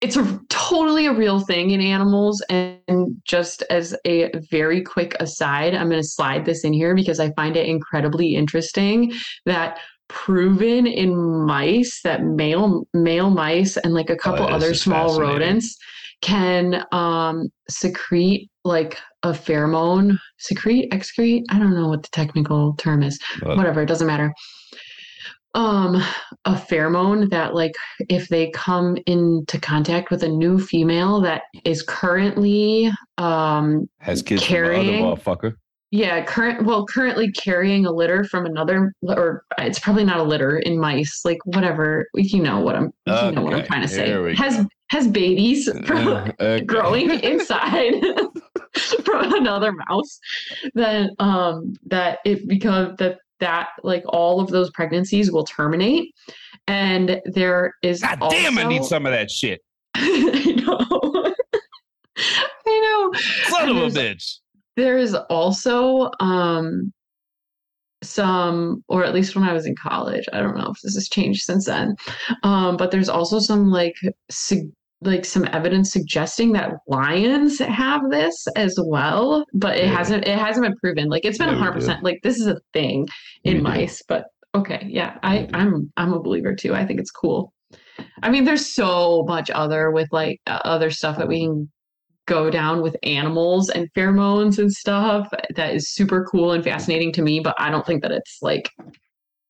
it's 0.00 0.16
a 0.16 0.40
totally 0.48 1.06
a 1.06 1.12
real 1.12 1.40
thing 1.40 1.70
in 1.70 1.80
animals. 1.80 2.42
And 2.48 3.16
just 3.24 3.62
as 3.70 3.94
a 4.06 4.30
very 4.50 4.82
quick 4.82 5.14
aside, 5.20 5.74
I'm 5.74 5.90
going 5.90 6.00
to 6.00 6.08
slide 6.08 6.44
this 6.44 6.64
in 6.64 6.72
here 6.72 6.94
because 6.94 7.20
I 7.20 7.32
find 7.32 7.56
it 7.56 7.66
incredibly 7.66 8.34
interesting 8.34 9.12
that 9.44 9.78
proven 10.08 10.86
in 10.86 11.16
mice 11.46 12.00
that 12.02 12.24
male 12.24 12.84
male 12.92 13.30
mice 13.30 13.76
and 13.76 13.94
like 13.94 14.10
a 14.10 14.16
couple 14.16 14.46
this 14.46 14.54
other 14.56 14.74
small 14.74 15.20
rodents 15.20 15.76
can 16.20 16.84
um 16.90 17.48
secrete 17.68 18.50
like 18.64 18.98
a 19.22 19.30
pheromone 19.30 20.18
secrete 20.38 20.90
excrete? 20.90 21.42
I 21.50 21.58
don't 21.58 21.74
know 21.74 21.88
what 21.88 22.02
the 22.02 22.08
technical 22.10 22.74
term 22.76 23.02
is. 23.02 23.20
But 23.40 23.56
whatever 23.56 23.82
it 23.82 23.86
doesn't 23.86 24.06
matter 24.06 24.32
um 25.54 25.96
a 26.44 26.52
pheromone 26.54 27.28
that 27.30 27.54
like 27.54 27.72
if 28.08 28.28
they 28.28 28.50
come 28.50 28.96
into 29.06 29.58
contact 29.60 30.10
with 30.10 30.22
a 30.22 30.28
new 30.28 30.58
female 30.58 31.20
that 31.20 31.42
is 31.64 31.82
currently 31.82 32.90
um 33.18 33.88
has 33.98 34.22
kids 34.22 34.42
carrying- 34.44 34.98
from 35.00 35.06
other 35.12 35.16
motherfucker. 35.16 35.54
yeah 35.90 36.24
current 36.24 36.64
well 36.64 36.86
currently 36.86 37.32
carrying 37.32 37.84
a 37.84 37.90
litter 37.90 38.22
from 38.22 38.46
another 38.46 38.92
or 39.02 39.44
it's 39.58 39.80
probably 39.80 40.04
not 40.04 40.18
a 40.20 40.22
litter 40.22 40.58
in 40.58 40.78
mice 40.78 41.22
like 41.24 41.38
whatever 41.46 42.06
you 42.14 42.40
know 42.40 42.60
what 42.60 42.76
i'm 42.76 42.92
you 43.06 43.32
know 43.32 43.42
what 43.42 43.52
i'm 43.52 43.58
Okay, 43.60 43.66
trying 43.66 43.82
to 43.82 43.88
say 43.88 44.06
here 44.06 44.24
we 44.24 44.36
has 44.36 44.64
has 44.90 45.08
babies 45.08 45.68
from 45.84 46.06
okay. 46.08 46.60
growing 46.60 47.10
inside 47.24 47.94
from 49.04 49.34
another 49.34 49.72
mouse 49.88 50.20
then 50.74 51.10
um 51.18 51.72
that 51.86 52.20
it 52.24 52.46
becomes 52.46 52.96
that 52.98 53.18
that 53.40 53.68
like 53.82 54.04
all 54.08 54.40
of 54.40 54.48
those 54.50 54.70
pregnancies 54.70 55.30
will 55.32 55.44
terminate 55.44 56.14
and 56.66 57.20
there 57.24 57.74
is 57.82 58.00
God 58.02 58.20
damn, 58.30 58.58
I 58.58 58.64
need 58.64 58.84
some 58.84 59.06
of 59.06 59.12
that 59.12 59.30
shit. 59.30 59.60
I 59.94 60.54
know 60.66 61.34
I 62.66 63.10
know 63.12 63.20
Son 63.48 63.68
And 63.68 63.78
of 63.78 63.96
a 63.96 63.98
bitch. 63.98 64.38
there 64.76 64.98
is 64.98 65.14
also 65.14 66.10
um 66.20 66.92
some 68.02 68.82
or 68.88 69.04
at 69.04 69.12
least 69.14 69.34
when 69.36 69.44
i 69.44 69.52
was 69.52 69.66
in 69.66 69.74
college 69.76 70.24
i 70.32 70.40
don't 70.40 70.56
know 70.56 70.70
if 70.70 70.80
this 70.82 70.94
has 70.94 71.06
changed 71.08 71.42
since 71.42 71.66
then 71.66 71.94
um 72.44 72.76
but 72.78 72.90
there's 72.90 73.10
also 73.10 73.38
some 73.38 73.70
like 73.70 73.94
sug- 74.30 74.70
like 75.02 75.24
some 75.24 75.46
evidence 75.52 75.90
suggesting 75.92 76.52
that 76.52 76.72
lions 76.86 77.58
have 77.58 78.02
this 78.10 78.46
as 78.56 78.78
well 78.86 79.44
but 79.54 79.76
it 79.78 79.84
Yeah. 79.86 79.96
hasn't 79.96 80.26
it 80.26 80.38
hasn't 80.38 80.66
been 80.66 80.76
proven. 80.76 81.08
Like 81.08 81.24
it's 81.24 81.38
been 81.38 81.48
Yeah, 81.48 81.54
100% 81.70 82.02
like 82.02 82.20
this 82.22 82.38
is 82.38 82.46
a 82.46 82.58
thing 82.72 83.06
We 83.44 83.52
in 83.52 83.56
do. 83.58 83.62
mice 83.62 84.02
but 84.06 84.24
okay 84.54 84.84
yeah 84.88 85.16
i 85.22 85.48
i'm 85.54 85.92
i'm 85.96 86.12
a 86.12 86.20
believer 86.20 86.54
too. 86.54 86.74
I 86.74 86.84
think 86.84 87.00
it's 87.00 87.10
cool. 87.10 87.52
I 88.22 88.30
mean, 88.30 88.44
there's 88.44 88.74
so 88.74 89.24
much 89.26 89.50
other 89.50 89.90
with 89.90 90.08
like 90.12 90.40
uh, 90.46 90.60
other 90.64 90.90
stuff 90.90 91.16
that 91.18 91.28
we 91.28 91.40
can 91.46 91.70
go 92.26 92.50
down 92.50 92.82
with 92.82 92.96
animals 93.02 93.70
and 93.70 93.88
pheromones 93.96 94.58
and 94.58 94.70
stuff 94.72 95.28
that 95.56 95.74
is 95.74 95.90
super 95.90 96.26
cool 96.30 96.52
and 96.52 96.62
fascinating 96.64 97.12
to 97.12 97.22
me, 97.22 97.40
but 97.40 97.54
I 97.58 97.70
don't 97.70 97.86
think 97.86 98.02
that 98.02 98.10
it's 98.12 98.38
like 98.42 98.68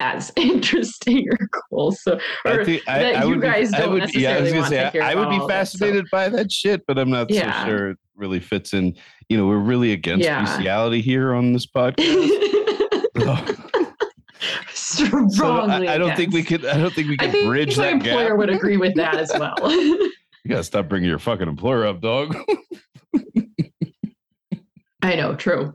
as 0.00 0.32
interesting 0.36 1.26
or 1.30 1.48
cool. 1.70 1.92
So, 1.92 2.18
or 2.44 2.60
I 2.60 2.64
think 2.64 2.82
I, 2.88 2.98
that 2.98 3.16
I 3.16 3.22
you 3.24 3.30
would 3.30 3.42
guys 3.42 3.70
be, 3.70 3.78
don't 3.78 3.92
would, 3.92 4.14
yeah, 4.14 4.30
I 4.36 4.40
was 4.40 4.52
necessarily 4.52 4.78
gonna 4.78 4.92
say 4.92 5.00
I 5.00 5.14
would 5.14 5.28
be 5.30 5.36
all 5.36 5.46
that, 5.46 5.68
so- 5.68 5.78
fascinated 5.78 6.06
by 6.10 6.28
that 6.30 6.50
shit, 6.50 6.84
but 6.86 6.98
I'm 6.98 7.10
not 7.10 7.30
Yeah. 7.30 7.64
so 7.64 7.68
sure 7.70 7.90
it 7.90 7.98
really 8.16 8.40
fits 8.40 8.72
in. 8.74 8.96
You 9.28 9.36
know, 9.38 9.46
we're 9.46 9.58
really 9.58 9.92
against 9.92 10.24
Yeah. 10.24 10.42
bestiality 10.44 11.00
here 11.00 11.34
on 11.34 11.52
this 11.52 11.66
podcast. 11.66 12.28
So, 14.72 15.04
Strongly. 15.28 15.86
I, 15.86 15.94
I 15.94 15.98
don't 15.98 16.16
think 16.16 16.32
we 16.32 16.42
could. 16.42 16.64
I 16.66 16.76
don't 16.76 16.92
think 16.92 17.08
we 17.08 17.16
I 17.20 17.30
think 17.30 17.46
bridge 17.46 17.76
my 17.78 17.84
that 17.84 17.92
employer 17.92 18.28
gap. 18.30 18.38
would 18.38 18.50
agree 18.50 18.76
with 18.76 18.94
that 18.96 19.16
as 19.16 19.30
well. 19.38 19.54
You 20.42 20.48
gotta 20.48 20.64
stop 20.64 20.88
bringing 20.88 21.08
your 21.08 21.18
fucking 21.18 21.46
employer 21.46 21.86
up, 21.86 22.00
dog. 22.00 22.34
I 25.02 25.14
know, 25.14 25.34
true. 25.36 25.74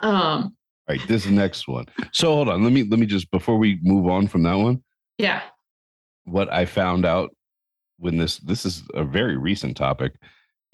Um, 0.00 0.54
right, 0.88 1.00
this 1.08 1.26
next 1.26 1.68
one. 1.68 1.86
So 2.12 2.32
hold 2.34 2.48
on. 2.48 2.62
Let 2.62 2.72
me 2.72 2.84
let 2.84 2.98
me 2.98 3.06
just 3.06 3.30
before 3.30 3.58
we 3.58 3.78
move 3.82 4.06
on 4.08 4.26
from 4.28 4.42
that 4.44 4.54
one. 4.56 4.82
yeah. 5.18 5.42
What 6.24 6.52
I 6.52 6.66
found 6.66 7.06
out 7.06 7.30
when 7.98 8.16
this 8.18 8.38
this 8.38 8.64
is 8.66 8.82
a 8.94 9.04
very 9.04 9.36
recent 9.38 9.76
topic 9.76 10.12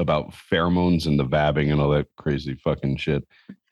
about 0.01 0.33
pheromones 0.33 1.07
and 1.07 1.17
the 1.19 1.25
vabbing 1.25 1.71
and 1.71 1.81
all 1.81 1.91
that 1.91 2.09
crazy 2.17 2.55
fucking 2.55 2.97
shit. 2.97 3.23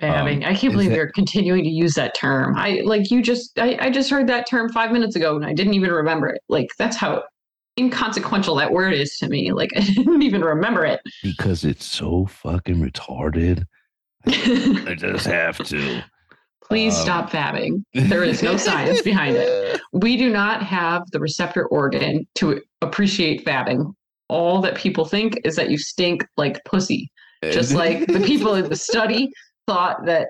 Vabbing. 0.00 0.44
Um, 0.46 0.52
I 0.52 0.54
can't 0.54 0.72
believe 0.72 0.90
that- 0.90 0.94
they're 0.94 1.10
continuing 1.10 1.64
to 1.64 1.70
use 1.70 1.94
that 1.94 2.14
term. 2.14 2.56
I 2.56 2.82
like 2.84 3.10
you 3.10 3.20
just 3.22 3.58
I, 3.58 3.76
I 3.80 3.90
just 3.90 4.08
heard 4.10 4.28
that 4.28 4.46
term 4.48 4.68
five 4.72 4.92
minutes 4.92 5.16
ago 5.16 5.34
and 5.34 5.44
I 5.44 5.52
didn't 5.52 5.74
even 5.74 5.90
remember 5.90 6.28
it. 6.28 6.40
Like 6.48 6.68
that's 6.78 6.96
how 6.96 7.24
inconsequential 7.80 8.54
that 8.56 8.70
word 8.70 8.94
is 8.94 9.16
to 9.18 9.28
me. 9.28 9.50
Like 9.52 9.70
I 9.76 9.80
didn't 9.80 10.22
even 10.22 10.42
remember 10.42 10.84
it. 10.86 11.00
Because 11.24 11.64
it's 11.64 11.84
so 11.84 12.26
fucking 12.26 12.76
retarded. 12.76 13.64
I 14.26 14.94
just 14.96 15.26
have 15.26 15.58
to. 15.66 16.02
Please 16.72 16.96
Um, 16.96 17.02
stop 17.02 17.30
vabbing. 17.30 17.84
There 17.92 18.24
is 18.24 18.42
no 18.42 18.56
science 18.56 19.02
behind 19.12 19.36
it. 19.36 19.78
We 19.92 20.16
do 20.16 20.30
not 20.30 20.62
have 20.62 21.02
the 21.12 21.20
receptor 21.20 21.66
organ 21.66 22.26
to 22.36 22.62
appreciate 22.80 23.44
vabbing. 23.44 23.92
All 24.30 24.62
that 24.62 24.74
people 24.76 25.04
think 25.04 25.38
is 25.44 25.54
that 25.56 25.70
you 25.70 25.76
stink 25.76 26.24
like 26.38 26.64
pussy. 26.64 27.10
Just 27.44 27.74
like 27.74 28.06
the 28.06 28.20
people 28.20 28.54
in 28.54 28.70
the 28.70 28.76
study 28.90 29.30
thought 29.66 30.06
that 30.06 30.28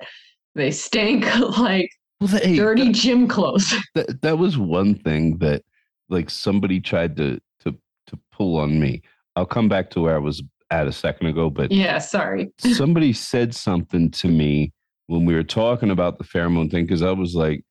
they 0.56 0.72
stink 0.72 1.24
like 1.58 1.88
well, 2.20 2.28
hey, 2.28 2.56
dirty 2.56 2.90
gym 2.90 3.28
clothes. 3.28 3.72
that, 3.94 4.20
that 4.22 4.38
was 4.38 4.58
one 4.58 4.94
thing 4.96 5.38
that 5.38 5.62
like 6.08 6.28
somebody 6.28 6.80
tried 6.80 7.16
to 7.18 7.38
to 7.60 7.76
to 8.08 8.18
pull 8.32 8.58
on 8.58 8.80
me. 8.80 9.02
I'll 9.36 9.46
come 9.46 9.68
back 9.68 9.90
to 9.90 10.00
where 10.00 10.16
I 10.16 10.18
was 10.18 10.42
at 10.72 10.88
a 10.88 10.92
second 10.92 11.28
ago, 11.28 11.50
but 11.50 11.70
Yeah, 11.70 11.98
sorry. 11.98 12.50
somebody 12.58 13.12
said 13.12 13.54
something 13.54 14.10
to 14.12 14.26
me 14.28 14.72
when 15.06 15.24
we 15.24 15.34
were 15.34 15.42
talking 15.42 15.90
about 15.90 16.18
the 16.18 16.24
pheromone 16.24 16.70
thing 16.70 16.84
because 16.84 17.02
I 17.02 17.12
was 17.12 17.34
like, 17.34 17.64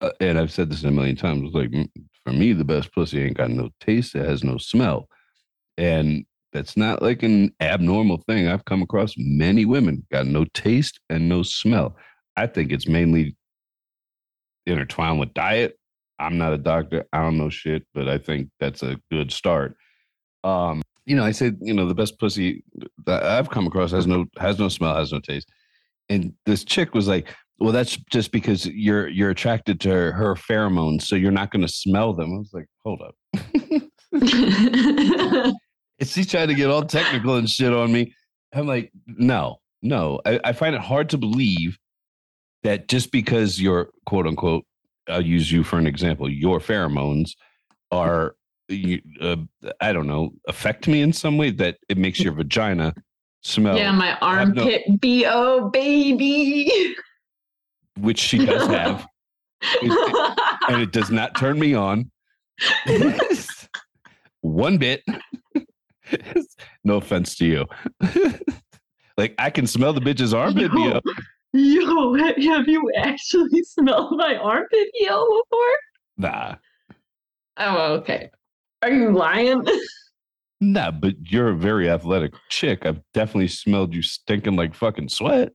uh, 0.00 0.10
and 0.20 0.38
I've 0.38 0.52
said 0.52 0.70
this 0.70 0.84
a 0.84 0.90
million 0.90 1.16
times. 1.16 1.42
Was 1.42 1.54
like, 1.54 1.70
"Mm, 1.70 1.88
for 2.24 2.32
me, 2.32 2.52
the 2.52 2.64
best 2.64 2.92
pussy 2.92 3.22
ain't 3.22 3.36
got 3.36 3.50
no 3.50 3.70
taste; 3.80 4.14
it 4.14 4.24
has 4.24 4.44
no 4.44 4.58
smell, 4.58 5.08
and 5.78 6.24
that's 6.52 6.76
not 6.76 7.02
like 7.02 7.22
an 7.22 7.52
abnormal 7.60 8.18
thing. 8.28 8.48
I've 8.48 8.64
come 8.64 8.82
across 8.82 9.14
many 9.16 9.64
women 9.64 10.06
got 10.10 10.26
no 10.26 10.44
taste 10.54 11.00
and 11.10 11.28
no 11.28 11.42
smell. 11.42 11.96
I 12.36 12.46
think 12.46 12.72
it's 12.72 12.88
mainly 12.88 13.36
intertwined 14.66 15.20
with 15.20 15.34
diet. 15.34 15.78
I'm 16.18 16.38
not 16.38 16.52
a 16.52 16.58
doctor. 16.58 17.04
I 17.12 17.22
don't 17.22 17.38
know 17.38 17.50
shit, 17.50 17.84
but 17.92 18.08
I 18.08 18.18
think 18.18 18.50
that's 18.60 18.82
a 18.82 18.98
good 19.10 19.32
start. 19.32 19.76
Um, 20.44 20.82
you 21.06 21.16
know, 21.16 21.24
I 21.24 21.32
said, 21.32 21.58
you 21.60 21.74
know, 21.74 21.86
the 21.86 21.94
best 21.94 22.18
pussy 22.18 22.62
that 23.04 23.24
I've 23.24 23.50
come 23.50 23.66
across 23.66 23.90
has 23.90 24.06
no 24.06 24.26
has 24.38 24.58
no 24.58 24.68
smell, 24.68 24.94
has 24.94 25.12
no 25.12 25.20
taste. 25.20 25.50
And 26.08 26.32
this 26.46 26.64
chick 26.64 26.94
was 26.94 27.08
like, 27.08 27.28
"Well, 27.58 27.72
that's 27.72 27.96
just 28.10 28.30
because 28.32 28.66
you're 28.66 29.08
you're 29.08 29.30
attracted 29.30 29.80
to 29.80 29.90
her, 29.90 30.12
her 30.12 30.34
pheromones, 30.34 31.02
so 31.02 31.16
you're 31.16 31.30
not 31.32 31.50
going 31.50 31.62
to 31.66 31.72
smell 31.72 32.12
them." 32.12 32.34
I 32.34 32.38
was 32.38 32.50
like, 32.52 32.66
"Hold 32.84 33.02
up." 33.02 33.14
Is 35.98 36.12
she 36.12 36.24
trying 36.24 36.48
to 36.48 36.54
get 36.54 36.70
all 36.70 36.82
technical 36.84 37.36
and 37.36 37.48
shit 37.48 37.72
on 37.72 37.92
me? 37.92 38.14
I'm 38.52 38.66
like, 38.66 38.92
no, 39.06 39.56
no. 39.82 40.20
I, 40.26 40.40
I 40.44 40.52
find 40.52 40.74
it 40.74 40.80
hard 40.80 41.08
to 41.10 41.18
believe 41.18 41.78
that 42.62 42.88
just 42.88 43.12
because 43.12 43.60
your 43.60 43.90
quote 44.06 44.26
unquote, 44.26 44.64
I'll 45.08 45.24
use 45.24 45.50
you 45.52 45.62
for 45.64 45.78
an 45.78 45.86
example, 45.86 46.28
your 46.30 46.58
pheromones 46.60 47.30
are, 47.90 48.34
you- 48.68 49.02
uh, 49.20 49.36
I 49.80 49.92
don't 49.92 50.06
know, 50.06 50.30
affect 50.48 50.88
me 50.88 51.00
in 51.00 51.12
some 51.12 51.36
way 51.38 51.50
that 51.52 51.76
it 51.88 51.96
makes 51.98 52.20
your 52.20 52.32
vagina 52.32 52.94
smell, 53.44 53.76
yeah, 53.76 53.92
my 53.92 54.08
have 54.20 54.54
no- 54.54 54.62
armpit 54.62 54.82
bo 55.00 55.70
baby. 55.70 56.94
which 58.00 58.18
she 58.18 58.44
does 58.44 58.66
have, 58.68 59.06
and 60.68 60.82
it 60.82 60.90
does 60.92 61.10
not 61.10 61.34
turn 61.36 61.58
me 61.58 61.74
on 61.74 62.10
one 64.40 64.78
bit. 64.78 65.02
no 66.84 66.96
offense 66.96 67.34
to 67.36 67.46
you. 67.46 67.66
like 69.16 69.34
I 69.38 69.50
can 69.50 69.66
smell 69.66 69.92
the 69.92 70.00
bitch's 70.00 70.34
armpit. 70.34 70.70
Yo, 70.72 71.00
Yo. 71.52 72.14
yo, 72.14 72.14
have 72.48 72.68
you 72.68 72.90
actually 72.96 73.62
smelled 73.62 74.16
my 74.18 74.36
armpit 74.36 74.88
heel 74.94 75.26
before? 75.26 75.76
Nah, 76.18 76.54
Oh, 77.56 77.94
okay. 77.94 78.30
Are 78.82 78.90
you 78.90 79.12
lying? 79.12 79.64
Nah. 80.72 80.90
But 80.90 81.14
you're 81.20 81.48
a 81.50 81.56
very 81.56 81.88
athletic 81.90 82.32
chick. 82.48 82.84
I've 82.86 83.00
definitely 83.12 83.48
smelled 83.48 83.94
you 83.94 84.02
stinking 84.02 84.56
like 84.56 84.74
fucking 84.74 85.08
sweat. 85.08 85.52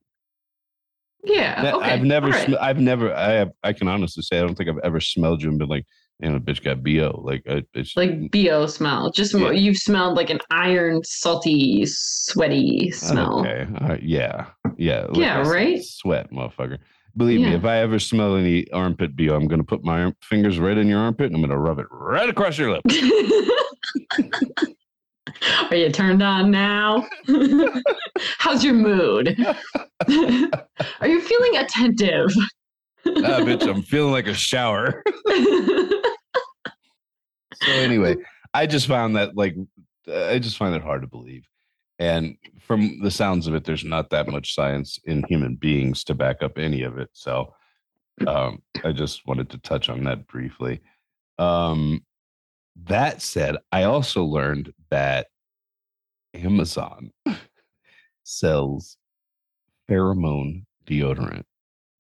yeah. 1.24 1.62
That- 1.62 1.74
okay. 1.76 1.92
I've 1.92 2.04
never. 2.04 2.30
right. 2.30 2.46
sm- 2.48 2.56
I've 2.62 2.80
never. 2.80 3.14
I 3.14 3.32
have. 3.34 3.52
I 3.64 3.74
can 3.74 3.88
honestly 3.88 4.24
say 4.24 4.38
I 4.38 4.42
don't 4.42 4.56
think 4.56 4.70
I've 4.70 4.80
ever 4.84 5.00
smelled 5.00 5.42
you 5.42 5.50
and 5.50 5.60
been 5.60 5.68
like, 5.70 5.86
"Man, 6.20 6.36
a 6.36 6.40
bitch 6.40 6.64
got 6.64 6.84
bo." 6.84 7.22
Like, 7.24 7.44
I, 7.50 7.64
it's 7.74 7.96
like 7.98 8.32
bo 8.32 8.66
smell. 8.68 9.12
Just 9.12 9.34
Yeah. 9.34 9.52
you've 9.52 9.78
smelled 9.78 10.16
like 10.16 10.30
an 10.30 10.40
iron, 10.52 11.02
salty, 11.04 11.84
sweaty 11.86 12.92
smell. 12.92 13.40
Okay. 13.42 13.68
Right. 13.82 14.04
Yeah. 14.04 14.46
Yeah. 14.78 15.08
like 15.10 15.18
Yeah, 15.18 15.48
right? 15.50 15.84
Sweat, 15.84 16.32
motherfucker. 16.32 16.78
Believe 17.18 17.42
me, 17.42 17.54
if 17.54 17.66
I 17.66 17.78
ever 17.80 18.00
smell 18.00 18.38
any 18.38 18.70
armpit 18.72 19.16
BO, 19.18 19.36
I'm 19.36 19.48
going 19.48 19.60
to 19.60 19.66
put 19.66 19.84
my 19.84 20.14
fingers 20.24 20.58
right 20.60 20.78
in 20.78 20.88
your 20.88 21.00
armpit 21.00 21.26
and 21.26 21.36
I'm 21.36 21.42
going 21.42 21.50
to 21.50 21.58
rub 21.58 21.80
it 21.80 21.88
right 21.92 22.30
across 22.30 22.58
your 22.58 22.72
lip. 22.72 22.84
Are 25.70 25.76
you 25.76 25.92
turned 25.92 26.22
on 26.22 26.52
now? 26.52 27.08
How's 28.38 28.64
your 28.64 28.74
mood? 28.74 29.38
Are 30.08 31.08
you 31.08 31.22
feeling 31.22 31.58
attentive? 31.58 32.32
ah, 33.06 33.42
bitch, 33.42 33.68
I'm 33.68 33.82
feeling 33.82 34.12
like 34.12 34.28
a 34.28 34.34
shower. 34.34 35.04
So 37.64 37.72
anyway, 37.72 38.16
I 38.54 38.66
just 38.66 38.88
found 38.88 39.16
that 39.16 39.36
like 39.36 39.56
I 40.08 40.40
just 40.40 40.58
find 40.58 40.76
it 40.76 40.82
hard 40.82 41.02
to 41.02 41.08
believe. 41.08 41.48
And 42.00 42.38
from 42.62 43.02
the 43.02 43.12
sounds 43.12 43.48
of 43.48 43.54
it, 43.54 43.66
there's 43.66 43.84
not 43.84 44.10
that 44.12 44.30
much 44.30 44.56
science 44.56 45.00
in 45.06 45.24
human 45.28 45.56
beings 45.56 46.04
to 46.06 46.16
back 46.16 46.42
up 46.42 46.58
any 46.58 46.84
of 46.84 46.98
it. 46.98 47.10
So 47.14 47.54
um, 48.26 48.62
I 48.84 48.94
just 48.94 49.28
wanted 49.28 49.50
to 49.50 49.58
touch 49.58 49.90
on 49.90 50.06
that 50.06 50.26
briefly. 50.28 50.80
Um, 51.38 52.06
that 52.86 53.22
said, 53.22 53.58
I 53.72 53.84
also 53.84 54.24
learned 54.24 54.74
that 54.90 55.28
Amazon 56.34 57.12
sells 58.24 58.98
pheromone 59.90 60.64
deodorant 60.86 61.44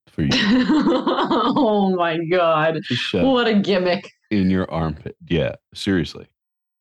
for 0.07 0.21
you 0.23 0.29
oh 0.33 1.95
my 1.95 2.17
god. 2.31 2.79
What 3.13 3.47
a 3.47 3.55
gimmick. 3.59 4.09
in 4.31 4.49
your 4.49 4.69
armpit. 4.71 5.15
Yeah, 5.27 5.55
seriously. 5.73 6.27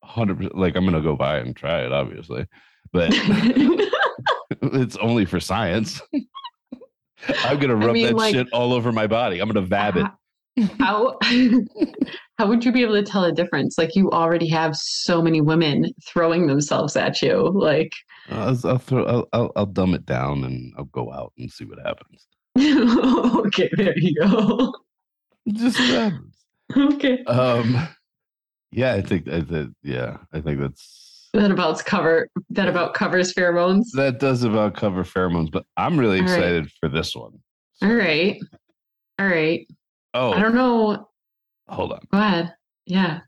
100% 0.04 0.50
like 0.54 0.76
I'm 0.76 0.84
going 0.84 0.94
to 0.94 1.02
go 1.02 1.16
buy 1.16 1.38
it 1.38 1.46
and 1.46 1.54
try 1.56 1.80
it 1.84 1.92
obviously. 1.92 2.46
But 2.92 3.11
it's 4.62 4.96
only 4.96 5.24
for 5.26 5.40
science. 5.40 6.00
I'm 7.44 7.58
going 7.58 7.68
to 7.68 7.85
I 7.85 7.87
rub 7.87 7.92
mean, 7.94 8.06
that 8.06 8.16
like- 8.16 8.35
shit 8.35 8.48
all 8.52 8.73
over 8.73 8.92
my 8.92 9.06
body. 9.06 9.40
I'm 9.40 9.48
going 9.50 9.62
to 9.68 9.75
vab 9.75 9.96
it. 9.96 10.06
How 10.79 11.18
how 12.38 12.46
would 12.46 12.64
you 12.64 12.70
be 12.72 12.82
able 12.82 12.94
to 12.94 13.02
tell 13.02 13.24
a 13.24 13.32
difference? 13.32 13.76
Like 13.78 13.96
you 13.96 14.10
already 14.10 14.48
have 14.48 14.76
so 14.76 15.20
many 15.20 15.40
women 15.40 15.92
throwing 16.06 16.46
themselves 16.46 16.96
at 16.96 17.20
you. 17.20 17.50
Like 17.50 17.92
I'll, 18.30 18.58
I'll 18.64 18.78
throw 18.78 19.04
I'll, 19.06 19.28
I'll 19.32 19.52
I'll 19.56 19.66
dumb 19.66 19.94
it 19.94 20.06
down 20.06 20.44
and 20.44 20.72
I'll 20.78 20.84
go 20.84 21.12
out 21.12 21.32
and 21.38 21.50
see 21.50 21.64
what 21.64 21.78
happens. 21.84 22.26
okay, 23.46 23.68
there 23.76 23.98
you 23.98 24.14
go. 24.14 24.72
Just 25.52 25.80
what 25.80 25.90
happens. 25.90 26.34
Okay. 26.76 27.24
Um 27.24 27.88
yeah, 28.72 28.92
I 28.92 29.00
think 29.00 29.26
I 29.28 29.40
think 29.40 29.72
yeah, 29.82 30.18
I 30.34 30.42
think 30.42 30.60
that's 30.60 31.30
That 31.32 31.50
about 31.50 31.82
cover 31.86 32.28
that 32.50 32.68
about 32.68 32.92
covers 32.92 33.32
pheromones. 33.32 33.84
that 33.94 34.18
does 34.20 34.42
about 34.42 34.74
cover 34.74 35.02
pheromones, 35.02 35.50
but 35.50 35.64
I'm 35.78 35.98
really 35.98 36.18
All 36.18 36.26
right. 36.26 36.32
excited 36.34 36.70
for 36.78 36.90
this 36.90 37.16
one. 37.16 37.32
All 37.82 37.94
right. 37.94 38.38
All 39.18 39.26
right. 39.26 39.66
Oh, 40.12 40.32
I 40.32 40.40
don't 40.40 40.54
know. 40.54 41.08
Hold 41.69 41.92
on. 41.92 42.00
Go 42.12 42.19
ahead. 42.19 42.54
Yeah. 42.87 43.21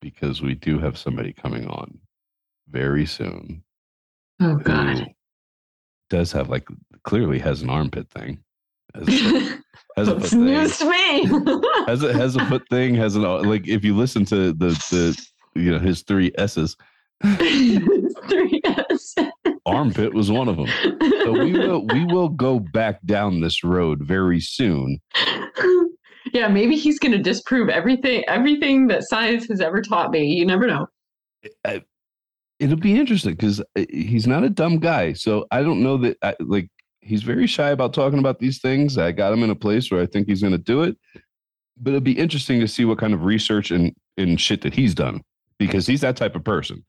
because 0.00 0.40
we 0.42 0.54
do 0.54 0.78
have 0.78 0.96
somebody 0.98 1.32
coming 1.32 1.66
on 1.66 1.98
very 2.68 3.06
soon 3.06 3.62
Oh 4.40 4.56
God. 4.56 5.06
does 6.10 6.32
have 6.32 6.48
like 6.48 6.66
clearly 7.04 7.38
has 7.38 7.62
an 7.62 7.70
armpit 7.70 8.08
thing. 8.10 8.38
Has 8.94 9.08
a 9.08 9.58
has 9.96 10.08
a 10.08 10.20
foot 10.20 10.30
thing. 10.30 10.44
news 10.44 10.78
to 10.78 10.90
me. 10.90 11.24
Has 11.86 12.02
a 12.02 12.12
has 12.12 12.36
a 12.36 12.44
foot 12.46 12.62
thing. 12.70 12.94
Has 12.94 13.14
an 13.16 13.22
like 13.22 13.66
if 13.68 13.84
you 13.84 13.94
listen 13.96 14.24
to 14.26 14.52
the 14.52 14.68
the 14.90 15.26
you 15.54 15.70
know 15.72 15.78
his 15.78 16.02
three 16.02 16.32
S's, 16.38 16.76
Three 17.22 18.60
S. 18.64 19.14
armpit 19.66 20.14
was 20.14 20.30
one 20.30 20.48
of 20.48 20.56
them. 20.56 20.66
So 21.22 21.32
we 21.32 21.52
will 21.52 21.86
we 21.86 22.04
will 22.12 22.28
go 22.28 22.58
back 22.58 23.00
down 23.04 23.40
this 23.40 23.62
road 23.64 24.02
very 24.02 24.40
soon. 24.40 25.00
Yeah, 26.34 26.48
maybe 26.48 26.76
he's 26.76 26.98
going 26.98 27.12
to 27.12 27.18
disprove 27.18 27.68
everything 27.68 28.24
everything 28.26 28.88
that 28.88 29.04
science 29.04 29.46
has 29.46 29.60
ever 29.60 29.80
taught 29.80 30.10
me. 30.10 30.26
You 30.26 30.44
never 30.44 30.66
know. 30.66 30.86
I, 31.64 31.82
it'll 32.58 32.76
be 32.76 32.98
interesting 32.98 33.34
because 33.34 33.62
he's 33.88 34.26
not 34.26 34.42
a 34.42 34.50
dumb 34.50 34.80
guy. 34.80 35.12
So 35.12 35.46
I 35.52 35.62
don't 35.62 35.82
know 35.82 35.96
that 35.98 36.18
I, 36.22 36.34
like 36.40 36.68
he's 37.00 37.22
very 37.22 37.46
shy 37.46 37.70
about 37.70 37.94
talking 37.94 38.18
about 38.18 38.40
these 38.40 38.60
things. 38.60 38.98
I 38.98 39.12
got 39.12 39.32
him 39.32 39.44
in 39.44 39.50
a 39.50 39.54
place 39.54 39.90
where 39.90 40.02
I 40.02 40.06
think 40.06 40.26
he's 40.26 40.40
going 40.40 40.52
to 40.52 40.58
do 40.58 40.82
it. 40.82 40.96
But 41.76 41.90
it'll 41.90 42.00
be 42.00 42.18
interesting 42.18 42.60
to 42.60 42.68
see 42.68 42.84
what 42.84 42.98
kind 42.98 43.14
of 43.14 43.24
research 43.24 43.70
and 43.70 43.94
and 44.16 44.40
shit 44.40 44.62
that 44.62 44.74
he's 44.74 44.94
done 44.94 45.22
because 45.58 45.86
he's 45.86 46.00
that 46.00 46.16
type 46.16 46.34
of 46.34 46.42
person. 46.42 46.84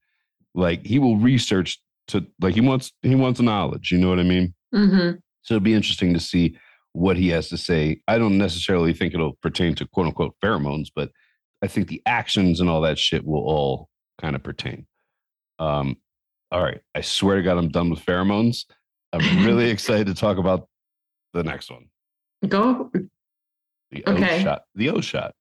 Like 0.56 0.84
he 0.84 0.98
will 0.98 1.18
research 1.18 1.80
to 2.08 2.26
like 2.42 2.56
he 2.56 2.62
wants 2.62 2.92
he 3.04 3.14
wants 3.14 3.40
knowledge. 3.40 3.92
You 3.92 4.00
know 4.00 4.10
what 4.10 4.20
I 4.20 4.24
mean? 4.24 4.56
hmm 4.74 5.12
So 5.44 5.56
it'll 5.56 5.64
be 5.64 5.76
interesting 5.76 6.16
to 6.16 6.20
see 6.20 6.58
what 6.96 7.18
he 7.18 7.28
has 7.30 7.50
to 7.50 7.58
say. 7.58 8.00
I 8.08 8.18
don't 8.18 8.38
necessarily 8.38 8.94
think 8.94 9.14
it'll 9.14 9.38
pertain 9.42 9.76
to 9.76 9.86
quote 9.88 10.08
unquote 10.08 10.36
pheromones, 10.44 10.88
but 10.96 11.12
I 11.62 11.68
think 11.68 11.88
the 11.88 12.02
actions 12.06 12.60
and 12.62 12.70
all 12.70 12.82
that 12.82 12.98
shit 12.98 13.26
will 13.26 13.44
all 13.44 13.90
kind 14.22 14.36
of 14.36 14.44
pertain. 14.44 14.88
Um, 15.60 15.98
all 16.52 16.64
right. 16.64 16.80
I 16.94 17.02
swear 17.02 17.36
to 17.36 17.44
God, 17.44 17.58
I'm 17.58 17.70
done 17.70 17.90
with 17.90 18.00
pheromones. 18.06 18.66
I'm 19.12 19.44
really 19.44 19.70
excited 19.72 20.08
to 20.08 20.14
talk 20.14 20.38
about 20.38 20.70
the 21.34 21.44
next 21.44 21.70
one. 21.70 21.88
Go. 22.48 22.92
The 23.92 24.04
O 24.06 24.14
Okay. 24.14 24.42
shot. 24.42 24.62
The 24.76 24.90
O 24.90 25.02
shot. 25.02 25.34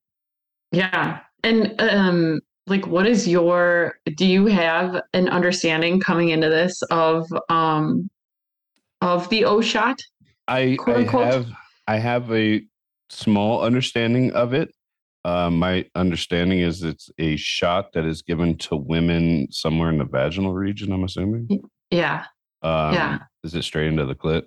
Yeah. 0.73 1.21
And 1.45 1.81
um 1.81 2.41
like 2.67 2.87
what 2.87 3.07
is 3.07 3.29
your 3.29 3.95
do 4.17 4.27
you 4.27 4.47
have 4.47 5.01
an 5.13 5.29
understanding 5.29 6.01
coming 6.01 6.31
into 6.31 6.49
this 6.49 6.83
of 6.91 7.27
um 7.49 8.11
of 9.03 9.29
the 9.29 9.45
O 9.45 9.61
shot? 9.61 10.01
I, 10.49 10.77
I 10.87 11.03
have 11.03 11.47
I 11.87 11.97
have 11.99 12.31
a 12.33 12.63
small 13.11 13.63
understanding 13.63 14.33
of 14.33 14.53
it. 14.55 14.75
Uh, 15.25 15.51
my 15.51 15.87
understanding 15.95 16.61
is 16.61 16.83
it's 16.83 17.09
a 17.19 17.37
shot 17.37 17.93
that 17.95 18.05
is 18.05 18.21
given 18.21 18.59
to 18.59 18.77
women 18.77 19.47
somewhere 19.51 19.89
in 19.89 19.99
the 19.99 20.05
vaginal 20.05 20.53
region. 20.53 20.93
I'm 20.93 21.05
assuming. 21.05 21.63
Yeah. 21.91 22.25
Um, 22.63 22.95
Yeah. 22.95 23.19
Is 23.43 23.55
it 23.55 23.63
straight 23.63 23.87
into 23.89 24.05
the 24.05 24.15
clit? 24.15 24.45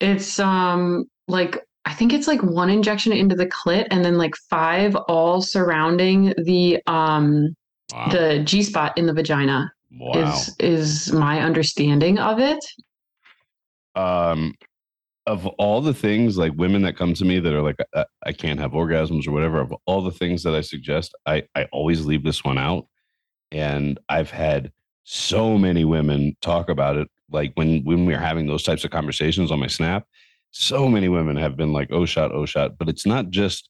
It's 0.00 0.38
um 0.38 1.04
like 1.26 1.62
I 1.84 1.92
think 1.92 2.12
it's 2.12 2.26
like 2.28 2.42
one 2.42 2.70
injection 2.70 3.12
into 3.12 3.34
the 3.34 3.46
clit 3.46 3.86
and 3.90 4.04
then 4.04 4.16
like 4.18 4.34
five 4.50 4.94
all 4.94 5.42
surrounding 5.42 6.34
the 6.44 6.80
um 6.86 7.54
Wow. 7.92 8.08
the 8.10 8.38
G 8.40 8.62
spot 8.62 8.96
in 8.98 9.06
the 9.06 9.14
vagina 9.14 9.72
wow. 9.98 10.12
is 10.12 10.54
is 10.58 11.12
my 11.12 11.40
understanding 11.40 12.18
of 12.18 12.38
it. 12.38 12.58
um, 13.94 14.54
of 15.28 15.46
all 15.46 15.82
the 15.82 15.92
things 15.92 16.38
like 16.38 16.52
women 16.56 16.80
that 16.80 16.96
come 16.96 17.12
to 17.12 17.24
me 17.24 17.38
that 17.38 17.52
are 17.52 17.60
like 17.60 17.76
I, 17.94 18.06
I 18.24 18.32
can't 18.32 18.58
have 18.58 18.72
orgasms 18.72 19.28
or 19.28 19.32
whatever 19.32 19.60
of 19.60 19.74
all 19.84 20.02
the 20.02 20.10
things 20.10 20.42
that 20.42 20.54
i 20.54 20.62
suggest 20.62 21.14
i 21.26 21.42
i 21.54 21.64
always 21.64 22.06
leave 22.06 22.24
this 22.24 22.42
one 22.42 22.56
out 22.56 22.86
and 23.52 24.00
i've 24.08 24.30
had 24.30 24.72
so 25.04 25.58
many 25.58 25.84
women 25.84 26.34
talk 26.40 26.70
about 26.70 26.96
it 26.96 27.08
like 27.30 27.52
when 27.56 27.84
when 27.84 28.06
we're 28.06 28.18
having 28.18 28.46
those 28.46 28.62
types 28.62 28.84
of 28.84 28.90
conversations 28.90 29.52
on 29.52 29.60
my 29.60 29.66
snap 29.66 30.06
so 30.50 30.88
many 30.88 31.08
women 31.10 31.36
have 31.36 31.56
been 31.56 31.74
like 31.74 31.88
oh 31.92 32.06
shot 32.06 32.32
oh 32.32 32.46
shot 32.46 32.78
but 32.78 32.88
it's 32.88 33.04
not 33.04 33.28
just 33.28 33.68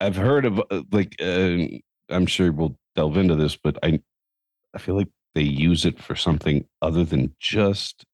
i've 0.00 0.16
heard 0.16 0.44
of 0.44 0.60
uh, 0.70 0.82
like 0.92 1.16
uh, 1.22 1.64
i'm 2.10 2.26
sure 2.26 2.52
we'll 2.52 2.76
delve 2.94 3.16
into 3.16 3.34
this 3.34 3.56
but 3.56 3.78
i 3.82 3.98
i 4.74 4.78
feel 4.78 4.96
like 4.96 5.08
they 5.34 5.42
use 5.42 5.86
it 5.86 6.02
for 6.02 6.16
something 6.16 6.66
other 6.82 7.04
than 7.04 7.34
just 7.38 8.04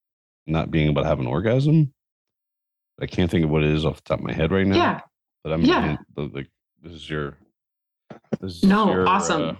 not 0.47 0.71
being 0.71 0.91
able 0.91 1.03
to 1.03 1.09
have 1.09 1.21
an 1.21 1.27
orgasm. 1.27 1.94
I 3.01 3.07
can't 3.07 3.31
think 3.31 3.45
of 3.45 3.51
what 3.51 3.63
it 3.65 3.71
is 3.71 3.85
off 3.85 3.97
the 3.97 4.03
top 4.03 4.19
of 4.21 4.25
my 4.25 4.33
head 4.33 4.53
right 4.53 4.67
now. 4.67 4.77
Yeah. 4.77 5.01
But 5.43 5.53
I'm 5.53 5.63
Yeah. 5.63 5.97
like 6.17 6.49
this 6.83 6.93
is 6.93 7.09
your 7.11 7.37
this 8.41 8.57
is 8.57 8.63
No, 8.65 8.91
your, 8.91 9.09
awesome. 9.09 9.43
uh, 9.43 9.55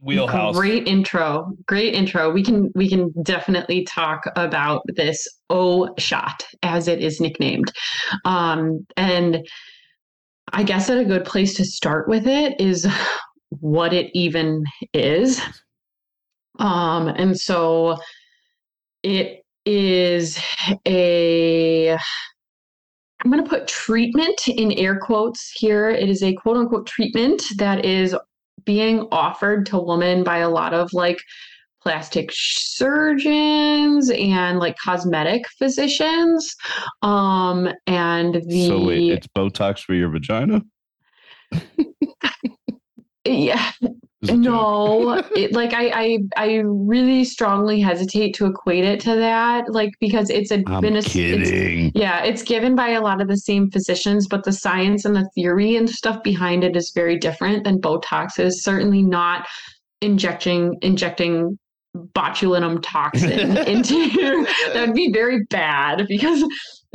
wheelhouse. 0.00 0.56
Great 0.56 0.86
intro. 0.88 1.52
Great 1.66 1.94
intro. 1.94 2.30
We 2.30 2.42
can 2.42 2.70
we 2.74 2.88
can 2.88 3.12
definitely 3.22 3.84
talk 3.84 4.22
about 4.36 4.82
this 4.96 5.26
O 5.50 5.94
shot 5.98 6.46
as 6.62 6.88
it 6.88 7.00
is 7.00 7.20
nicknamed. 7.20 7.72
Um 8.24 8.86
and 8.96 9.46
I 10.52 10.62
guess 10.62 10.86
that 10.88 10.98
a 10.98 11.04
good 11.04 11.24
place 11.24 11.54
to 11.56 11.64
start 11.64 12.08
with 12.08 12.26
it 12.26 12.60
is 12.60 12.86
what 13.60 13.92
it 13.92 14.10
even 14.14 14.64
is. 14.92 15.40
Um 16.58 17.08
and 17.08 17.38
so 17.38 17.98
it 19.02 19.42
is 19.64 20.38
a 20.86 21.96
I'm 23.24 23.30
going 23.30 23.42
to 23.42 23.50
put 23.50 23.66
treatment 23.66 24.46
in 24.48 24.72
air 24.72 24.98
quotes 24.98 25.50
here. 25.54 25.90
It 25.90 26.08
is 26.08 26.22
a 26.22 26.34
quote 26.34 26.56
unquote 26.56 26.86
treatment 26.86 27.42
that 27.58 27.84
is 27.84 28.14
being 28.64 29.08
offered 29.10 29.66
to 29.66 29.78
women 29.78 30.22
by 30.22 30.38
a 30.38 30.48
lot 30.48 30.74
of 30.74 30.92
like 30.92 31.20
plastic 31.82 32.30
surgeons 32.32 34.10
and 34.10 34.58
like 34.58 34.76
cosmetic 34.84 35.48
physicians. 35.58 36.54
Um, 37.02 37.68
and 37.86 38.42
the 38.46 38.66
so 38.68 38.84
wait, 38.84 39.10
it's 39.10 39.26
Botox 39.28 39.80
for 39.80 39.94
your 39.94 40.10
vagina? 40.10 40.62
yeah, 43.28 43.70
This 43.80 43.90
is 44.22 44.30
a 44.30 44.32
joke. 44.32 44.42
no, 44.42 45.22
it, 45.36 45.52
like 45.52 45.72
I, 45.74 45.88
I, 45.88 46.18
I 46.36 46.62
really 46.64 47.24
strongly 47.24 47.80
hesitate 47.80 48.34
to 48.36 48.46
equate 48.46 48.84
it 48.84 49.00
to 49.00 49.14
that, 49.16 49.70
like 49.72 49.90
because 50.00 50.30
it's 50.30 50.50
a 50.50 50.62
I'm 50.66 50.80
been 50.80 50.94
a, 50.96 50.98
it's- 50.98 51.12
kidding. 51.12 51.92
Yeah, 51.94 52.24
it's 52.24 52.42
given 52.42 52.74
by 52.74 52.90
a 52.90 53.00
lot 53.00 53.20
of 53.20 53.28
the 53.28 53.36
same 53.36 53.70
physicians, 53.70 54.26
but 54.28 54.44
the 54.44 54.52
science 54.52 55.04
and 55.04 55.14
the 55.14 55.28
theory 55.34 55.76
and 55.76 55.88
stuff 55.88 56.22
behind 56.22 56.64
it 56.64 56.76
is 56.76 56.90
very 56.94 57.16
different 57.18 57.64
than 57.64 57.80
Botox 57.80 58.38
is. 58.38 58.62
Certainly 58.64 59.02
not 59.02 59.46
injecting 60.00 60.76
injecting 60.82 61.58
botulinum 62.14 62.78
toxin 62.82 63.56
into 63.66 64.46
that 64.72 64.84
would 64.86 64.94
be 64.94 65.10
very 65.12 65.44
bad 65.50 66.06
because 66.06 66.44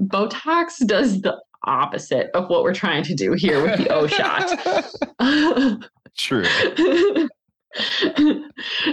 Botox 0.00 0.86
does 0.86 1.20
the 1.22 1.36
opposite 1.64 2.30
of 2.34 2.48
what 2.48 2.62
we're 2.62 2.74
trying 2.74 3.02
to 3.04 3.14
do 3.14 3.32
here 3.32 3.62
with 3.62 3.78
the 3.78 3.88
O 3.88 4.06
shot. 4.06 4.58
True. 6.16 6.44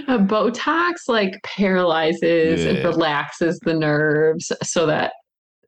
Botox 0.07 0.93
like 1.07 1.33
paralyzes 1.43 2.65
and 2.65 2.83
relaxes 2.83 3.59
the 3.59 3.73
nerves 3.73 4.51
so 4.63 4.85
that 4.85 5.13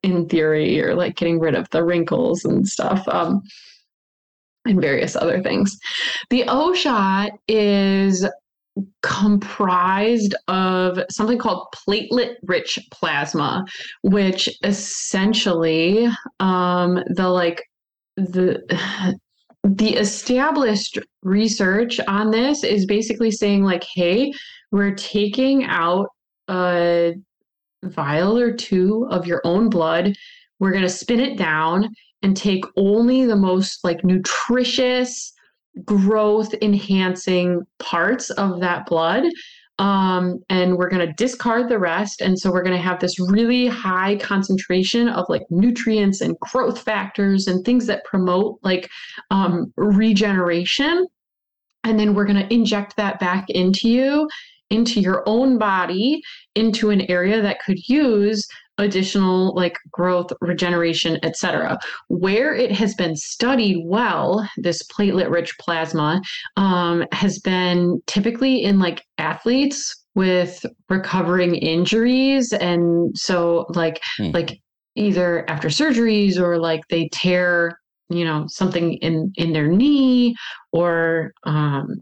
in 0.03 0.27
theory 0.27 0.75
you're 0.75 0.93
like 0.93 1.15
getting 1.15 1.39
rid 1.39 1.55
of 1.55 1.67
the 1.71 1.83
wrinkles 1.83 2.45
and 2.45 2.67
stuff 2.67 3.07
um 3.07 3.41
and 4.65 4.81
various 4.81 5.15
other 5.15 5.41
things. 5.41 5.77
The 6.29 6.43
O 6.47 6.73
shot 6.73 7.31
is 7.47 8.27
comprised 9.01 10.35
of 10.47 10.99
something 11.09 11.37
called 11.37 11.67
platelet 11.75 12.35
rich 12.43 12.79
plasma 12.91 13.65
which 14.03 14.49
essentially 14.63 16.07
um 16.39 17.03
the 17.07 17.27
like 17.27 17.63
the 18.17 18.61
the 19.63 19.95
established 19.95 20.97
research 21.23 21.99
on 22.07 22.31
this 22.31 22.63
is 22.63 22.85
basically 22.85 23.31
saying 23.31 23.63
like 23.63 23.83
hey 23.93 24.31
we're 24.71 24.95
taking 24.95 25.65
out 25.65 26.07
a 26.49 27.13
vial 27.83 28.37
or 28.37 28.53
two 28.53 29.07
of 29.09 29.27
your 29.27 29.41
own 29.43 29.69
blood 29.69 30.13
we're 30.59 30.71
going 30.71 30.83
to 30.83 30.89
spin 30.89 31.19
it 31.19 31.37
down 31.37 31.89
and 32.23 32.35
take 32.35 32.63
only 32.77 33.25
the 33.25 33.35
most 33.35 33.83
like 33.83 34.03
nutritious 34.03 35.33
growth 35.85 36.53
enhancing 36.61 37.61
parts 37.79 38.29
of 38.31 38.59
that 38.61 38.85
blood 38.85 39.25
um, 39.79 40.39
and 40.49 40.75
we're 40.75 40.89
going 40.89 41.05
to 41.05 41.13
discard 41.13 41.69
the 41.69 41.77
rest. 41.77 42.21
And 42.21 42.37
so 42.37 42.51
we're 42.51 42.63
going 42.63 42.75
to 42.75 42.81
have 42.81 42.99
this 42.99 43.19
really 43.19 43.67
high 43.67 44.15
concentration 44.15 45.07
of 45.07 45.25
like 45.29 45.43
nutrients 45.49 46.21
and 46.21 46.37
growth 46.39 46.81
factors 46.81 47.47
and 47.47 47.63
things 47.63 47.85
that 47.85 48.03
promote 48.03 48.57
like 48.63 48.89
um, 49.29 49.71
regeneration. 49.77 51.05
And 51.83 51.99
then 51.99 52.15
we're 52.15 52.25
going 52.25 52.47
to 52.47 52.53
inject 52.53 52.97
that 52.97 53.19
back 53.19 53.49
into 53.49 53.89
you 53.89 54.27
into 54.69 54.99
your 54.99 55.23
own 55.25 55.57
body 55.57 56.21
into 56.55 56.89
an 56.89 57.09
area 57.09 57.41
that 57.41 57.61
could 57.61 57.77
use 57.87 58.45
additional 58.77 59.55
like 59.55 59.77
growth, 59.91 60.31
regeneration, 60.41 61.17
etc. 61.23 61.77
Where 62.07 62.53
it 62.53 62.71
has 62.71 62.95
been 62.95 63.15
studied 63.15 63.83
well, 63.85 64.47
this 64.57 64.83
platelet-rich 64.87 65.57
plasma 65.59 66.21
um, 66.55 67.03
has 67.11 67.39
been 67.39 68.01
typically 68.07 68.63
in 68.63 68.79
like 68.79 69.03
athletes 69.17 70.05
with 70.15 70.65
recovering 70.89 71.55
injuries, 71.55 72.53
and 72.53 73.15
so 73.17 73.65
like 73.69 74.01
Hmm. 74.17 74.31
like 74.31 74.59
either 74.95 75.47
after 75.49 75.67
surgeries 75.67 76.37
or 76.37 76.57
like 76.59 76.81
they 76.89 77.07
tear 77.11 77.77
you 78.09 78.23
know 78.25 78.45
something 78.47 78.93
in 78.95 79.31
in 79.35 79.53
their 79.53 79.67
knee 79.67 80.33
or 80.71 81.33
um 81.43 82.01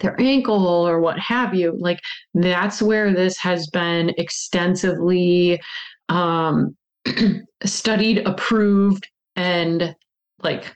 their 0.00 0.20
ankle 0.20 0.66
or 0.66 1.00
what 1.00 1.18
have 1.18 1.54
you 1.54 1.76
like 1.78 1.98
that's 2.34 2.80
where 2.82 3.12
this 3.12 3.36
has 3.38 3.66
been 3.68 4.10
extensively 4.18 5.60
um 6.08 6.76
studied 7.64 8.26
approved 8.26 9.08
and 9.36 9.94
like 10.42 10.74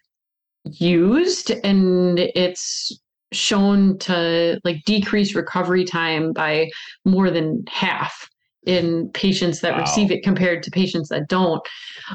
used 0.65 1.51
and 1.65 2.19
it's 2.19 2.93
shown 3.33 3.99
to 3.99 4.61
like 4.65 4.77
decrease 4.85 5.35
recovery 5.35 5.85
time 5.85 6.33
by 6.33 6.69
more 7.05 7.31
than 7.31 7.65
half 7.69 8.29
in 8.67 9.11
patients 9.13 9.61
that 9.61 9.73
Wow. 9.73 9.81
receive 9.81 10.11
it 10.13 10.23
compared 10.23 10.63
to 10.63 10.71
patients 10.71 11.09
that 11.09 11.29
don't 11.29 11.61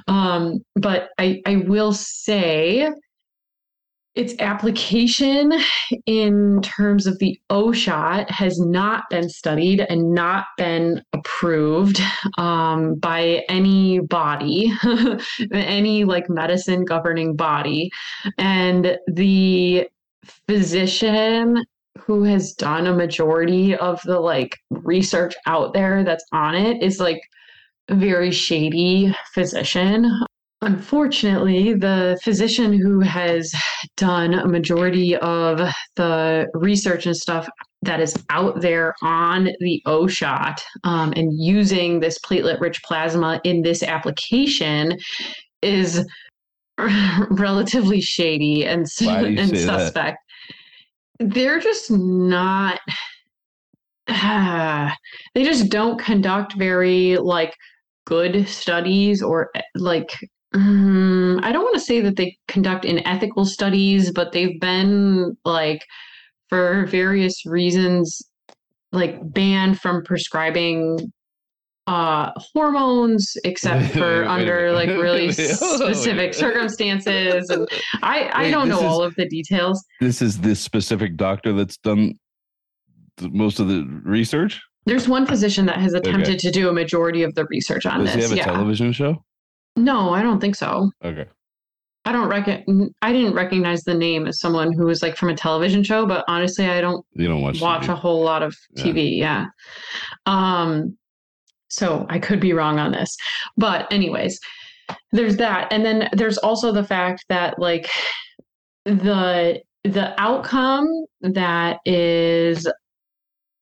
um 0.08 0.60
but 0.76 1.10
i 1.18 1.41
i 1.45 1.58
will 1.58 1.91
say 1.91 2.89
its 4.18 4.34
application 4.39 5.53
in 6.07 6.59
terms 6.63 7.05
of 7.05 7.20
the 7.20 7.39
O 7.51 7.72
shot 7.72 8.30
has 8.32 8.59
not 8.59 9.03
been 9.11 9.30
studied 9.30 9.82
and 9.82 10.13
not 10.13 10.47
been 10.57 11.03
approved 11.13 12.01
um, 12.38 12.95
by 12.95 13.43
any 13.47 13.99
body, 13.99 14.74
any 15.53 16.03
like 16.03 16.30
medicine 16.30 16.84
governing 16.84 17.36
body. 17.36 17.91
And 18.39 18.97
the 19.07 19.88
physician 20.47 21.63
who 21.99 22.24
has 22.24 22.53
done 22.53 22.88
a 22.88 22.95
majority 22.95 23.76
of 23.76 24.01
the 24.03 24.20
like 24.20 24.57
research 24.72 25.36
out 25.45 25.74
there 25.74 26.03
that's 26.03 26.26
on 26.32 26.55
it 26.55 26.82
is 26.82 26.99
like 26.99 27.22
a 27.89 27.95
very 27.95 28.32
shady 28.32 29.15
physician. 29.34 30.11
Unfortunately, 30.62 31.74
the 31.76 32.20
physician 32.24 32.74
who 32.74 32.99
has 33.01 33.53
done 33.95 34.34
a 34.34 34.47
majority 34.47 35.16
of 35.18 35.60
the 35.95 36.47
research 36.55 37.05
and 37.05 37.16
stuff 37.16 37.47
that 37.84 37.99
is 37.99 38.16
out 38.32 38.60
there 38.60 38.95
on 39.03 39.49
the 39.60 39.82
O 39.86 40.08
shot 40.08 40.64
um, 40.84 41.14
and 41.16 41.32
using 41.34 41.99
this 41.99 42.18
platelet 42.20 42.60
rich 42.60 42.82
plasma 42.84 43.39
in 43.43 43.62
this 43.62 43.84
application 43.84 44.97
is 45.62 46.03
relatively 47.30 48.01
shady 48.01 48.66
and, 48.66 48.82
s- 48.84 49.01
Why 49.01 49.22
do 49.22 49.32
you 49.32 49.39
and 49.39 49.49
say 49.49 49.64
that? 49.66 49.80
suspect. 49.82 50.18
They're 51.20 51.60
just 51.60 51.91
not. 51.91 52.80
they 54.08 55.43
just 55.43 55.70
don't 55.70 55.99
conduct 55.99 56.53
very 56.53 57.18
like 57.18 57.53
good 58.05 58.47
studies 58.47 59.22
or 59.22 59.49
eh, 59.55 59.62
like 59.76 60.10
um, 60.53 61.39
I 61.43 61.51
don't 61.51 61.63
want 61.63 61.75
to 61.75 61.81
say 61.81 62.01
that 62.01 62.15
they 62.15 62.37
conduct 62.47 62.85
unethical 62.85 63.45
studies, 63.45 64.11
but 64.11 64.31
they've 64.31 64.59
been 64.59 65.35
like 65.45 65.83
for 66.49 66.85
various 66.87 67.45
reasons 67.45 68.21
like 68.93 69.19
banned 69.33 69.79
from 69.79 70.01
prescribing 70.03 71.11
uh 71.87 72.31
hormones 72.53 73.33
except 73.45 73.93
for 73.97 74.25
under 74.25 74.71
like 74.73 74.89
really 74.89 75.27
Wait, 75.37 75.51
hold 75.59 75.81
wait 75.81 75.95
specific 75.95 76.33
circumstances 76.33 77.49
and 77.49 77.67
I 78.01 78.23
I 78.33 78.43
Wait, 78.43 78.51
don't 78.51 78.67
know 78.69 78.77
is- 78.77 78.83
all 78.83 79.03
of 79.03 79.13
the 79.15 79.27
details. 79.27 79.83
This 79.99 80.21
is 80.21 80.39
this 80.39 80.59
specific 80.61 81.17
doctor 81.17 81.51
that's 81.53 81.77
done 81.77 82.13
th- 83.17 83.31
most 83.33 83.59
of 83.59 83.67
the 83.67 83.85
research. 84.03 84.61
There's 84.85 85.09
one 85.09 85.25
physician 85.25 85.65
that 85.65 85.79
has 85.79 85.93
attempted 85.93 86.39
to 86.39 86.51
do 86.51 86.69
a 86.69 86.73
majority 86.73 87.23
of 87.23 87.35
the 87.35 87.45
research 87.49 87.85
on 87.85 88.05
Does 88.05 88.13
he 88.13 88.21
this. 88.21 88.29
have 88.29 88.37
a 88.37 88.39
yeah. 88.39 88.45
television 88.45 88.93
show? 88.93 89.21
No, 89.78 90.09
I 90.13 90.21
don't 90.21 90.39
think 90.39 90.55
so. 90.55 90.91
Okay. 91.05 91.25
I 92.05 92.11
don't 92.13 92.30
reckon 92.30 92.93
I 93.01 93.11
didn't 93.11 93.34
recognize 93.34 93.84
the 93.84 93.93
name 93.93 94.28
as 94.28 94.39
someone 94.39 94.71
who 94.73 94.86
was 94.86 95.01
like 95.01 95.17
from 95.17 95.30
a 95.30 95.36
television 95.36 95.84
show, 95.84 96.05
but 96.05 96.23
honestly, 96.28 96.65
I 96.65 96.80
don't 96.82 97.05
You 97.13 97.28
don't 97.28 97.41
watch. 97.41 97.59
watch 97.61 97.84
TV. 97.84 97.89
a 97.89 97.95
whole 97.95 98.23
lot 98.23 98.43
of 98.43 98.55
Yeah. 98.75 98.84
TV. 98.84 99.17
Yeah. 99.17 99.45
Um, 100.25 100.97
so 101.69 102.05
I 102.09 102.19
could 102.19 102.39
be 102.39 102.53
wrong 102.53 102.80
on 102.80 102.91
this. 102.93 103.15
But, 103.57 103.91
anyways, 103.91 104.39
there's 105.11 105.36
that. 105.38 105.67
And 105.71 105.84
then 105.86 106.07
there's 106.13 106.38
also 106.38 106.71
the 106.71 106.84
fact 106.84 107.25
that, 107.30 107.59
like, 107.59 107.89
the 108.86 109.61
the 109.84 110.13
outcome 110.19 110.88
that 111.21 111.80
is 111.86 112.67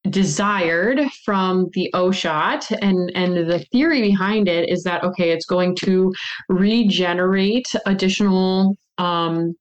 desired 0.09 0.99
from 1.23 1.69
the 1.73 1.89
O 1.93 2.11
shot 2.11 2.69
and 2.81 3.11
and 3.15 3.35
the 3.49 3.59
theory 3.71 4.01
behind 4.01 4.47
it 4.47 4.69
is 4.69 4.83
that 4.83 5.03
okay 5.03 5.31
it's 5.31 5.45
going 5.45 5.75
to 5.77 6.13
regenerate 6.49 7.67
additional 7.85 8.75
um 8.97 9.55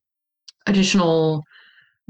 additional 0.66 1.42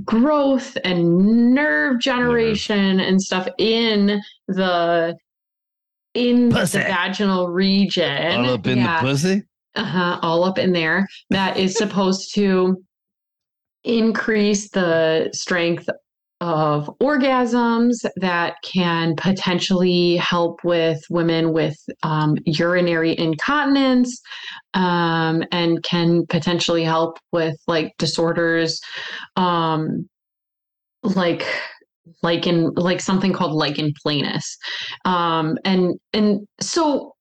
growth 0.05 0.76
and 0.85 1.55
nerve 1.55 2.01
generation 2.01 2.99
and 3.01 3.20
stuff 3.22 3.47
in 3.59 4.20
the 4.49 5.16
in 6.14 6.51
Pussy. 6.51 6.78
the 6.78 6.85
vaginal 6.85 7.49
region. 7.49 8.41
All 8.45 8.51
up 8.51 8.66
in 8.66 8.78
Yeah. 8.78 9.01
the 9.03 9.09
pussy. 9.09 9.43
uh-huh, 9.74 10.18
all 10.22 10.45
up 10.45 10.59
in 10.59 10.72
there. 10.72 11.09
That 11.30 11.57
is 11.57 11.76
supposed 11.76 12.32
to 12.37 12.82
increase 13.85 14.70
the 14.70 15.30
strength 15.32 15.89
of 16.45 16.90
orgasms 17.03 18.05
that 18.16 18.57
can 18.62 19.16
potentially 19.16 20.16
help 20.16 20.62
with 20.62 21.01
women 21.09 21.55
with 21.55 21.74
um, 22.03 22.36
urinary 22.45 23.18
incontinence 23.18 24.20
um, 24.74 25.42
and 25.53 25.82
can 25.84 26.26
potentially 26.26 26.84
help 26.84 27.18
with 27.32 27.57
like 27.66 27.95
disorders 27.97 28.78
um, 29.36 30.07
like 31.03 31.47
in 32.47 32.70
like 32.74 33.01
something 33.01 33.32
called 33.32 33.53
lichen 33.53 33.95
planus. 34.05 34.45
Um, 35.07 35.57
and 35.64 35.95
and 36.12 36.47
so 36.61 37.14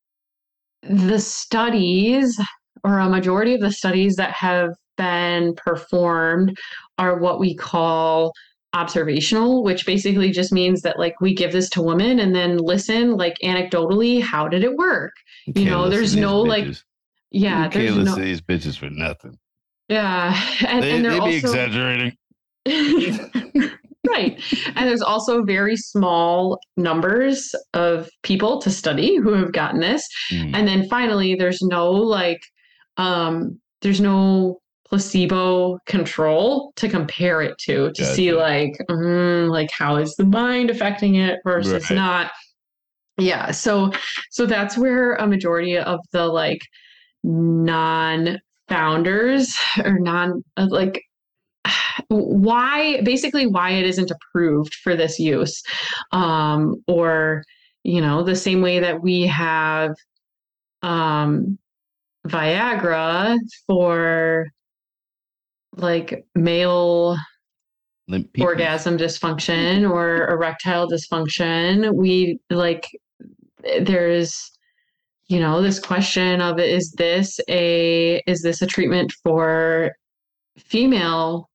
the 0.82 1.20
studies 1.20 2.38
or 2.84 3.00
a 3.00 3.10
majority 3.10 3.54
of 3.54 3.62
the 3.62 3.72
studies 3.72 4.18
that 4.18 4.34
have 4.34 4.72
been 4.98 5.56
performed 5.56 6.58
are 6.98 7.20
what 7.20 7.40
we 7.40 7.56
call 7.56 8.34
observational 8.74 9.64
which 9.64 9.86
basically 9.86 10.32
just 10.32 10.52
means 10.52 10.82
that 10.82 10.98
like 11.00 11.20
we 11.22 11.34
give 11.34 11.52
this 11.52 11.70
to 11.70 11.82
women 11.82 12.20
and 12.20 12.36
then 12.36 12.58
listen 12.58 13.16
like 13.16 13.36
anecdotally 13.44 14.22
how 14.22 14.48
did 14.48 14.64
it 14.64 14.76
work 14.76 15.14
You 15.46 15.54
can't 15.54 15.68
know, 15.68 15.90
there's 15.90 16.16
no, 16.16 16.42
like, 16.42 16.66
bitches. 16.66 16.84
yeah 17.32 17.66
you 17.66 17.70
there's 17.70 17.98
no 17.98 18.16
these 18.16 18.42
bitches 18.42 18.78
for 18.78 18.90
nothing. 18.90 19.38
yeah 19.90 20.40
and, 20.68 20.84
They, 20.84 20.92
and 20.92 21.06
they 21.06 21.10
they're 21.10 21.18
be 21.20 21.36
also 21.36 21.48
exaggerating. 21.48 22.18
right. 24.08 24.40
And 24.76 24.88
there's 24.88 25.02
also 25.02 25.44
very 25.44 25.76
small 25.76 26.60
numbers 26.78 27.54
of 27.74 28.10
people 28.24 28.60
to 28.62 28.70
study 28.70 29.18
who 29.18 29.34
have 29.34 29.52
gotten 29.52 29.80
this. 29.80 30.08
Hmm. 30.30 30.56
And 30.56 30.68
then 30.68 30.88
finally, 30.90 31.36
there's 31.36 31.62
no 31.62 31.92
like, 31.92 32.42
um, 32.98 33.60
there's 33.82 34.02
no 34.02 34.60
placebo 34.94 35.80
control 35.88 36.72
to 36.76 36.88
compare 36.88 37.42
it 37.42 37.58
to 37.58 37.92
to 37.94 38.06
see 38.06 38.32
like, 38.32 38.78
mm, 38.92 39.50
like 39.50 39.72
how 39.76 39.96
is 39.96 40.16
the 40.18 40.24
mind 40.24 40.70
affecting 40.70 41.16
it 41.16 41.40
versus 41.44 41.90
Right. 41.90 41.96
not. 41.96 42.32
Yeah. 43.18 43.50
So, 43.50 43.92
so 44.30 44.46
that's 44.46 44.78
where 44.78 45.16
a 45.16 45.26
majority 45.26 45.80
of 45.80 46.00
the 46.12 46.28
like 46.28 46.62
non 47.24 48.40
founders 48.70 49.58
or 49.84 49.98
non 49.98 50.44
uh, 50.58 50.68
like 50.70 51.02
why 52.10 53.02
basically 53.02 53.48
why 53.48 53.72
it 53.72 53.88
isn't 53.88 54.12
approved 54.12 54.76
for 54.76 54.96
this 54.96 55.18
use 55.18 55.64
um 56.12 56.76
or 56.88 57.44
you 57.84 58.00
know 58.00 58.24
the 58.24 58.36
same 58.36 58.62
way 58.62 58.80
that 58.80 59.02
we 59.02 59.26
have 59.26 59.96
um 60.82 61.58
viagra 62.28 63.38
for 63.68 64.48
like 65.76 66.26
male 66.36 67.18
orgasm 68.40 68.98
dysfunction 68.98 69.90
or 69.90 70.30
erectile 70.30 70.90
dysfunction 70.90 71.96
we 71.96 72.38
like 72.50 72.90
there's 73.82 74.52
you 75.28 75.40
know 75.40 75.62
this 75.62 75.80
question 75.80 76.42
of 76.42 76.60
is 76.60 76.92
this 76.98 77.40
a 77.50 78.22
is 78.28 78.42
this 78.42 78.62
a 78.62 78.68
treatment 78.68 79.14
for 79.24 79.94
female 80.58 81.50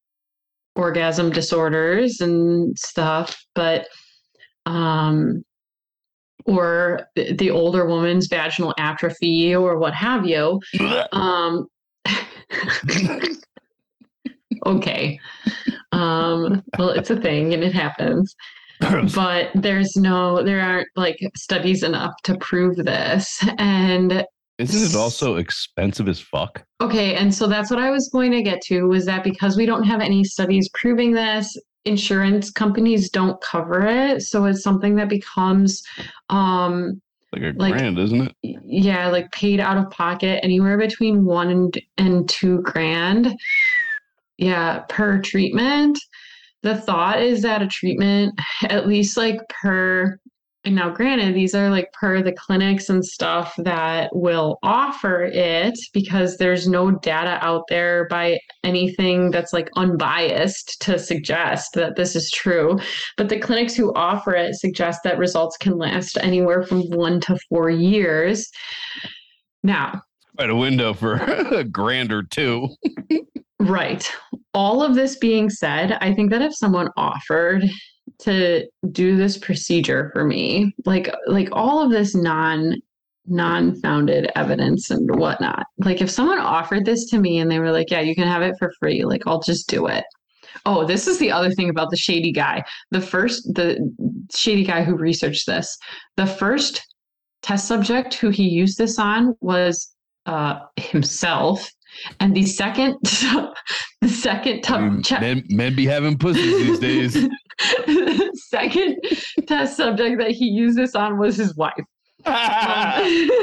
orgasm 0.75 1.31
disorders 1.31 2.21
and 2.21 2.77
stuff 2.79 3.45
but 3.55 3.87
um 4.65 5.45
or 6.49 7.07
the 7.15 7.35
the 7.35 7.51
older 7.51 7.87
woman's 7.87 8.27
vaginal 8.27 8.75
atrophy 8.79 9.55
or 9.55 9.79
what 9.79 9.95
have 9.95 10.27
you. 10.27 10.61
Um, 11.13 11.67
okay. 14.67 15.19
Um, 15.93 16.63
well, 16.79 16.91
it's 16.91 17.11
a 17.11 17.17
thing 17.21 17.55
and 17.55 17.63
it 17.65 17.73
happens, 17.73 18.35
but 19.15 19.51
there's 19.55 19.97
no, 19.97 20.43
there 20.43 20.61
aren't 20.61 20.89
like 20.97 21.19
studies 21.37 21.83
enough 21.83 22.13
to 22.25 22.37
prove 22.39 22.77
this. 22.77 23.43
And 23.59 24.25
Isn't 24.59 24.91
it 24.91 24.97
also 24.97 25.37
expensive 25.37 26.09
as 26.09 26.21
fuck? 26.21 26.65
Okay, 26.81 27.15
and 27.17 27.35
so 27.35 27.47
that's 27.47 27.71
what 27.71 27.81
I 27.81 27.91
was 27.91 28.09
going 28.13 28.33
to 28.33 28.43
get 28.43 28.61
to 28.63 28.83
was 28.85 29.07
that 29.07 29.25
because 29.25 29.57
we 29.57 29.67
don't 29.67 29.85
have 29.85 30.01
any 30.01 30.25
studies 30.25 30.69
proving 30.75 31.13
this, 31.13 31.57
insurance 31.85 32.51
companies 32.51 33.09
don't 33.11 33.41
cover 33.41 33.87
it, 33.87 34.23
so 34.23 34.45
it's 34.45 34.63
something 34.63 34.95
that 34.97 35.09
becomes 35.09 35.83
um 36.29 37.01
Like 37.33 37.43
a 37.43 37.53
Like- 37.57 37.73
grand, 37.75 37.99
isn't 37.99 38.21
it? 38.23 38.35
yeah, 38.65 39.09
like 39.09 39.31
paid 39.33 39.59
out 39.61 39.79
of 39.79 39.91
pocket 39.91 40.41
anywhere 40.43 40.77
between 40.79 41.25
1 41.25 41.51
and, 41.51 41.81
and 41.97 42.29
2 42.29 42.61
grand. 42.63 43.35
Yeah, 44.39 44.81
per 44.89 45.21
treatment. 45.21 45.99
The 46.63 46.77
thought 46.77 47.23
is 47.23 47.43
that 47.43 47.63
a 47.63 47.67
treatment 47.67 48.39
at 48.65 48.87
least 48.87 49.17
like 49.17 49.41
per 49.49 50.19
and 50.65 50.75
now 50.75 50.91
granted 50.91 51.35
these 51.35 51.55
are 51.55 51.71
like 51.71 51.93
per 51.93 52.21
the 52.21 52.33
clinics 52.33 52.89
and 52.89 53.05
stuff 53.05 53.55
that 53.59 54.11
will 54.13 54.59
offer 54.65 55.23
it 55.23 55.79
because 55.95 56.37
there's 56.37 56.69
no 56.69 56.91
data 56.91 57.39
out 57.43 57.63
there 57.69 58.09
by 58.09 58.39
anything 58.65 59.31
that's 59.31 59.53
like 59.53 59.71
unbiased 59.77 60.81
to 60.83 60.99
suggest 60.99 61.71
that 61.75 61.95
this 61.95 62.17
is 62.17 62.29
true 62.33 62.77
but 63.17 63.29
the 63.29 63.39
clinics 63.39 63.77
who 63.77 63.95
offer 63.95 64.35
it 64.35 64.57
suggest 64.57 65.01
that 65.05 65.17
results 65.17 65.57
can 65.57 65.79
last 65.79 66.19
anywhere 66.21 66.65
from 66.65 66.83
1 66.91 67.21
to 67.21 67.39
4 67.49 67.71
years 67.71 68.51
now 69.63 70.03
Quite 70.39 70.51
a 70.51 70.57
window 70.57 70.95
for 70.95 71.15
a 71.53 71.65
grand 71.65 72.13
or 72.13 72.23
two. 72.23 72.69
Right. 73.61 74.11
All 74.55 74.83
of 74.83 74.95
this 74.95 75.17
being 75.17 75.51
said, 75.51 75.99
I 76.01 76.15
think 76.15 76.31
that 76.31 76.43
if 76.43 76.55
someone 76.55 76.89
offered 76.97 77.65
to 78.21 78.67
do 78.91 79.17
this 79.17 79.37
procedure 79.37 80.11
for 80.13 80.25
me, 80.25 80.75
like 80.85 81.13
like 81.27 81.49
all 81.53 81.83
of 81.83 81.91
this 81.91 82.15
non 82.15 82.77
non-founded 83.27 84.31
evidence 84.37 84.91
and 84.91 85.19
whatnot, 85.19 85.67
like 85.79 86.01
if 86.01 86.11
someone 86.11 86.39
offered 86.39 86.85
this 86.85 87.07
to 87.11 87.19
me 87.19 87.39
and 87.39 87.51
they 87.51 87.59
were 87.59 87.73
like, 87.73 87.91
"Yeah, 87.91 88.01
you 88.01 88.15
can 88.15 88.29
have 88.29 88.43
it 88.43 88.55
for 88.59 88.73
free," 88.79 89.05
like 89.05 89.23
I'll 89.27 89.43
just 89.43 89.69
do 89.69 89.87
it. 89.87 90.05
Oh, 90.65 90.85
this 90.87 91.07
is 91.07 91.19
the 91.19 91.31
other 91.31 91.51
thing 91.51 91.69
about 91.69 91.91
the 91.91 91.97
shady 91.97 92.33
guy. 92.33 92.65
The 92.91 93.01
first, 93.01 93.55
the 93.55 93.79
shady 94.35 94.65
guy 94.65 94.83
who 94.85 94.97
researched 94.97 95.47
this, 95.47 95.77
the 96.17 96.27
first 96.27 96.87
test 97.43 97.67
subject 97.67 98.15
who 98.15 98.31
he 98.31 98.49
used 98.49 98.79
this 98.79 98.99
on 98.99 99.35
was 99.41 99.95
uh, 100.27 100.61
himself, 100.77 101.71
and 102.21 102.35
the 102.35 102.47
second, 102.47 102.97
the 103.03 104.09
second 104.09 104.65
I 104.69 104.81
mean, 104.81 105.03
t- 105.03 105.19
men, 105.19 105.45
men 105.49 105.75
be 105.75 105.87
having 105.87 106.19
pussies 106.19 106.57
these 106.67 106.79
days. 106.79 107.15
the 107.87 108.31
second 108.49 108.97
test 109.47 109.77
subject 109.77 110.19
that 110.19 110.31
he 110.31 110.47
used 110.47 110.77
this 110.77 110.95
on 110.95 111.19
was 111.19 111.37
his 111.37 111.57
wife. 111.57 111.75
Um, 112.25 113.41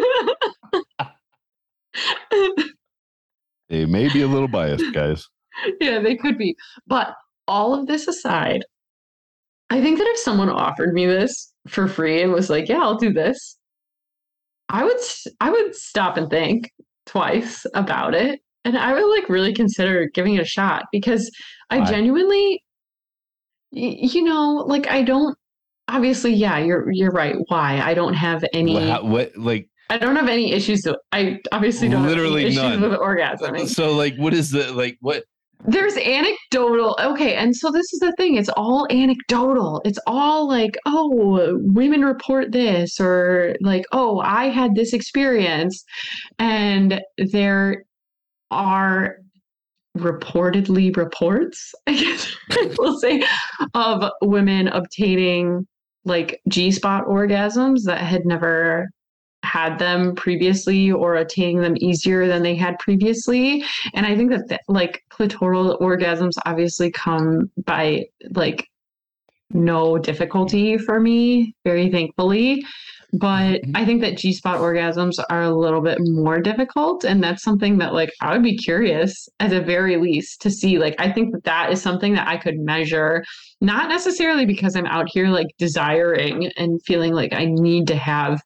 they 3.70 3.86
may 3.86 4.12
be 4.12 4.22
a 4.22 4.28
little 4.28 4.48
biased, 4.48 4.94
guys. 4.94 5.28
yeah, 5.80 6.00
they 6.00 6.16
could 6.16 6.38
be. 6.38 6.56
But 6.88 7.14
all 7.48 7.74
of 7.74 7.88
this 7.88 8.08
aside, 8.08 8.64
I 9.70 9.82
think 9.82 9.98
that 9.98 10.08
if 10.08 10.20
someone 10.20 10.50
offered 10.50 10.94
me 10.94 11.06
this 11.06 11.54
for 11.68 11.88
free 11.88 12.22
and 12.22 12.32
was 12.32 12.50
like, 12.50 12.70
"Yeah, 12.70 12.82
I'll 12.82 12.98
do 12.98 13.12
this," 13.12 13.58
I 14.70 14.84
would 14.84 14.98
I 15.40 15.50
would 15.52 15.76
stop 15.76 16.18
and 16.18 16.30
think 16.30 16.72
twice 17.06 17.66
about 17.74 18.14
it, 18.14 18.40
and 18.64 18.78
I 18.78 18.94
would 18.94 19.06
like 19.06 19.30
really 19.30 19.54
consider 19.54 20.10
giving 20.14 20.36
it 20.36 20.42
a 20.42 20.46
shot 20.46 20.86
because 20.92 21.30
I 21.70 21.80
Why? 21.80 21.86
genuinely, 21.86 22.64
you 23.72 24.24
know, 24.24 24.64
like 24.68 24.88
I 24.88 25.04
don't. 25.04 25.38
Obviously, 25.88 26.34
yeah, 26.34 26.58
you're 26.58 26.92
you're 26.92 27.12
right. 27.12 27.36
Why 27.48 27.80
I 27.80 27.94
don't 27.94 28.16
have 28.16 28.44
any. 28.54 28.74
What, 28.74 29.06
what 29.06 29.38
like 29.38 29.70
I 29.90 29.98
don't 29.98 30.16
have 30.16 30.28
any 30.30 30.52
issues. 30.52 30.88
I 31.12 31.40
obviously 31.52 31.90
don't 31.90 32.08
Literally 32.08 32.44
have 32.44 32.58
any 32.58 32.68
issues 32.74 32.82
none. 32.82 32.90
with 32.90 33.00
orgasming. 33.00 33.68
so 33.68 33.94
like 33.94 34.16
what 34.16 34.34
is 34.34 34.50
the 34.52 34.74
like 34.74 34.98
what 35.02 35.26
There's 35.68 35.98
anecdotal. 35.98 36.98
Okay, 37.02 37.36
and 37.36 37.56
so 37.56 37.72
this 37.72 37.92
is 37.94 38.00
the 38.00 38.14
thing. 38.14 38.36
It's 38.36 38.50
all 38.50 38.88
anecdotal. 38.90 39.82
It's 39.86 40.00
all 40.06 40.48
like, 40.48 40.78
oh, 40.86 41.58
women 41.62 42.04
report 42.04 42.52
this, 42.52 43.00
or 43.00 43.56
like, 43.62 43.86
oh, 43.92 44.20
I 44.20 44.46
had 44.46 44.76
this 44.76 44.94
experience, 44.94 45.84
and 46.40 47.02
there 47.18 47.86
are 48.52 49.18
reportedly 49.98 50.96
reports, 50.96 51.74
I 51.88 51.94
guess 51.94 52.36
we'll 52.78 53.00
say, 53.00 53.24
of 53.74 54.10
women 54.22 54.68
obtaining 54.68 55.68
like 56.04 56.40
G 56.50 56.72
spot 56.72 57.06
orgasms 57.06 57.84
that 57.86 58.00
had 58.00 58.26
never 58.26 58.90
had 59.46 59.80
them 59.80 60.16
previously 60.16 60.92
or 60.92 61.16
attaining 61.16 61.62
them 61.62 61.76
easier 61.80 62.28
than 62.28 62.44
they 62.44 62.56
had 62.56 62.78
previously. 62.80 63.64
And 63.94 64.06
i 64.06 64.16
think 64.18 64.32
that 64.32 64.50
th- 64.50 64.62
like 64.68 65.04
clitoral 65.10 65.80
orgasms 65.80 66.34
obviously 66.46 66.90
come 66.92 67.50
by 67.66 68.06
like 68.32 68.68
no 69.52 69.98
difficulty 69.98 70.78
for 70.78 71.00
me 71.00 71.54
very 71.64 71.90
thankfully. 71.90 72.64
But 73.14 73.62
Mhm. 73.62 73.72
i 73.76 73.86
think 73.86 74.02
that 74.02 74.18
g-spot 74.18 74.60
orgasms 74.60 75.24
are 75.30 75.44
a 75.44 75.56
little 75.56 75.80
bit 75.90 76.00
more 76.02 76.40
difficult 76.42 77.06
and 77.06 77.24
that's 77.24 77.44
something 77.44 77.78
that 77.78 77.94
like 77.94 78.12
i 78.22 78.34
would 78.34 78.44
be 78.44 78.58
curious 78.58 79.30
at 79.40 79.52
the 79.52 79.62
very 79.62 79.96
least 79.98 80.42
to 80.42 80.50
see. 80.50 80.80
Like 80.80 80.96
i 81.00 81.10
think 81.12 81.32
that 81.34 81.44
that 81.46 81.72
is 81.72 81.82
something 81.82 82.14
that 82.16 82.28
i 82.28 82.36
could 82.44 82.58
measure 82.60 83.24
not 83.62 83.88
necessarily 83.90 84.46
because 84.46 84.76
i'm 84.76 84.88
out 84.98 85.08
here 85.16 85.28
like 85.30 85.48
desiring 85.58 86.52
and 86.58 86.82
feeling 86.84 87.14
like 87.14 87.32
i 87.34 87.46
need 87.46 87.88
to 87.88 87.96
have 87.96 88.42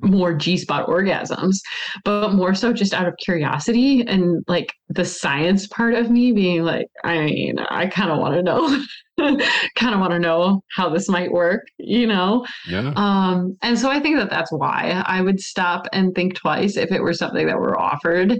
more 0.00 0.34
G 0.34 0.56
spot 0.56 0.86
orgasms, 0.86 1.58
but 2.04 2.32
more 2.32 2.54
so 2.54 2.72
just 2.72 2.94
out 2.94 3.08
of 3.08 3.16
curiosity 3.18 4.06
and 4.06 4.44
like 4.48 4.72
the 4.88 5.04
science 5.04 5.66
part 5.66 5.94
of 5.94 6.10
me 6.10 6.32
being 6.32 6.62
like, 6.64 6.86
I 7.04 7.18
mean, 7.20 7.58
I 7.58 7.86
kind 7.86 8.10
of 8.10 8.18
want 8.18 8.34
to 8.34 8.42
know, 8.42 8.84
kind 9.76 9.94
of 9.94 10.00
want 10.00 10.12
to 10.12 10.18
know 10.18 10.62
how 10.74 10.88
this 10.88 11.08
might 11.08 11.32
work, 11.32 11.62
you 11.78 12.06
know? 12.06 12.46
yeah 12.68 12.92
Um, 12.96 13.56
and 13.62 13.78
so 13.78 13.90
I 13.90 14.00
think 14.00 14.16
that 14.16 14.30
that's 14.30 14.52
why 14.52 15.02
I 15.06 15.20
would 15.20 15.40
stop 15.40 15.86
and 15.92 16.14
think 16.14 16.34
twice 16.34 16.76
if 16.76 16.92
it 16.92 17.02
were 17.02 17.14
something 17.14 17.46
that 17.46 17.58
were 17.58 17.78
offered 17.78 18.38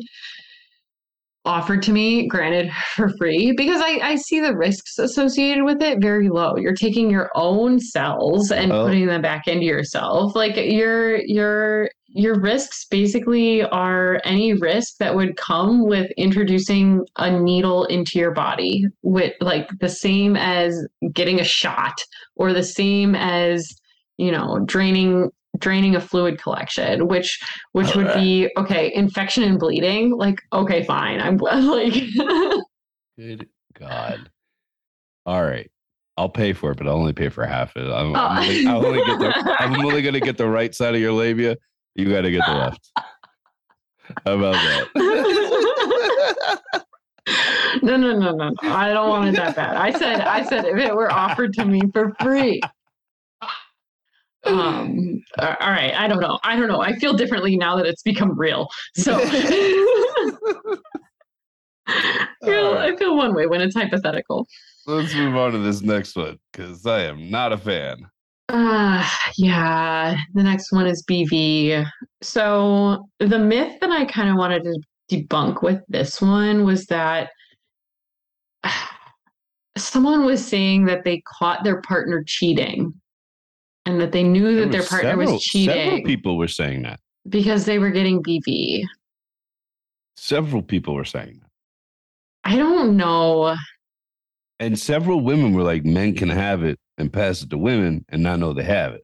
offered 1.48 1.82
to 1.82 1.92
me 1.92 2.28
granted 2.28 2.70
for 2.94 3.08
free 3.18 3.52
because 3.56 3.80
I, 3.80 3.98
I 4.02 4.16
see 4.16 4.40
the 4.40 4.56
risks 4.56 4.98
associated 4.98 5.64
with 5.64 5.82
it 5.82 6.00
very 6.00 6.28
low. 6.28 6.56
You're 6.56 6.74
taking 6.74 7.10
your 7.10 7.30
own 7.34 7.80
cells 7.80 8.52
and 8.52 8.70
Well- 8.70 8.86
putting 8.86 9.06
them 9.06 9.22
back 9.22 9.48
into 9.48 9.64
yourself. 9.64 10.36
Like 10.36 10.56
your 10.56 11.16
your 11.24 11.90
your 12.10 12.40
risks 12.40 12.86
basically 12.90 13.62
are 13.64 14.20
any 14.24 14.54
risk 14.54 14.96
that 14.98 15.14
would 15.14 15.36
come 15.36 15.86
with 15.86 16.10
introducing 16.16 17.04
a 17.16 17.30
needle 17.30 17.84
into 17.84 18.18
your 18.18 18.32
body 18.32 18.86
with 19.02 19.34
like 19.40 19.68
the 19.80 19.90
same 19.90 20.34
as 20.34 20.86
getting 21.12 21.38
a 21.38 21.44
shot 21.44 21.98
or 22.36 22.52
the 22.54 22.62
same 22.62 23.14
as 23.14 23.68
you 24.16 24.32
know 24.32 24.58
draining 24.64 25.30
draining 25.58 25.96
a 25.96 26.00
fluid 26.00 26.40
collection 26.40 27.06
which 27.08 27.40
which 27.72 27.94
would 27.94 28.12
be 28.14 28.50
okay 28.56 28.92
infection 28.94 29.42
and 29.42 29.58
bleeding 29.58 30.16
like 30.16 30.40
okay 30.52 30.84
fine 30.84 31.20
i'm 31.20 31.36
glad 31.36 31.62
like 31.64 31.94
good 33.18 33.48
god. 33.78 34.30
All 35.26 35.42
right 35.44 35.70
i'll 36.16 36.28
pay 36.28 36.52
for 36.52 36.72
it 36.72 36.78
but 36.78 36.88
i'll 36.88 36.96
only 36.96 37.12
pay 37.12 37.28
for 37.28 37.44
half 37.44 37.76
of 37.76 37.86
it. 37.86 37.92
I'm, 37.92 38.14
I'm 38.16 38.38
only, 38.38 38.66
I 38.66 38.74
only 38.74 39.04
get 39.04 39.18
the, 39.18 39.56
I'm 39.60 39.74
oh. 39.74 39.88
only 39.88 40.02
gonna 40.02 40.20
get 40.20 40.36
the 40.36 40.48
right 40.48 40.74
side 40.74 40.94
of 40.94 41.00
your 41.00 41.12
labia. 41.12 41.56
You 41.94 42.08
gotta 42.10 42.30
get 42.30 42.44
the 42.46 42.54
left. 42.54 42.90
How 44.24 44.34
about 44.34 44.54
that? 44.54 44.88
No 47.82 47.96
no 47.96 48.18
no 48.18 48.32
no 48.32 48.48
no. 48.48 48.54
I 48.62 48.92
don't 48.92 49.08
want 49.10 49.28
it 49.28 49.36
that 49.36 49.54
bad. 49.54 49.76
I 49.76 49.92
said 49.92 50.20
i 50.22 50.42
said 50.42 50.64
if 50.64 50.78
it 50.78 50.94
were 50.94 51.12
offered 51.12 51.52
to 51.54 51.64
me 51.64 51.82
for 51.92 52.14
free 52.20 52.60
um 54.44 55.20
all 55.38 55.56
right 55.60 55.94
i 55.94 56.06
don't 56.06 56.20
know. 56.20 56.38
I 56.44 56.56
don't 56.56 56.68
know. 56.68 56.80
I 56.80 56.94
feel 56.94 57.12
differently 57.12 57.56
now 57.56 57.76
that 57.76 57.86
it's 57.86 58.02
become 58.02 58.38
real. 58.38 58.68
So 58.94 59.14
I 61.88 62.28
feel, 62.44 62.74
right. 62.74 62.92
I 62.92 62.96
feel 62.96 63.16
one 63.16 63.34
way 63.34 63.46
when 63.46 63.60
it's 63.60 63.74
hypothetical. 63.74 64.46
Let's 64.86 65.14
move 65.14 65.36
on 65.36 65.52
to 65.52 65.58
this 65.58 65.82
next 65.82 66.16
one 66.16 66.38
because 66.52 66.86
i 66.86 67.00
am 67.00 67.30
not 67.30 67.52
a 67.52 67.58
fan. 67.58 68.06
Uh, 68.48 69.06
yeah, 69.36 70.16
the 70.32 70.42
next 70.42 70.72
one 70.72 70.86
is 70.86 71.04
BV. 71.04 71.86
So 72.22 73.06
the 73.18 73.38
myth 73.38 73.78
that 73.80 73.90
I 73.90 74.06
kind 74.06 74.30
of 74.30 74.36
wanted 74.36 74.64
to 74.64 74.80
debunk 75.10 75.62
with 75.62 75.82
this 75.88 76.20
one 76.20 76.64
was 76.64 76.86
that 76.86 77.30
someone 79.76 80.24
was 80.24 80.46
saying 80.46 80.86
that 80.86 81.04
they 81.04 81.22
caught 81.38 81.64
their 81.64 81.82
partner 81.82 82.22
cheating 82.26 82.94
and 83.88 84.00
that 84.00 84.12
they 84.12 84.22
knew 84.22 84.56
that 84.60 84.70
their 84.70 84.82
partner 84.82 85.10
several, 85.10 85.32
was 85.34 85.42
cheating 85.42 85.74
Several 85.74 86.02
people 86.02 86.36
were 86.36 86.48
saying 86.48 86.82
that. 86.82 87.00
because 87.28 87.64
they 87.64 87.78
were 87.78 87.90
getting 87.90 88.22
BV. 88.22 88.84
Several 90.16 90.62
people 90.62 90.94
were 90.94 91.04
saying 91.06 91.40
that. 91.40 91.48
I 92.44 92.56
don't 92.56 92.96
know. 92.96 93.56
And 94.60 94.78
several 94.78 95.20
women 95.20 95.54
were 95.54 95.62
like, 95.62 95.84
men 95.84 96.14
can 96.14 96.28
have 96.28 96.62
it 96.64 96.78
and 96.98 97.12
pass 97.12 97.42
it 97.42 97.50
to 97.50 97.58
women 97.58 98.04
and 98.10 98.22
not 98.22 98.40
know 98.40 98.52
they 98.52 98.64
have 98.64 98.92
it. 98.94 99.02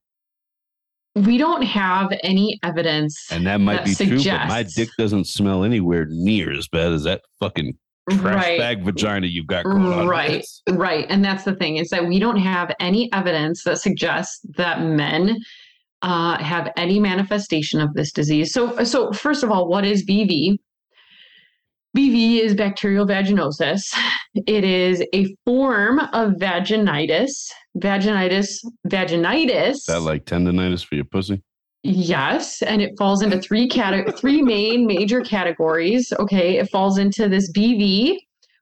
We 1.14 1.38
don't 1.38 1.62
have 1.62 2.12
any 2.24 2.58
evidence 2.64 3.28
And 3.30 3.46
that 3.46 3.60
might 3.60 3.84
That 3.84 3.98
be 3.98 4.06
true, 4.06 4.16
but 4.24 4.48
my 4.48 4.64
dick 4.64 4.88
doesn't 4.98 5.26
smell 5.28 5.62
anywhere 5.62 6.06
near 6.10 6.52
as 6.52 6.66
bad 6.66 6.92
as 6.92 7.04
that 7.04 7.22
fucking 7.38 7.78
trash 8.10 8.34
right. 8.34 8.58
bag 8.58 8.84
vagina 8.84 9.26
you've 9.26 9.46
got 9.46 9.64
going 9.64 9.84
on. 9.84 10.06
Right, 10.06 10.44
right. 10.70 11.06
And 11.08 11.24
that's 11.24 11.44
the 11.44 11.54
thing 11.54 11.76
is 11.76 11.88
that 11.90 12.06
we 12.06 12.18
don't 12.18 12.38
have 12.38 12.74
any 12.80 13.12
evidence 13.12 13.64
that 13.64 13.78
suggests 13.78 14.40
that 14.56 14.82
men 14.82 15.38
uh, 16.02 16.42
have 16.42 16.70
any 16.76 17.00
manifestation 17.00 17.80
of 17.80 17.94
this 17.94 18.12
disease. 18.12 18.52
So, 18.52 18.84
so 18.84 19.12
first 19.12 19.42
of 19.42 19.50
all, 19.50 19.68
what 19.68 19.84
is 19.84 20.04
BV? 20.04 20.58
BV 21.96 22.40
is 22.40 22.54
bacterial 22.54 23.06
vaginosis. 23.06 23.94
It 24.34 24.64
is 24.64 25.02
a 25.14 25.34
form 25.44 26.00
of 26.00 26.32
vaginitis. 26.32 27.50
Vaginitis, 27.78 28.58
vaginitis. 28.86 29.70
Is 29.70 29.84
that 29.84 30.00
like 30.00 30.24
tendonitis 30.24 30.84
for 30.84 30.96
your 30.96 31.04
pussy? 31.04 31.42
Yes, 31.86 32.62
and 32.62 32.80
it 32.80 32.96
falls 32.96 33.20
into 33.22 33.38
three 33.38 33.68
cate- 33.68 34.16
three 34.18 34.40
main 34.40 34.86
major 34.86 35.20
categories. 35.20 36.14
Okay, 36.18 36.56
it 36.56 36.70
falls 36.70 36.96
into 36.96 37.28
this 37.28 37.52
BV, 37.52 38.16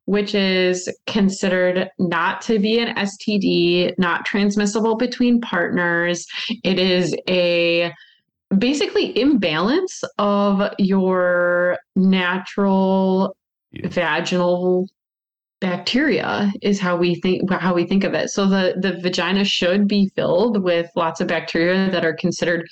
which 0.07 0.35
is 0.35 0.89
considered 1.07 1.89
not 2.01 2.41
to 2.43 2.59
be 2.59 2.81
an 2.81 2.97
STD, 2.97 3.95
not 3.97 4.25
transmissible 4.25 4.97
between 4.97 5.41
partners. 5.41 6.27
It 6.65 6.81
is 6.81 7.15
a 7.29 7.93
basically 8.59 9.17
imbalance 9.19 10.03
of 10.19 10.75
your 10.79 11.79
natural 11.95 13.37
Yeah. 13.71 13.89
vaginal 13.89 14.89
bacteria 15.61 16.53
is 16.61 16.81
how 16.81 16.97
we 16.97 17.15
think 17.15 17.49
how 17.53 17.73
we 17.73 17.85
think 17.85 18.03
of 18.03 18.15
it. 18.15 18.31
So 18.31 18.47
the 18.47 18.75
the 18.81 18.99
vagina 19.01 19.45
should 19.45 19.87
be 19.87 20.11
filled 20.17 20.63
with 20.65 20.91
lots 20.97 21.21
of 21.21 21.29
bacteria 21.29 21.89
that 21.93 22.05
are 22.05 22.15
considered 22.15 22.67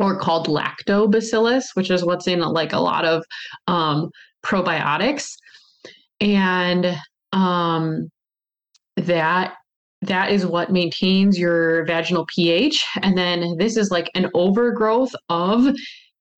or 0.00 0.18
called 0.18 0.48
lactobacillus, 0.48 1.64
which 1.74 1.90
is 1.90 2.04
what's 2.04 2.26
in 2.26 2.40
like 2.40 2.72
a 2.72 2.80
lot 2.80 3.04
of 3.04 3.22
um, 3.68 4.10
probiotics, 4.44 5.28
and 6.20 6.98
um, 7.32 8.08
that 8.96 9.54
that 10.02 10.32
is 10.32 10.46
what 10.46 10.72
maintains 10.72 11.38
your 11.38 11.84
vaginal 11.84 12.26
pH. 12.34 12.84
And 13.02 13.16
then 13.16 13.56
this 13.58 13.76
is 13.76 13.90
like 13.90 14.10
an 14.14 14.30
overgrowth 14.34 15.14
of 15.28 15.66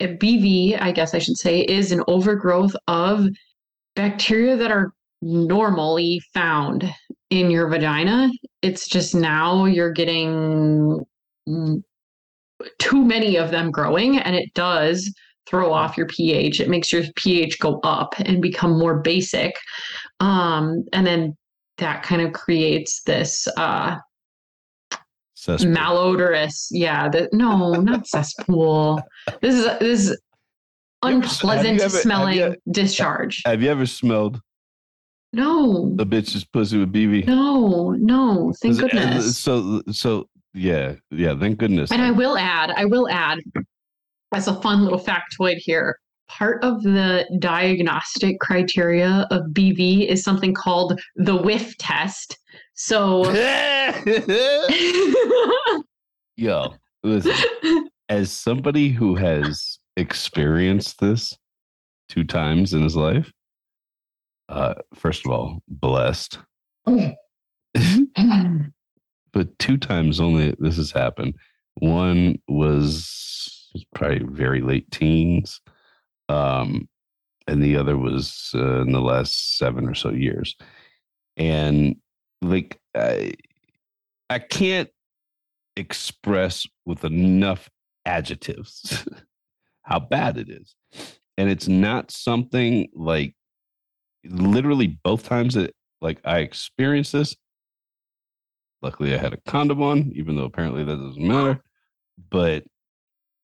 a 0.01 0.09
BV, 0.09 0.81
I 0.81 0.91
guess 0.91 1.15
I 1.15 1.19
should 1.19 1.39
say, 1.39 1.61
is 1.61 1.93
an 1.93 2.03
overgrowth 2.09 2.75
of 2.89 3.27
bacteria 3.95 4.57
that 4.57 4.73
are 4.73 4.93
normally 5.21 6.21
found 6.35 6.93
in 7.31 7.53
your 7.53 7.69
vagina. 7.69 8.31
It's 8.63 8.89
just 8.89 9.15
now 9.15 9.67
you're 9.67 9.93
getting 9.93 11.05
mm, 11.49 11.83
too 12.79 13.05
many 13.05 13.37
of 13.37 13.51
them 13.51 13.71
growing, 13.71 14.19
and 14.19 14.35
it 14.37 14.53
does 14.55 15.13
throw 15.47 15.73
off 15.73 15.97
your 15.97 16.07
pH. 16.07 16.61
It 16.61 16.69
makes 16.69 16.93
your 16.93 17.03
pH 17.17 17.59
go 17.59 17.81
up 17.85 18.15
and 18.21 18.41
become 18.41 18.79
more 18.79 19.01
basic. 19.01 19.55
Um, 20.21 20.85
and 20.93 21.07
then 21.07 21.37
that 21.79 22.03
kind 22.03 22.23
of 22.23 22.33
creates 22.33 23.03
this 23.03 23.49
uh, 23.57 23.97
Cesspool. 25.35 25.73
malodorous. 25.75 26.69
Yeah, 26.71 27.09
the, 27.09 27.29
no, 27.33 27.73
not 27.81 28.07
cesspool. 28.07 29.03
This 29.41 29.55
is 29.57 29.65
this 29.81 30.01
is 30.01 30.09
You 30.11 30.15
ever- 30.15 30.19
have 31.03 31.13
you 31.13 31.17
unpleasant 31.23 31.75
ever- 31.81 31.83
have 31.83 31.93
smelling 31.93 32.39
you- 32.39 32.57
discharge. 32.71 33.43
Have 33.45 33.63
you 33.63 33.71
ever 33.71 33.87
smelled 33.87 34.41
No, 35.33 35.87
a 35.99 36.05
bitch's 36.07 36.45
pussy 36.45 36.79
with 36.79 36.93
BV? 36.93 37.27
no, 37.27 37.91
no. 37.91 38.53
Thank 38.63 38.79
goodness. 38.79 39.37
So, 39.39 39.83
so 39.91 40.29
yeah, 40.55 40.95
yeah. 41.11 41.35
Thank 41.39 41.59
goodness. 41.59 41.91
And 41.91 42.03
I 42.03 42.11
will 42.11 42.37
add, 42.37 42.71
I 42.71 42.85
will 42.85 43.09
add, 43.09 43.39
as 44.33 44.49
a 44.49 44.61
fun 44.61 44.83
little 44.83 45.01
factoid 45.01 45.57
here, 45.57 45.99
part 46.29 46.63
of 46.65 46.83
the 46.83 47.27
diagnostic 47.39 48.41
criteria 48.41 49.27
of 49.31 49.43
BV 49.53 50.09
is 50.09 50.23
something 50.25 50.55
called 50.55 50.99
the 51.17 51.37
whiff 51.37 51.77
test. 51.79 52.39
So, 52.75 53.31
Yo, 56.37 56.75
listen. 57.03 57.89
As 58.09 58.31
somebody 58.31 58.89
who 58.89 59.15
has 59.15 59.79
experienced 59.97 61.01
this 61.01 61.37
two 62.09 62.25
times 62.25 62.75
in 62.75 62.83
his 62.83 62.97
life, 62.97 63.31
uh, 64.49 64.75
first 64.95 65.25
of 65.25 65.33
all, 65.33 65.61
blessed. 65.69 66.39
but 69.33 69.59
two 69.59 69.77
times 69.77 70.21
only 70.21 70.55
this 70.59 70.77
has 70.77 70.91
happened. 70.91 71.35
One 71.75 72.39
was 72.49 73.71
probably 73.95 74.25
very 74.25 74.61
late 74.61 74.91
teens, 74.91 75.61
um, 76.29 76.89
and 77.47 77.63
the 77.63 77.77
other 77.77 77.97
was 77.97 78.51
uh, 78.55 78.83
in 78.83 78.93
the 78.93 79.01
last 79.01 79.59
seven 79.59 79.89
or 79.89 79.95
so 79.95 80.11
years. 80.11 80.55
And 81.37 81.97
like, 82.43 82.79
I, 82.95 83.33
I 84.29 84.39
can't 84.39 84.91
express 85.77 86.67
with 86.85 87.05
enough 87.05 87.71
adjectives 88.05 89.07
how 89.83 90.01
bad 90.01 90.37
it 90.37 90.49
is. 90.49 90.75
And 91.39 91.49
it's 91.49 91.69
not 91.69 92.11
something 92.11 92.89
like 92.95 93.35
literally 94.25 94.99
both 95.03 95.25
times 95.25 95.55
that 95.55 95.75
like 96.01 96.21
I 96.25 96.39
experienced 96.39 97.13
this. 97.13 97.37
Luckily, 98.83 99.15
I 99.15 99.19
had 99.19 99.33
a 99.33 99.41
condom 99.47 99.83
on, 99.83 100.13
even 100.15 100.37
though 100.37 100.45
apparently 100.45 100.85
that 100.85 100.97
doesn't 100.97 101.23
matter. 101.23 101.63
But 102.31 102.65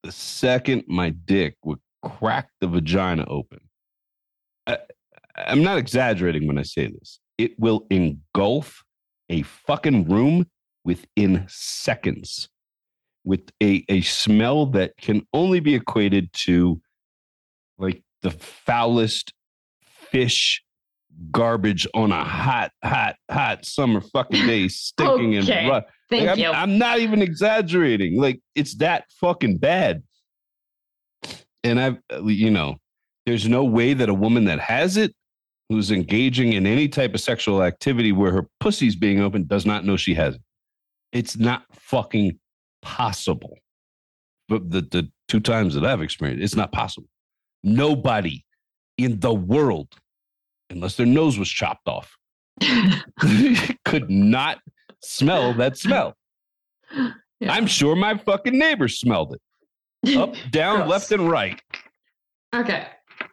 the 0.02 0.12
second 0.12 0.84
my 0.88 1.10
dick 1.10 1.56
would 1.64 1.78
crack 2.02 2.50
the 2.60 2.66
vagina 2.66 3.24
open, 3.28 3.60
I, 4.66 4.78
I'm 5.36 5.62
not 5.62 5.78
exaggerating 5.78 6.46
when 6.46 6.58
I 6.58 6.62
say 6.62 6.88
this. 6.88 7.20
It 7.38 7.58
will 7.58 7.86
engulf 7.90 8.82
a 9.30 9.42
fucking 9.42 10.08
room 10.08 10.46
within 10.84 11.44
seconds 11.48 12.48
with 13.24 13.50
a, 13.62 13.84
a 13.88 14.00
smell 14.00 14.66
that 14.66 14.96
can 14.96 15.22
only 15.32 15.60
be 15.60 15.74
equated 15.74 16.32
to 16.32 16.80
like 17.78 18.02
the 18.22 18.30
foulest 18.30 19.32
fish 19.82 20.62
garbage 21.30 21.86
on 21.94 22.12
a 22.12 22.22
hot, 22.24 22.70
hot, 22.84 23.16
hot 23.30 23.64
summer 23.64 24.00
fucking 24.00 24.46
day, 24.46 24.68
stinking 24.68 25.38
Okay. 25.38 25.52
and 25.52 25.68
rough. 25.68 25.84
Thank 26.10 26.22
Like, 26.26 26.30
I'm, 26.30 26.38
you. 26.38 26.50
I'm 26.50 26.78
not 26.78 26.98
even 27.00 27.22
exaggerating. 27.22 28.20
Like 28.20 28.40
it's 28.54 28.76
that 28.76 29.04
fucking 29.20 29.58
bad. 29.58 30.02
And 31.64 31.80
I've, 31.80 31.98
you 32.24 32.50
know, 32.50 32.76
there's 33.26 33.48
no 33.48 33.64
way 33.64 33.92
that 33.94 34.08
a 34.08 34.14
woman 34.14 34.44
that 34.46 34.60
has 34.60 34.96
it, 34.96 35.14
who's 35.68 35.90
engaging 35.90 36.54
in 36.54 36.66
any 36.66 36.88
type 36.88 37.12
of 37.14 37.20
sexual 37.20 37.62
activity 37.62 38.10
where 38.12 38.32
her 38.32 38.46
pussy's 38.60 38.96
being 38.96 39.20
open, 39.20 39.44
does 39.46 39.66
not 39.66 39.84
know 39.84 39.96
she 39.96 40.14
has 40.14 40.36
it. 40.36 40.40
It's 41.12 41.36
not 41.36 41.64
fucking 41.72 42.38
possible. 42.80 43.58
But 44.48 44.70
the, 44.70 44.80
the 44.80 45.10
two 45.26 45.40
times 45.40 45.74
that 45.74 45.84
I've 45.84 46.00
experienced, 46.00 46.42
it's 46.42 46.56
not 46.56 46.72
possible. 46.72 47.08
Nobody 47.62 48.44
in 48.96 49.20
the 49.20 49.34
world, 49.34 49.88
unless 50.70 50.96
their 50.96 51.06
nose 51.06 51.38
was 51.38 51.48
chopped 51.48 51.88
off, 51.88 52.16
could 53.84 54.10
not 54.10 54.58
smell 55.02 55.54
that 55.54 55.76
smell. 55.78 56.14
Yeah. 57.40 57.52
I'm 57.52 57.66
sure 57.66 57.94
my 57.94 58.16
fucking 58.18 58.58
neighbors 58.58 58.98
smelled 58.98 59.34
it. 59.34 60.16
Up, 60.16 60.34
down, 60.50 60.78
Gross. 60.78 60.88
left, 60.90 61.12
and 61.12 61.30
right. 61.30 61.60
okay. 62.54 62.86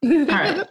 All 0.04 0.26
right. 0.26 0.68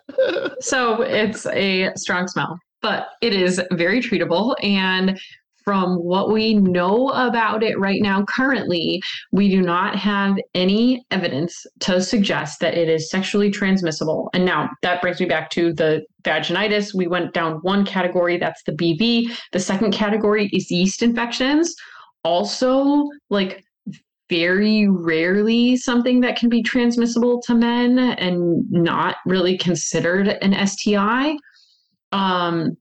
So 0.60 1.02
it's 1.02 1.46
a 1.46 1.92
strong 1.96 2.26
smell, 2.26 2.58
but 2.82 3.08
it 3.22 3.32
is 3.32 3.60
very 3.72 4.00
treatable. 4.00 4.54
And 4.62 5.18
from 5.64 5.96
what 5.96 6.30
we 6.30 6.54
know 6.54 7.08
about 7.10 7.62
it 7.62 7.78
right 7.78 8.02
now, 8.02 8.24
currently, 8.24 9.02
we 9.32 9.48
do 9.48 9.62
not 9.62 9.96
have 9.96 10.36
any 10.54 11.04
evidence 11.10 11.66
to 11.80 12.00
suggest 12.02 12.60
that 12.60 12.74
it 12.74 12.88
is 12.88 13.10
sexually 13.10 13.50
transmissible. 13.50 14.28
And 14.34 14.44
now 14.44 14.70
that 14.82 15.00
brings 15.00 15.20
me 15.20 15.26
back 15.26 15.50
to 15.50 15.72
the 15.72 16.04
vaginitis. 16.22 16.94
We 16.94 17.06
went 17.06 17.32
down 17.32 17.54
one 17.62 17.84
category, 17.86 18.36
that's 18.36 18.62
the 18.64 18.72
BV. 18.72 19.36
The 19.52 19.60
second 19.60 19.92
category 19.92 20.48
is 20.52 20.70
yeast 20.70 21.02
infections. 21.02 21.74
Also, 22.24 23.08
like 23.30 23.64
very 24.30 24.88
rarely 24.88 25.76
something 25.76 26.20
that 26.20 26.36
can 26.36 26.48
be 26.48 26.62
transmissible 26.62 27.40
to 27.42 27.54
men 27.54 27.98
and 27.98 28.70
not 28.70 29.16
really 29.26 29.58
considered 29.58 30.28
an 30.28 30.66
STI. 30.66 31.36
Um, 32.12 32.76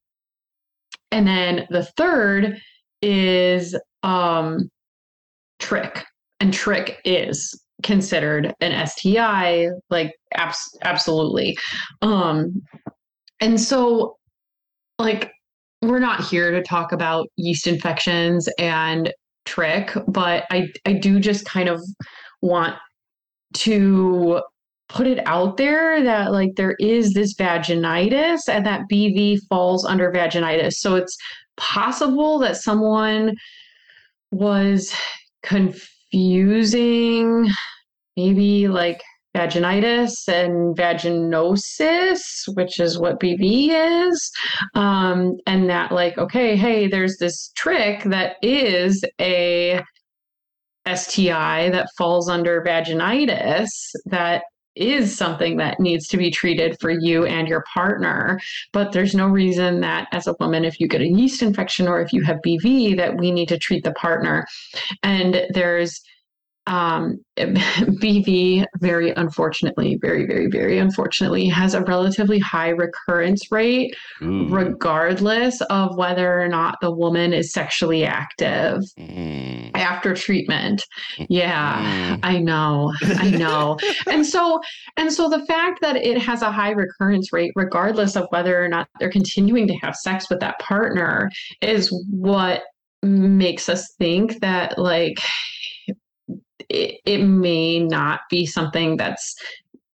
and 1.11 1.27
then 1.27 1.67
the 1.69 1.83
third 1.83 2.59
is 3.03 3.77
um, 4.01 4.69
trich, 5.59 6.03
and 6.39 6.53
trich 6.53 6.95
is 7.05 7.59
considered 7.83 8.53
an 8.61 8.87
STI, 8.87 9.67
like 9.89 10.13
abs- 10.33 10.77
absolutely. 10.83 11.57
Um, 12.01 12.63
and 13.39 13.59
so, 13.59 14.17
like, 14.97 15.31
we're 15.81 15.99
not 15.99 16.23
here 16.23 16.51
to 16.51 16.63
talk 16.63 16.91
about 16.93 17.27
yeast 17.35 17.67
infections 17.67 18.47
and 18.57 19.13
trich, 19.45 20.01
but 20.07 20.45
I 20.49 20.69
I 20.85 20.93
do 20.93 21.19
just 21.19 21.45
kind 21.45 21.69
of 21.69 21.81
want 22.41 22.75
to 23.53 24.41
put 24.89 25.07
it 25.07 25.25
out 25.25 25.57
there 25.57 26.03
that 26.03 26.31
like 26.31 26.51
there 26.55 26.75
is 26.79 27.13
this 27.13 27.33
vaginitis 27.35 28.47
and 28.47 28.65
that 28.65 28.83
BV 28.91 29.39
falls 29.49 29.85
under 29.85 30.11
vaginitis. 30.11 30.73
So 30.73 30.95
it's 30.95 31.17
possible 31.57 32.39
that 32.39 32.57
someone 32.57 33.35
was 34.31 34.93
confusing 35.43 37.49
maybe 38.15 38.67
like 38.67 39.01
vaginitis 39.35 40.27
and 40.27 40.77
vaginosis, 40.77 42.21
which 42.53 42.79
is 42.79 42.99
what 42.99 43.19
BV 43.19 44.07
is. 44.07 44.31
Um, 44.75 45.37
and 45.47 45.69
that, 45.69 45.91
like, 45.91 46.17
okay, 46.17 46.55
hey, 46.55 46.87
there's 46.87 47.17
this 47.17 47.51
trich 47.57 48.03
that 48.03 48.35
is 48.41 49.03
a 49.19 49.81
STI 50.87 51.69
that 51.69 51.87
falls 51.97 52.29
under 52.29 52.61
vaginitis 52.61 53.69
that 54.05 54.43
is 54.75 55.15
something 55.15 55.57
that 55.57 55.79
needs 55.79 56.07
to 56.07 56.17
be 56.17 56.31
treated 56.31 56.79
for 56.79 56.89
you 56.89 57.25
and 57.25 57.47
your 57.47 57.63
partner. 57.73 58.39
But 58.71 58.91
there's 58.91 59.15
no 59.15 59.27
reason 59.27 59.81
that 59.81 60.07
as 60.11 60.27
a 60.27 60.35
woman, 60.39 60.65
if 60.65 60.79
you 60.79 60.87
get 60.87 61.01
a 61.01 61.07
yeast 61.07 61.41
infection 61.41 61.87
or 61.87 62.01
if 62.01 62.13
you 62.13 62.23
have 62.23 62.37
BV, 62.45 62.97
that 62.97 63.17
we 63.17 63.31
need 63.31 63.49
to 63.49 63.57
treat 63.57 63.83
the 63.83 63.93
partner. 63.93 64.45
And 65.03 65.45
there's 65.51 66.01
um, 66.67 67.19
BV, 67.37 68.65
very 68.79 69.11
unfortunately, 69.11 69.97
very, 70.01 70.25
very, 70.25 70.47
very 70.47 70.77
unfortunately, 70.77 71.47
has 71.47 71.73
a 71.73 71.81
relatively 71.81 72.39
high 72.39 72.69
recurrence 72.69 73.51
rate, 73.51 73.95
Ooh. 74.21 74.47
regardless 74.49 75.59
of 75.61 75.97
whether 75.97 76.39
or 76.41 76.47
not 76.47 76.77
the 76.81 76.91
woman 76.91 77.33
is 77.33 77.51
sexually 77.51 78.05
active 78.05 78.81
Mm. 78.99 79.71
after 79.75 80.13
treatment. 80.13 80.83
Yeah, 81.29 81.81
Mm. 82.15 82.19
I 82.23 82.37
know, 82.39 82.93
I 83.01 83.29
know. 83.43 83.77
and 84.09 84.25
so, 84.25 84.61
and 84.97 85.11
so 85.11 85.29
the 85.29 85.45
fact 85.47 85.79
that 85.81 85.95
it 85.97 86.17
has 86.19 86.41
a 86.43 86.51
high 86.51 86.71
recurrence 86.71 87.33
rate, 87.33 87.51
regardless 87.55 88.15
of 88.15 88.27
whether 88.29 88.63
or 88.63 88.67
not 88.67 88.87
they're 88.99 89.09
continuing 89.11 89.67
to 89.67 89.75
have 89.75 89.95
sex 89.95 90.29
with 90.29 90.39
that 90.41 90.59
partner, 90.59 91.29
is 91.61 91.89
what 92.09 92.63
makes 93.01 93.67
us 93.69 93.93
think 93.97 94.39
that, 94.39 94.77
like, 94.79 95.19
it, 96.73 96.99
it 97.05 97.23
may 97.23 97.79
not 97.79 98.21
be 98.29 98.45
something 98.45 98.97
that's 98.97 99.35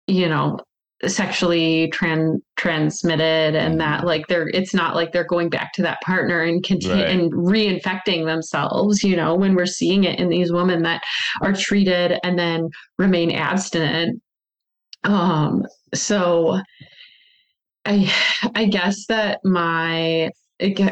you 0.07 0.27
know 0.29 0.59
sexually 1.05 1.91
tran- 1.93 2.39
transmitted 2.55 3.55
and 3.55 3.79
that 3.79 4.05
like 4.05 4.25
they're 4.27 4.47
it's 4.53 4.73
not 4.73 4.95
like 4.95 5.11
they're 5.11 5.25
going 5.27 5.49
back 5.49 5.73
to 5.73 5.81
that 5.81 5.99
partner 6.01 6.41
and 6.41 6.63
continue 6.63 7.03
Right. 7.03 7.09
and 7.09 7.31
reinfecting 7.33 8.25
themselves 8.25 9.03
you 9.03 9.15
know 9.15 9.35
when 9.35 9.55
we're 9.55 9.65
seeing 9.65 10.03
it 10.05 10.19
in 10.19 10.29
these 10.29 10.51
women 10.51 10.83
that 10.83 11.01
are 11.41 11.53
treated 11.53 12.17
and 12.23 12.39
then 12.39 12.69
remain 12.97 13.31
abstinent 13.31 14.21
um 15.03 15.63
so 15.93 16.59
i 17.85 18.11
i 18.55 18.65
guess 18.65 19.05
that 19.07 19.39
my 19.43 20.29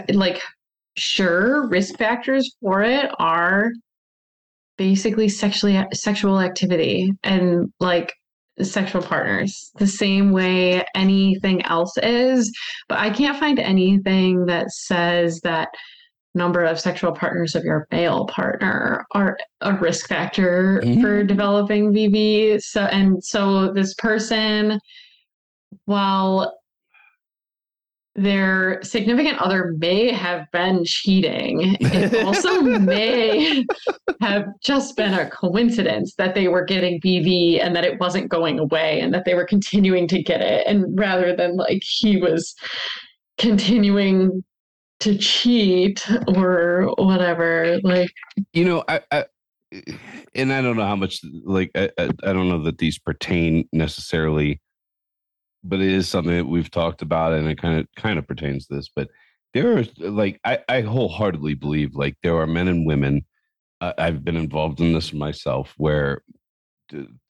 like 0.10 0.42
sure 0.96 1.68
risk 1.70 1.98
factors 1.98 2.56
for 2.62 2.84
it 2.84 3.10
are 3.20 3.72
basically 4.78 5.30
sexually 5.30 5.82
sexual 5.93 6.39
activity 6.39 7.11
and 7.24 7.71
like 7.80 8.13
sexual 8.61 9.01
partners 9.01 9.71
the 9.76 9.88
same 9.88 10.32
way 10.32 10.84
anything 10.95 11.63
else 11.65 11.97
is 12.03 12.51
but 12.88 12.99
i 12.99 13.09
can't 13.09 13.39
find 13.39 13.57
anything 13.59 14.45
that 14.45 14.69
says 14.69 15.39
that 15.43 15.69
number 16.36 16.63
of 16.63 16.80
sexual 16.80 17.11
partners 17.11 17.55
of 17.55 17.63
your 17.63 17.88
male 17.91 18.26
partner 18.26 19.05
are 19.13 19.38
a 19.61 19.74
risk 19.78 20.07
factor 20.07 20.82
for 20.82 21.24
Mhm. 21.24 21.28
developing 21.28 21.93
BV 21.93 22.59
so 22.59 22.82
and 22.86 23.24
so 23.24 23.71
this 23.71 23.93
person 23.95 24.80
while 25.86 26.57
their 28.16 28.80
significant 28.84 29.39
other 29.39 29.74
may 29.78 30.11
have 30.11 30.49
been 30.51 30.86
cheating. 30.86 31.76
It 31.80 32.16
also 32.26 32.61
may 32.61 33.66
have 34.22 34.45
just 34.64 34.95
been 34.95 35.14
a 35.14 35.30
coincidence 35.30 36.14
that 36.18 36.36
they 36.36 36.47
were 36.47 36.64
getting 36.64 37.01
BV 37.01 37.64
and 37.64 37.76
that 37.76 37.86
it 37.86 37.99
wasn't 37.99 38.30
going 38.30 38.59
away 38.59 38.99
and 38.99 39.14
that 39.14 39.26
they 39.26 39.34
were 39.34 39.45
continuing 39.45 40.07
to 40.09 40.22
get 40.22 40.41
it. 40.41 40.66
And 40.68 40.97
rather 40.97 41.36
than 41.36 41.57
like 41.57 41.82
he 41.84 42.18
was 42.18 42.53
continuing 43.39 44.43
to 44.99 45.18
cheat 45.18 46.05
or 46.36 46.93
whatever, 46.97 47.80
like, 47.84 48.11
you 48.53 48.64
know 48.64 48.84
I, 48.88 49.01
I 49.11 49.26
and 50.36 50.53
i 50.53 50.61
don't 50.61 50.78
know 50.78 50.86
how 50.86 50.95
much 50.95 51.20
like 51.43 51.72
I, 51.74 51.89
I 51.97 52.03
I 52.24 52.34
don't 52.34 52.47
know 52.47 52.61
that 52.64 52.78
these 52.78 52.99
pertain 52.99 53.68
necessarily 53.74 54.61
but 55.64 55.80
it 55.80 55.89
is 55.89 56.07
something 56.07 56.36
that 56.36 56.45
we've 56.45 56.72
talked 56.72 57.01
about 57.01 57.34
and 57.34 57.47
it 57.47 57.61
kind 57.61 57.80
of 57.80 57.88
kind 57.95 58.20
of 58.20 58.28
pertains 58.28 58.68
to 58.68 58.76
this 58.76 58.89
but 58.95 59.09
there 59.53 59.78
are 59.78 59.84
like 59.97 60.39
i 60.43 60.59
i 60.70 60.82
wholeheartedly 60.82 61.53
believe 61.53 61.95
like 61.95 62.16
there 62.24 62.38
are 62.38 62.47
men 62.47 62.68
and 62.68 62.86
women 62.86 63.26
uh, 63.82 63.93
i've 63.97 64.24
been 64.24 64.36
involved 64.38 64.80
in 64.80 64.93
this 64.93 65.14
myself 65.14 65.74
where 65.78 66.22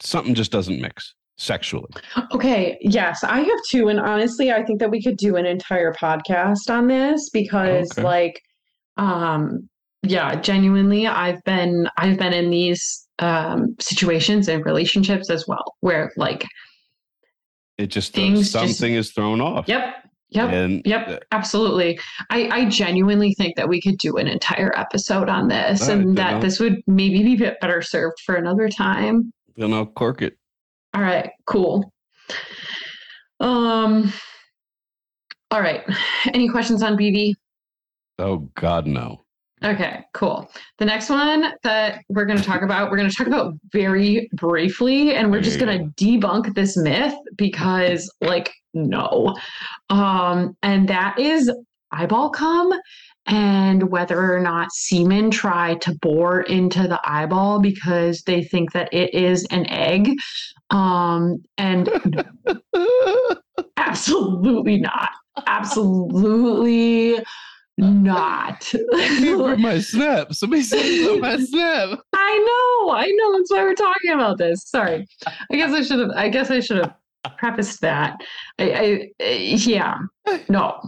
something 0.02 0.34
just 0.36 0.52
doesn't 0.52 0.82
mix 0.82 1.16
sexually 1.38 1.90
Okay, 2.34 2.78
yes, 2.82 3.24
I 3.24 3.40
have 3.40 3.60
two. 3.70 3.88
And 3.88 4.00
honestly, 4.00 4.52
I 4.52 4.64
think 4.64 4.80
that 4.80 4.92
we 4.92 5.02
could 5.02 5.18
do 5.18 5.36
an 5.36 5.46
entire 5.46 5.94
podcast 5.94 6.70
on 6.70 6.88
this 6.88 7.30
because 7.30 7.92
Okay. 7.98 8.04
like 8.04 8.42
um 8.98 9.68
yeah, 10.04 10.36
genuinely 10.36 11.08
I've 11.08 11.44
been 11.44 11.90
I've 11.98 12.18
been 12.18 12.34
in 12.34 12.50
these 12.50 13.08
um 13.20 13.76
situations 13.80 14.48
and 14.48 14.66
relationships 14.66 15.30
as 15.30 15.48
well 15.48 15.76
where 15.80 16.12
like 16.18 16.46
it 17.78 17.88
just 17.88 18.14
Things 18.14 18.40
just- 18.40 18.52
something 18.52 18.94
is 18.94 19.12
thrown 19.12 19.42
off 19.42 19.68
yep, 19.68 19.96
yep. 20.30 20.50
and 20.52 20.82
Yep, 20.86 21.24
absolutely. 21.32 22.00
I, 22.30 22.48
I 22.50 22.66
genuinely 22.70 23.34
think 23.34 23.56
that 23.56 23.68
we 23.68 23.82
could 23.82 23.98
do 23.98 24.18
an 24.18 24.28
entire 24.28 24.72
episode 24.78 25.28
on 25.30 25.48
this 25.48 25.82
right, 25.82 25.92
and 25.98 26.18
that 26.18 26.36
I'll- 26.36 26.40
this 26.42 26.60
would 26.60 26.82
maybe 26.88 27.24
be 27.24 27.36
bit 27.36 27.60
better 27.62 27.82
served 27.82 28.20
for 28.26 28.36
another 28.36 28.70
time. 28.70 29.32
then 29.56 29.74
i'll 29.74 29.86
cork 29.86 30.22
it 30.22 30.38
All 30.94 31.02
right, 31.02 31.30
cool. 31.46 31.92
Um 33.40 34.14
all 35.52 35.62
right. 35.62 35.84
Any 36.34 36.50
questions 36.50 36.82
on 36.84 36.98
BV? 36.98 37.34
oh 38.20 38.38
god 38.56 38.86
no 38.88 39.23
Okay, 39.64 40.04
cool. 40.14 40.52
The 40.78 40.86
next 40.86 41.10
one 41.10 41.54
that 41.64 42.04
we're 42.10 42.26
going 42.26 42.38
to 42.38 42.44
talk 42.44 42.64
about, 42.64 42.92
we're 42.92 42.98
going 42.98 43.10
to 43.10 43.16
talk 43.16 43.28
about 43.28 43.54
very 43.72 44.30
briefly, 44.34 45.16
and 45.16 45.32
we're 45.32 45.42
just 45.42 45.58
going 45.58 45.78
to 45.78 46.04
debunk 46.04 46.54
this 46.54 46.76
myth 46.76 47.16
because, 47.38 48.12
like, 48.20 48.52
no. 48.74 49.34
Um, 49.90 50.58
and 50.64 50.90
that 50.90 51.18
is 51.18 51.50
eyeball 51.92 52.32
cum 52.32 52.74
and 53.26 53.90
whether 53.90 54.34
or 54.36 54.42
not 54.42 54.74
semen 54.74 55.32
try 55.32 55.76
to 55.76 55.96
bore 56.02 56.42
into 56.42 56.86
the 56.88 57.00
eyeball 57.06 57.62
because 57.62 58.24
they 58.24 58.44
think 58.44 58.74
that 58.74 58.94
it 58.94 59.14
is 59.14 59.46
an 59.50 59.66
egg. 59.70 60.12
Um, 60.72 61.42
and 61.58 61.90
absolutely 63.78 64.80
not. 64.80 65.12
Absolutely 65.48 67.24
not. 67.78 68.64
for 68.64 69.58
my 69.58 69.80
snap. 69.80 70.34
Somebody 70.34 70.62
said 70.64 71.20
my 71.20 71.38
snap. 71.44 72.00
I 72.14 72.84
know, 72.86 72.92
I 72.94 73.08
know. 73.08 73.38
That's 73.38 73.52
why 73.52 73.64
we're 73.64 73.74
talking 73.74 74.12
about 74.12 74.38
this. 74.38 74.64
Sorry. 74.68 75.08
I 75.52 75.56
guess 75.56 75.72
I 75.72 75.82
should 75.82 76.00
have. 76.00 76.12
I 76.16 76.30
guess 76.30 76.52
I 76.52 76.60
should 76.60 76.78
have 76.78 76.94
prefaced 77.38 77.82
that. 77.82 78.18
I, 78.60 79.10
I, 79.20 79.26
yeah. 79.56 79.98
No. 80.50 80.80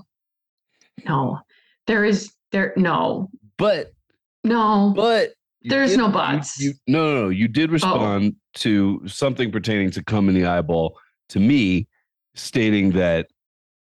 No. 1.07 1.39
There 1.88 2.05
is 2.05 2.31
there. 2.51 2.73
No. 2.75 3.29
But 3.57 3.93
No. 4.43 4.93
but 4.95 5.31
There's 5.63 5.91
did- 5.91 5.97
no 5.97 6.07
you- 6.07 6.13
buts. 6.13 6.59
You, 6.59 6.73
no, 6.88 7.13
no, 7.13 7.21
no. 7.23 7.29
You 7.29 7.47
did 7.47 7.69
oh. 7.69 7.73
respond 7.73 8.36
to 8.55 9.01
something 9.07 9.51
pertaining 9.51 9.91
to 9.91 10.03
cum 10.03 10.29
in 10.29 10.36
the 10.36 10.45
eyeball 10.45 10.97
to 11.29 11.39
me, 11.39 11.88
stating 12.36 12.91
that 12.91 13.27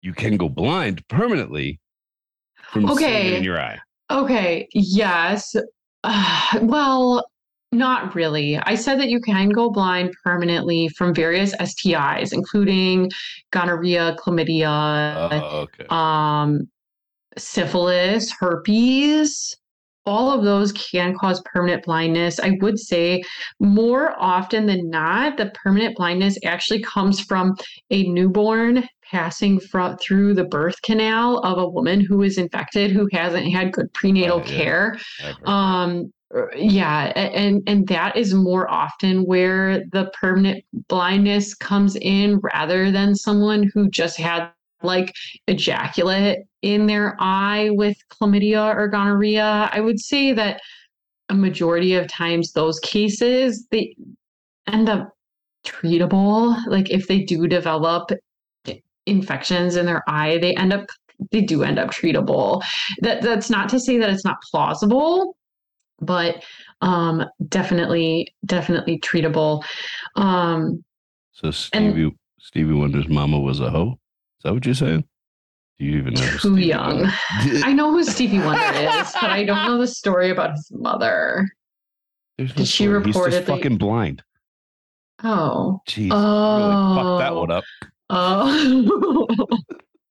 you 0.03 0.13
can 0.13 0.37
go 0.37 0.49
blind 0.49 1.07
permanently 1.09 1.81
from 2.69 2.91
Okay. 2.91 3.37
in 3.37 3.45
your 3.45 3.61
eye. 3.61 3.79
Okay. 4.11 4.69
Yes. 4.73 5.55
Uh, 6.05 6.59
well, 6.63 7.27
not 7.71 8.15
really. 8.15 8.57
I 8.57 8.75
said 8.75 8.99
that 8.99 9.09
you 9.11 9.21
can 9.21 9.51
go 9.51 9.71
blind 9.71 10.15
permanently 10.25 10.89
from 10.89 11.15
various 11.15 11.55
STIs, 11.57 12.33
including 12.33 13.11
gonorrhea, 13.51 14.17
chlamydia, 14.19 15.29
Oh, 15.31 15.67
okay. 15.69 15.85
um, 15.91 16.61
syphilis, 17.37 18.33
herpes, 18.41 19.55
all 20.07 20.31
of 20.31 20.43
those 20.43 20.73
can 20.73 21.15
cause 21.15 21.43
permanent 21.45 21.85
blindness. 21.85 22.41
I 22.41 22.57
would 22.63 22.79
say 22.79 23.23
more 23.61 24.15
often 24.19 24.65
than 24.65 24.89
not, 24.89 25.37
the 25.37 25.53
permanent 25.63 25.97
blindness 25.97 26.39
actually 26.47 26.81
comes 26.83 27.21
from 27.21 27.55
a 27.91 28.05
newborn 28.05 28.89
passing 29.11 29.61
fro- 29.61 29.97
through 30.01 30.35
the 30.35 30.45
birth 30.45 30.81
canal 30.83 31.39
of 31.39 31.59
a 31.59 31.69
woman 31.69 32.01
who 32.01 32.23
is 32.23 32.39
infected 32.39 32.91
who 32.91 33.09
hasn't 33.13 33.51
had 33.53 33.73
good 33.73 33.93
prenatal 33.95 34.39
yeah. 34.41 34.57
care. 34.57 34.99
I've 35.21 35.25
heard 35.25 35.37
that. 35.43 35.51
Um, 35.51 36.13
er, 36.35 36.53
yeah, 36.57 37.13
and 37.17 37.63
and 37.67 37.87
that 37.89 38.17
is 38.17 38.35
more 38.35 38.71
often 38.71 39.25
where 39.25 39.85
the 39.93 40.11
permanent 40.21 40.65
blindness 40.89 41.55
comes 41.55 41.97
in 41.97 42.39
rather 42.39 42.91
than 42.91 43.15
someone 43.15 43.71
who 43.75 43.89
just 43.89 44.19
had 44.19 44.51
like 44.83 45.13
ejaculate 45.49 46.39
in 46.63 46.87
their 46.87 47.17
eye 47.19 47.71
with 47.73 47.97
chlamydia 48.11 48.75
or 48.77 48.89
gonorrhea. 48.89 49.69
I 49.73 49.81
would 49.81 49.99
say 49.99 50.33
that 50.33 50.61
a 51.29 51.35
majority 51.35 51.95
of 51.95 52.07
times 52.09 52.53
those 52.53 52.79
cases 52.81 53.67
they 53.71 53.97
end 54.67 54.89
up 54.89 55.13
treatable. 55.67 56.57
Like 56.67 56.91
if 56.91 57.09
they 57.09 57.21
do 57.21 57.47
develop 57.47 58.11
infections 59.09 59.77
in 59.77 59.87
their 59.87 60.03
eye, 60.09 60.39
they 60.39 60.55
end 60.55 60.73
up 60.73 60.87
they 61.33 61.41
do 61.41 61.65
end 61.65 61.79
up 61.79 61.91
treatable. 61.91 62.63
That 63.01 63.23
that's 63.23 63.51
not 63.51 63.69
to 63.71 63.81
say 63.81 63.99
that 63.99 64.11
it's 64.11 64.25
not 64.25 64.37
plausible, 64.51 65.37
but 66.01 66.45
um 66.81 67.25
definitely 67.49 68.35
definitely 68.47 69.01
treatable. 69.01 69.65
Um 70.17 70.85
So 71.33 71.51
Stevie 71.51 72.15
Stevie 72.39 72.75
Wonder's 72.75 73.09
mama 73.09 73.41
was 73.41 73.61
a 73.61 73.71
hoe. 73.71 73.93
Is 74.39 74.43
that 74.45 74.55
what 74.55 74.65
you're 74.65 74.75
saying? 74.75 75.05
Do 75.79 75.85
you 75.85 75.99
even 75.99 76.15
know? 76.15 76.21
too 76.21 76.39
Stevie 76.39 76.67
young. 76.67 77.07
I 77.65 77.73
know 77.73 77.91
who 77.93 78.05
Stevie 78.05 78.39
Wonder 78.39 78.65
is, 78.79 79.13
but 79.21 79.31
I 79.31 79.45
don't 79.45 79.65
know 79.67 79.79
the 79.79 79.87
story 79.87 80.31
about 80.31 80.53
his 80.53 80.71
mother. 80.73 81.49
There's 82.37 82.53
Did 82.53 82.69
she 82.69 82.85
story. 82.85 83.05
He's 83.05 83.15
just 83.17 83.47
fucking 83.47 83.77
blind. 83.79 84.23
Oh. 85.25 85.81
Jeez, 85.89 86.11
really 86.11 86.95
fucked 87.03 87.19
that 87.21 87.33
Oh. 87.33 87.41
one 87.41 87.51
up. 87.51 87.65
Oh. 88.11 89.27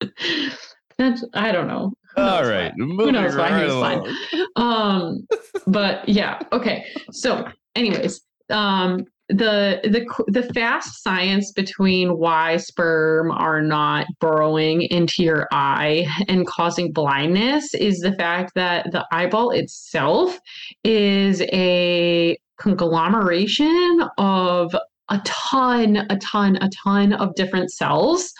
That's 0.98 1.24
I 1.34 1.52
don't 1.52 1.68
know. 1.68 1.92
All 2.16 2.42
right. 2.44 2.72
Who 2.76 3.06
All 3.06 3.12
knows 3.12 3.34
right, 3.36 3.50
why? 3.52 3.58
moving 3.58 3.58
knows 3.60 3.60
he 3.60 3.62
right 3.62 3.64
was 3.66 3.74
blind? 3.74 4.16
along. 4.34 4.46
um 4.56 5.26
but 5.66 6.08
yeah 6.08 6.40
okay 6.52 6.84
so 7.12 7.46
anyways 7.76 8.20
um 8.50 9.04
the 9.28 9.78
the 9.84 10.24
the 10.28 10.42
fast 10.54 11.02
science 11.02 11.52
between 11.52 12.16
why 12.18 12.56
sperm 12.56 13.30
are 13.30 13.60
not 13.60 14.06
burrowing 14.20 14.82
into 14.82 15.22
your 15.22 15.46
eye 15.52 16.06
and 16.28 16.46
causing 16.46 16.92
blindness 16.92 17.74
is 17.74 18.00
the 18.00 18.14
fact 18.14 18.52
that 18.54 18.90
the 18.90 19.04
eyeball 19.12 19.50
itself 19.50 20.38
is 20.82 21.42
a 21.52 22.38
conglomeration 22.58 24.00
of 24.16 24.74
a 25.10 25.20
ton 25.24 25.96
a 26.10 26.16
ton 26.18 26.56
a 26.56 26.68
ton 26.84 27.12
of 27.12 27.34
different 27.34 27.70
cells 27.70 28.32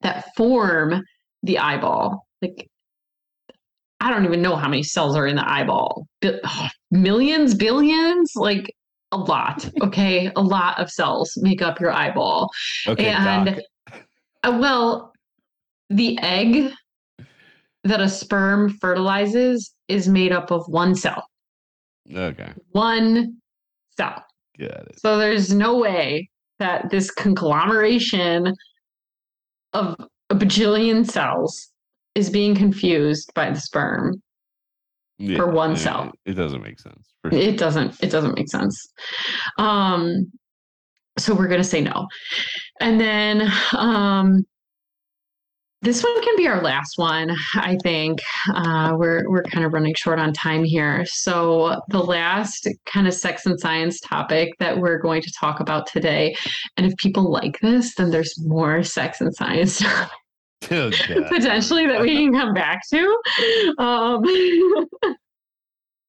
that 0.00 0.34
form 0.36 1.02
the 1.42 1.58
eyeball 1.58 2.26
like 2.42 2.68
I 4.00 4.10
don't 4.10 4.24
even 4.24 4.40
know 4.40 4.56
how 4.56 4.68
many 4.68 4.82
cells 4.82 5.14
are 5.14 5.26
in 5.26 5.36
the 5.36 5.46
eyeball. 5.46 6.06
Bi- 6.22 6.40
millions, 6.90 7.54
billions, 7.54 8.32
like 8.34 8.74
a 9.12 9.16
lot. 9.18 9.68
Okay, 9.82 10.30
a 10.36 10.40
lot 10.40 10.78
of 10.80 10.90
cells 10.90 11.32
make 11.36 11.60
up 11.62 11.80
your 11.80 11.92
eyeball. 11.92 12.48
Okay, 12.86 13.08
and 13.10 13.60
uh, 14.42 14.58
well, 14.58 15.12
the 15.90 16.18
egg 16.22 16.72
that 17.84 18.00
a 18.00 18.08
sperm 18.08 18.70
fertilizes 18.70 19.74
is 19.88 20.08
made 20.08 20.32
up 20.32 20.50
of 20.50 20.64
one 20.68 20.94
cell. 20.94 21.24
Okay, 22.14 22.52
One 22.70 23.36
cell. 23.96 24.24
Got 24.60 24.86
it. 24.86 25.00
So 25.00 25.18
there's 25.18 25.52
no 25.54 25.78
way 25.78 26.28
that 26.58 26.90
this 26.90 27.10
conglomeration 27.10 28.54
of 29.72 29.96
a 30.30 30.34
bajillion 30.34 31.08
cells 31.10 31.68
is 32.14 32.30
being 32.30 32.54
confused 32.54 33.32
by 33.34 33.50
the 33.50 33.60
sperm. 33.60 34.20
Yeah, 35.18 35.44
one 35.44 35.70
I 35.70 35.74
mean, 35.74 35.76
cell. 35.76 36.12
It 36.24 36.34
doesn't 36.34 36.62
make 36.62 36.78
sense. 36.80 37.06
sure. 37.24 37.34
it 37.38 37.58
doesn't 37.58 38.02
it 38.02 38.10
doesn't 38.10 38.36
make 38.36 38.48
sense 38.48 38.88
um 39.58 40.30
so 41.18 41.34
we're 41.34 41.48
going 41.48 41.60
to 41.60 41.68
say 41.68 41.82
no 41.82 42.06
and 42.80 42.98
then 42.98 43.52
um 43.76 44.46
this 45.82 46.02
one 46.04 46.22
can 46.22 46.36
be 46.36 46.46
our 46.46 46.60
last 46.62 46.98
one 46.98 47.34
i 47.54 47.76
think 47.82 48.20
uh 48.54 48.92
we're 48.96 49.28
we're 49.30 49.42
kind 49.44 49.64
of 49.64 49.72
running 49.72 49.94
short 49.94 50.18
on 50.18 50.32
time 50.32 50.62
here 50.62 51.04
so 51.06 51.80
the 51.88 51.98
last 52.02 52.68
kind 52.86 53.06
of 53.08 53.14
sex 53.14 53.46
and 53.46 53.58
science 53.58 53.98
topic 54.00 54.50
that 54.58 54.78
we're 54.78 54.98
going 54.98 55.22
to 55.22 55.32
talk 55.38 55.60
about 55.60 55.86
today 55.86 56.34
and 56.76 56.86
if 56.86 56.94
people 56.96 57.30
like 57.30 57.58
this 57.60 57.94
then 57.94 58.10
there's 58.10 58.38
more 58.44 58.82
sex 58.82 59.20
and 59.20 59.34
science 59.34 59.82
Oh, 60.70 60.90
potentially 61.30 61.86
that 61.86 62.02
we 62.02 62.14
can 62.16 62.32
come 62.34 62.52
back 62.52 62.82
to 62.90 63.18
um 63.78 64.22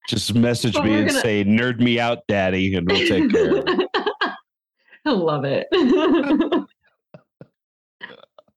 Just 0.08 0.36
message 0.36 0.76
me 0.80 0.94
and 0.96 1.08
gonna- 1.08 1.22
say, 1.22 1.44
"Nerd 1.46 1.80
me 1.80 2.00
out, 2.00 2.20
Daddy," 2.28 2.76
and 2.76 2.86
we'll 2.90 3.08
take 3.08 3.32
care 3.32 3.58
of 3.60 3.64
it. 3.68 3.90
I 5.06 5.12
love 5.12 5.46
it. 5.46 5.68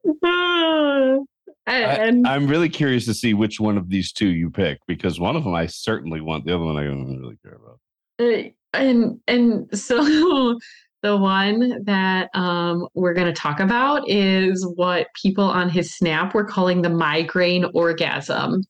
and 1.67 2.27
I'm 2.27 2.47
really 2.47 2.69
curious 2.69 3.05
to 3.07 3.15
see 3.15 3.35
which 3.35 3.59
one 3.61 3.77
of 3.79 3.89
these 3.89 4.13
two 4.13 4.29
you 4.29 4.51
pick 4.51 4.79
because 4.87 5.19
one 5.19 5.37
of 5.37 5.45
them 5.45 5.55
I 5.55 5.67
certainly 5.67 6.21
want, 6.21 6.45
the 6.45 6.55
other 6.55 6.65
one 6.65 6.77
I 6.77 6.85
don't 6.85 7.19
really 7.21 7.39
care 7.43 7.57
about. 7.57 7.79
uh, 8.21 8.49
and 8.75 9.21
and 9.29 9.79
so 9.79 9.97
the 11.03 11.17
one 11.17 11.83
that 11.85 12.29
um, 12.35 12.87
we're 12.95 13.15
going 13.15 13.27
to 13.27 13.33
talk 13.33 13.61
about 13.61 14.09
is 14.09 14.67
what 14.77 15.09
people 15.21 15.45
on 15.45 15.69
his 15.69 15.95
snap 15.95 16.35
were 16.35 16.45
calling 16.45 16.83
the 16.83 16.91
migraine 16.91 17.67
orgasm. 17.75 18.63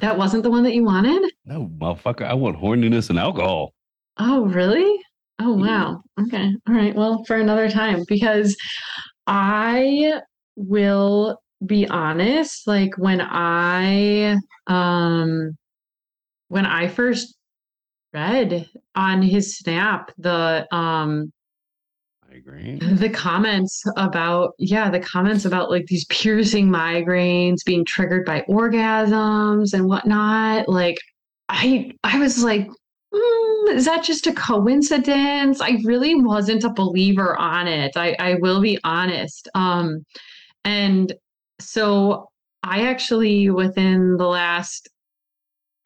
That 0.00 0.18
wasn't 0.18 0.42
the 0.42 0.50
one 0.50 0.62
that 0.64 0.74
you 0.74 0.84
wanted. 0.84 1.30
No, 1.44 1.70
motherfucker, 1.78 2.22
I 2.26 2.34
want 2.34 2.56
horniness 2.58 3.10
and 3.10 3.18
alcohol. 3.18 3.74
Oh, 4.18 4.44
really? 4.46 4.98
Oh, 5.40 5.56
Mhm. 5.56 5.60
wow. 5.66 6.02
Okay. 6.20 6.50
All 6.68 6.74
right. 6.74 6.94
Well, 6.94 7.22
for 7.24 7.36
another 7.36 7.68
time, 7.70 8.04
because 8.08 8.56
I 9.26 10.20
will 10.56 11.40
be 11.64 11.86
honest, 11.88 12.66
like 12.66 12.96
when 12.98 13.20
I 13.20 14.36
um 14.66 15.56
when 16.48 16.66
I 16.66 16.88
first 16.88 17.36
read 18.12 18.68
on 18.94 19.22
his 19.22 19.58
snap 19.58 20.12
the 20.18 20.66
um 20.74 21.32
Migraine. 22.30 22.96
the 22.96 23.10
comments 23.10 23.82
about 23.96 24.52
yeah 24.58 24.90
the 24.90 25.00
comments 25.00 25.44
about 25.44 25.70
like 25.70 25.86
these 25.86 26.04
piercing 26.10 26.68
migraines 26.68 27.64
being 27.64 27.84
triggered 27.84 28.24
by 28.24 28.42
orgasms 28.48 29.72
and 29.74 29.86
whatnot 29.86 30.68
like 30.68 30.96
i 31.48 31.90
i 32.04 32.18
was 32.18 32.42
like 32.42 32.68
"Hmm, 33.14 33.68
is 33.70 33.84
that 33.84 34.02
just 34.02 34.26
a 34.26 34.32
coincidence? 34.32 35.60
I 35.60 35.78
really 35.84 36.14
wasn't 36.16 36.64
a 36.64 36.70
believer 36.70 37.36
on 37.36 37.68
it. 37.68 37.92
I 37.96 38.16
i 38.18 38.34
will 38.40 38.60
be 38.60 38.78
honest. 38.84 39.48
Um 39.54 40.04
and 40.64 41.12
so 41.60 42.28
i 42.62 42.82
actually 42.86 43.50
within 43.50 44.16
the 44.16 44.26
last 44.26 44.88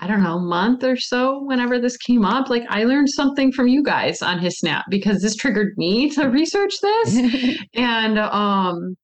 I 0.01 0.07
don't 0.07 0.23
know, 0.23 0.39
month 0.39 0.85
or 0.85 0.97
so, 0.97 1.43
whenever 1.43 1.81
this 1.81 1.97
came 1.97 2.25
up, 2.25 2.49
like 2.49 2.63
I 2.69 2.85
learned 2.85 3.11
something 3.11 3.51
from 3.51 3.67
you 3.67 3.83
guys 3.83 4.23
on 4.23 4.39
his 4.39 4.59
snap 4.59 4.85
because 4.89 5.21
this 5.21 5.35
triggered 5.35 5.77
me 5.77 6.09
to 6.11 6.27
research 6.29 6.75
this. 6.81 7.59
and 7.75 8.19
um 8.19 8.95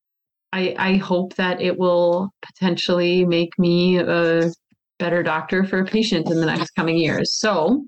I 0.53 0.75
I 0.79 0.97
hope 0.99 1.35
that 1.35 1.61
it 1.61 1.77
will 1.79 2.31
potentially 2.43 3.25
make 3.25 3.59
me 3.59 3.99
a 3.99 4.53
better 5.01 5.25
doctor 5.25 5.65
for 5.65 5.81
a 5.81 5.85
patient 5.85 6.31
in 6.31 6.39
the 6.39 6.47
next 6.47 6.71
coming 6.77 6.97
years. 6.97 7.35
So 7.35 7.85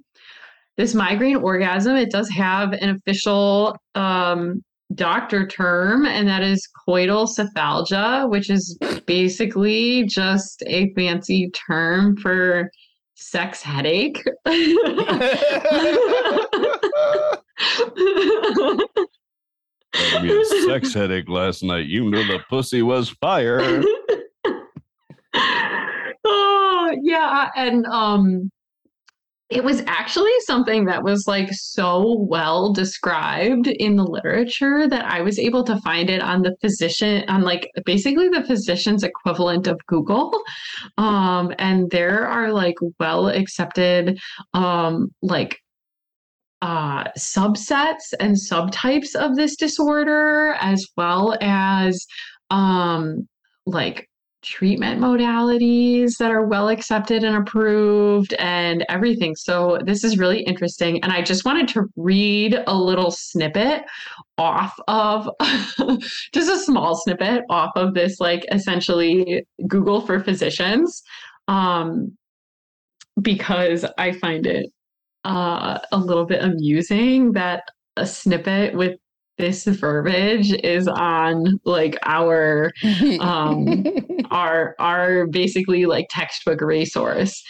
this 0.77 0.93
migraine 0.93 1.37
orgasm, 1.37 1.97
it 1.97 2.11
does 2.11 2.29
have 2.31 2.73
an 2.73 2.91
official 2.91 3.77
um 3.95 4.63
doctor 4.95 5.47
term, 5.47 6.07
and 6.07 6.29
that 6.29 6.43
is 6.43 6.69
coital 6.89 7.29
cephalgia, 7.29 8.29
which 8.31 8.51
is 8.51 8.79
basically 9.07 10.05
just 10.05 10.63
a 10.67 10.93
fancy 10.95 11.51
term 11.51 12.17
for 12.17 12.71
sex 13.15 13.63
headache. 13.63 14.23
Me 20.21 20.31
a 20.31 20.45
sex 20.67 20.93
headache 20.93 21.29
last 21.29 21.63
night. 21.63 21.87
You 21.87 22.11
knew 22.11 22.25
the 22.27 22.41
pussy 22.51 22.83
was 22.83 23.09
fire. 23.09 23.61
oh 26.25 26.97
yeah, 27.03 27.49
and 27.57 27.87
um, 27.87 28.51
it 29.49 29.63
was 29.63 29.83
actually 29.87 30.33
something 30.41 30.87
that 30.87 31.05
was 31.05 31.29
like 31.29 31.53
so 31.53 32.17
well 32.19 32.73
described 32.73 33.69
in 33.69 33.95
the 33.95 34.05
literature 34.05 34.89
that 34.89 35.05
I 35.05 35.21
was 35.21 35.39
able 35.39 35.63
to 35.65 35.81
find 35.83 36.11
it 36.11 36.21
on 36.21 36.43
the 36.43 36.57
physician 36.61 37.25
on 37.29 37.43
like 37.43 37.71
basically 37.85 38.29
the 38.29 38.43
physician's 38.43 39.05
equivalent 39.05 39.69
of 39.69 39.79
Google. 39.87 40.33
Um, 40.99 41.53
and 41.59 41.89
there 41.91 42.27
are 42.27 42.53
like 42.53 42.77
well 42.99 43.29
accepted 43.29 44.19
um 44.55 45.13
like 45.23 45.61
uh 46.63 47.05
subsets 47.19 48.15
and 48.19 48.35
subtypes 48.35 49.15
of 49.15 49.37
this 49.37 49.57
disorder 49.57 50.57
as 50.61 50.87
well 50.97 51.37
as 51.41 52.07
um 52.51 53.29
like 53.67 54.09
treatment 54.47 55.01
modalities 55.01 56.17
that 56.19 56.31
are 56.31 56.47
well 56.47 56.69
accepted 56.69 57.25
and 57.25 57.37
approved 57.37 58.33
and 58.35 58.87
everything. 58.89 59.35
So 59.35 59.79
this 59.85 60.05
is 60.05 60.19
really 60.19 60.41
interesting. 60.43 61.03
And 61.03 61.13
I 61.13 61.21
just 61.21 61.45
wanted 61.45 61.69
to 61.69 61.87
read 61.97 62.63
a 62.67 62.75
little 62.75 63.11
snippet 63.11 63.83
off 64.39 64.75
of 64.87 65.29
just 66.33 66.51
a 66.51 66.59
small 66.59 66.97
snippet 66.97 67.43
off 67.51 67.73
of 67.75 67.95
this, 67.95 68.21
like 68.21 68.45
essentially 68.53 69.45
Google 69.67 70.01
for 70.01 70.21
physicians. 70.21 71.03
Um, 71.49 72.17
because 73.21 73.85
I 73.99 74.13
find 74.13 74.47
it 74.47 74.71
uh, 75.25 75.79
a 75.91 75.99
little 75.99 76.25
bit 76.25 76.45
amusing 76.45 77.33
that 77.33 77.65
a 77.97 78.07
snippet 78.07 78.75
with 78.75 78.99
this 79.39 79.65
verbiage 79.65 80.53
is 80.53 80.89
on 80.89 81.61
like 81.65 81.97
our 82.05 82.73
um 83.21 83.85
our 84.31 84.75
our 84.79 85.27
basically 85.27 85.87
like 85.87 86.07
textbook 86.11 86.61
resource. 86.61 87.43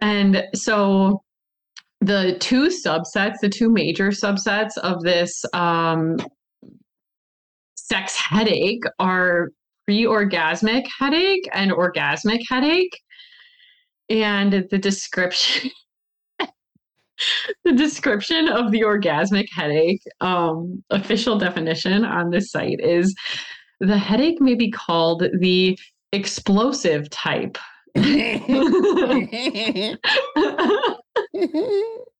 And 0.00 0.44
so 0.54 1.22
the 2.00 2.36
two 2.38 2.68
subsets 2.68 3.36
the 3.40 3.48
two 3.48 3.70
major 3.70 4.08
subsets 4.08 4.76
of 4.78 5.02
this 5.02 5.44
um 5.52 6.16
sex 7.76 8.16
headache 8.16 8.82
are 8.98 9.48
pre-orgasmic 9.86 10.86
headache 10.98 11.48
and 11.52 11.70
orgasmic 11.70 12.40
headache. 12.48 12.98
And 14.08 14.66
the 14.70 14.78
description 14.78 15.70
the 17.64 17.72
description 17.72 18.48
of 18.48 18.70
the 18.70 18.80
orgasmic 18.80 19.46
headache 19.52 20.02
um, 20.20 20.82
official 20.90 21.38
definition 21.38 22.04
on 22.04 22.30
this 22.30 22.50
site 22.50 22.80
is 22.80 23.14
the 23.80 23.98
headache 23.98 24.40
may 24.40 24.54
be 24.54 24.70
called 24.70 25.24
the 25.40 25.78
explosive 26.12 27.10
type 27.10 27.58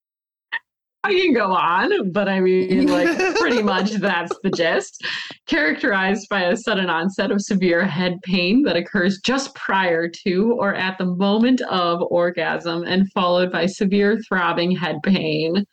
I 1.04 1.12
can 1.12 1.34
go 1.34 1.52
on, 1.52 2.12
but 2.12 2.30
I 2.30 2.40
mean, 2.40 2.86
like, 2.86 3.18
pretty 3.36 3.62
much 3.62 3.92
that's 3.92 4.32
the 4.42 4.50
gist. 4.50 5.04
Characterized 5.46 6.26
by 6.30 6.44
a 6.44 6.56
sudden 6.56 6.88
onset 6.88 7.30
of 7.30 7.42
severe 7.42 7.84
head 7.84 8.18
pain 8.22 8.62
that 8.62 8.74
occurs 8.74 9.20
just 9.22 9.54
prior 9.54 10.08
to 10.24 10.56
or 10.58 10.74
at 10.74 10.96
the 10.96 11.04
moment 11.04 11.60
of 11.62 12.00
orgasm 12.10 12.84
and 12.84 13.12
followed 13.12 13.52
by 13.52 13.66
severe 13.66 14.18
throbbing 14.26 14.74
head 14.74 14.96
pain. 15.02 15.66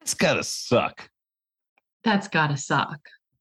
It's 0.00 0.14
gotta 0.14 0.42
suck. 0.42 1.10
That's 2.02 2.26
gotta 2.26 2.56
suck. 2.56 2.98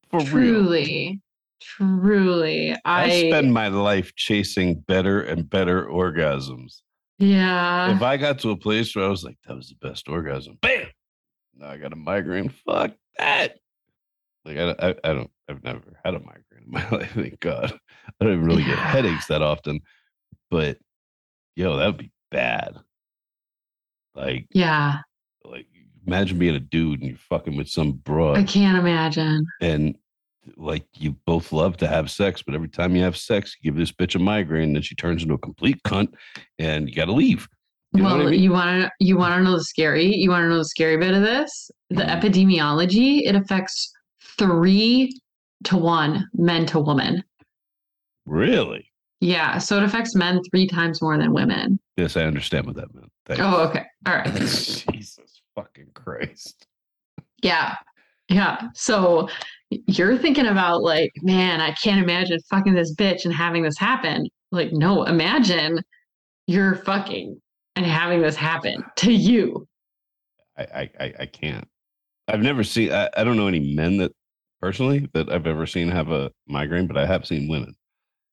For 0.09 0.19
real. 0.19 0.27
truly, 0.31 1.21
truly. 1.61 2.75
I, 2.83 3.03
I 3.05 3.29
spend 3.29 3.53
my 3.53 3.69
life 3.69 4.13
chasing 4.17 4.81
better 4.81 5.21
and 5.21 5.49
better 5.49 5.85
orgasms. 5.85 6.81
yeah. 7.19 7.95
if 7.95 8.01
I 8.01 8.17
got 8.17 8.39
to 8.39 8.49
a 8.49 8.57
place 8.57 8.93
where 8.93 9.05
I 9.05 9.07
was 9.07 9.23
like, 9.23 9.37
that 9.47 9.55
was 9.55 9.69
the 9.69 9.87
best 9.87 10.09
orgasm, 10.09 10.57
bam! 10.61 10.87
Now 11.61 11.69
I 11.69 11.77
got 11.77 11.93
a 11.93 11.95
migraine. 11.95 12.49
Fuck 12.49 12.93
that. 13.17 13.59
Like 14.43 14.57
I, 14.57 14.71
I, 14.79 14.95
I 15.03 15.13
don't. 15.13 15.29
I've 15.47 15.63
never 15.63 15.99
had 16.03 16.15
a 16.15 16.19
migraine 16.19 16.63
in 16.65 16.71
my 16.71 16.89
life. 16.91 17.11
Thank 17.13 17.39
God. 17.39 17.71
I 18.19 18.25
don't 18.25 18.33
even 18.33 18.45
really 18.45 18.63
get 18.63 18.79
headaches 18.79 19.27
that 19.27 19.43
often. 19.43 19.81
But 20.49 20.79
yo, 21.55 21.77
that 21.77 21.85
would 21.85 21.97
be 21.97 22.11
bad. 22.31 22.77
Like, 24.15 24.47
yeah. 24.51 24.97
like 25.45 25.67
imagine 26.05 26.39
being 26.39 26.55
a 26.55 26.59
dude 26.59 26.99
and 26.99 27.09
you're 27.09 27.17
fucking 27.17 27.55
with 27.55 27.69
some 27.69 27.93
broad, 27.93 28.37
I 28.37 28.43
can't 28.43 28.77
imagine. 28.77 29.45
and 29.61 29.95
like 30.57 30.85
you 30.97 31.15
both 31.25 31.51
love 31.53 31.77
to 31.77 31.87
have 31.87 32.09
sex, 32.09 32.41
but 32.41 32.55
every 32.55 32.67
time 32.67 32.95
you 32.95 33.03
have 33.03 33.15
sex, 33.15 33.55
you 33.61 33.71
give 33.71 33.79
this 33.79 33.91
bitch 33.91 34.15
a 34.15 34.19
migraine, 34.19 34.63
and 34.63 34.75
then 34.75 34.83
she 34.83 34.95
turns 34.95 35.21
into 35.21 35.35
a 35.35 35.37
complete 35.37 35.81
cunt, 35.83 36.13
and 36.57 36.89
you 36.89 36.95
got 36.95 37.05
to 37.05 37.13
leave. 37.13 37.47
You 37.93 38.03
well, 38.03 38.21
I 38.21 38.25
mean? 38.31 38.41
you 38.41 38.51
want 38.51 38.83
to 38.83 38.91
you 38.99 39.17
want 39.17 39.35
to 39.35 39.43
know 39.43 39.57
the 39.57 39.63
scary? 39.63 40.05
You 40.15 40.29
want 40.29 40.43
to 40.43 40.49
know 40.49 40.57
the 40.59 40.65
scary 40.65 40.97
bit 40.97 41.13
of 41.13 41.21
this? 41.21 41.69
The 41.89 42.03
Mhm. 42.03 42.21
epidemiology. 42.21 43.21
It 43.27 43.35
affects 43.35 43.91
three 44.37 45.19
to 45.65 45.77
one 45.77 46.25
men 46.33 46.65
to 46.67 46.79
woman. 46.79 47.23
Really? 48.25 48.85
Yeah, 49.19 49.57
so 49.59 49.77
it 49.77 49.83
affects 49.83 50.15
men 50.15 50.39
three 50.49 50.67
times 50.67 51.01
more 51.01 51.17
than 51.17 51.33
women. 51.33 51.79
Yes, 51.97 52.17
I 52.17 52.23
understand 52.23 52.65
what 52.65 52.75
that 52.77 52.93
meant. 52.95 53.11
Thanks. 53.27 53.41
Oh, 53.43 53.67
okay. 53.67 53.85
All 54.07 54.15
right. 54.15 54.33
Jesus 54.35 55.41
fucking 55.55 55.87
Christ. 55.93 56.65
Yeah. 57.43 57.75
Yeah. 58.29 58.69
So 58.73 59.29
you're 59.69 60.17
thinking 60.17 60.47
about 60.47 60.81
like, 60.81 61.11
man, 61.21 61.61
I 61.61 61.71
can't 61.73 62.01
imagine 62.01 62.39
fucking 62.49 62.73
this 62.73 62.95
bitch 62.95 63.25
and 63.25 63.33
having 63.33 63.61
this 63.63 63.77
happen. 63.77 64.27
Like, 64.51 64.71
no, 64.71 65.03
imagine 65.03 65.79
you're 66.47 66.75
fucking 66.77 67.39
and 67.75 67.85
having 67.85 68.21
this 68.21 68.35
happen 68.35 68.83
to 68.97 69.11
you. 69.11 69.67
I, 70.57 70.89
I, 70.99 71.13
I, 71.19 71.25
can't. 71.25 71.67
I've 72.27 72.41
never 72.41 72.63
seen, 72.63 72.91
I, 72.91 73.09
I 73.15 73.23
don't 73.23 73.37
know 73.37 73.47
any 73.47 73.73
men 73.73 73.97
that 73.97 74.11
personally 74.61 75.09
that 75.13 75.31
I've 75.31 75.47
ever 75.47 75.65
seen 75.65 75.89
have 75.89 76.11
a 76.11 76.31
migraine, 76.47 76.87
but 76.87 76.97
I 76.97 77.05
have 77.05 77.25
seen 77.25 77.49
women. 77.49 77.73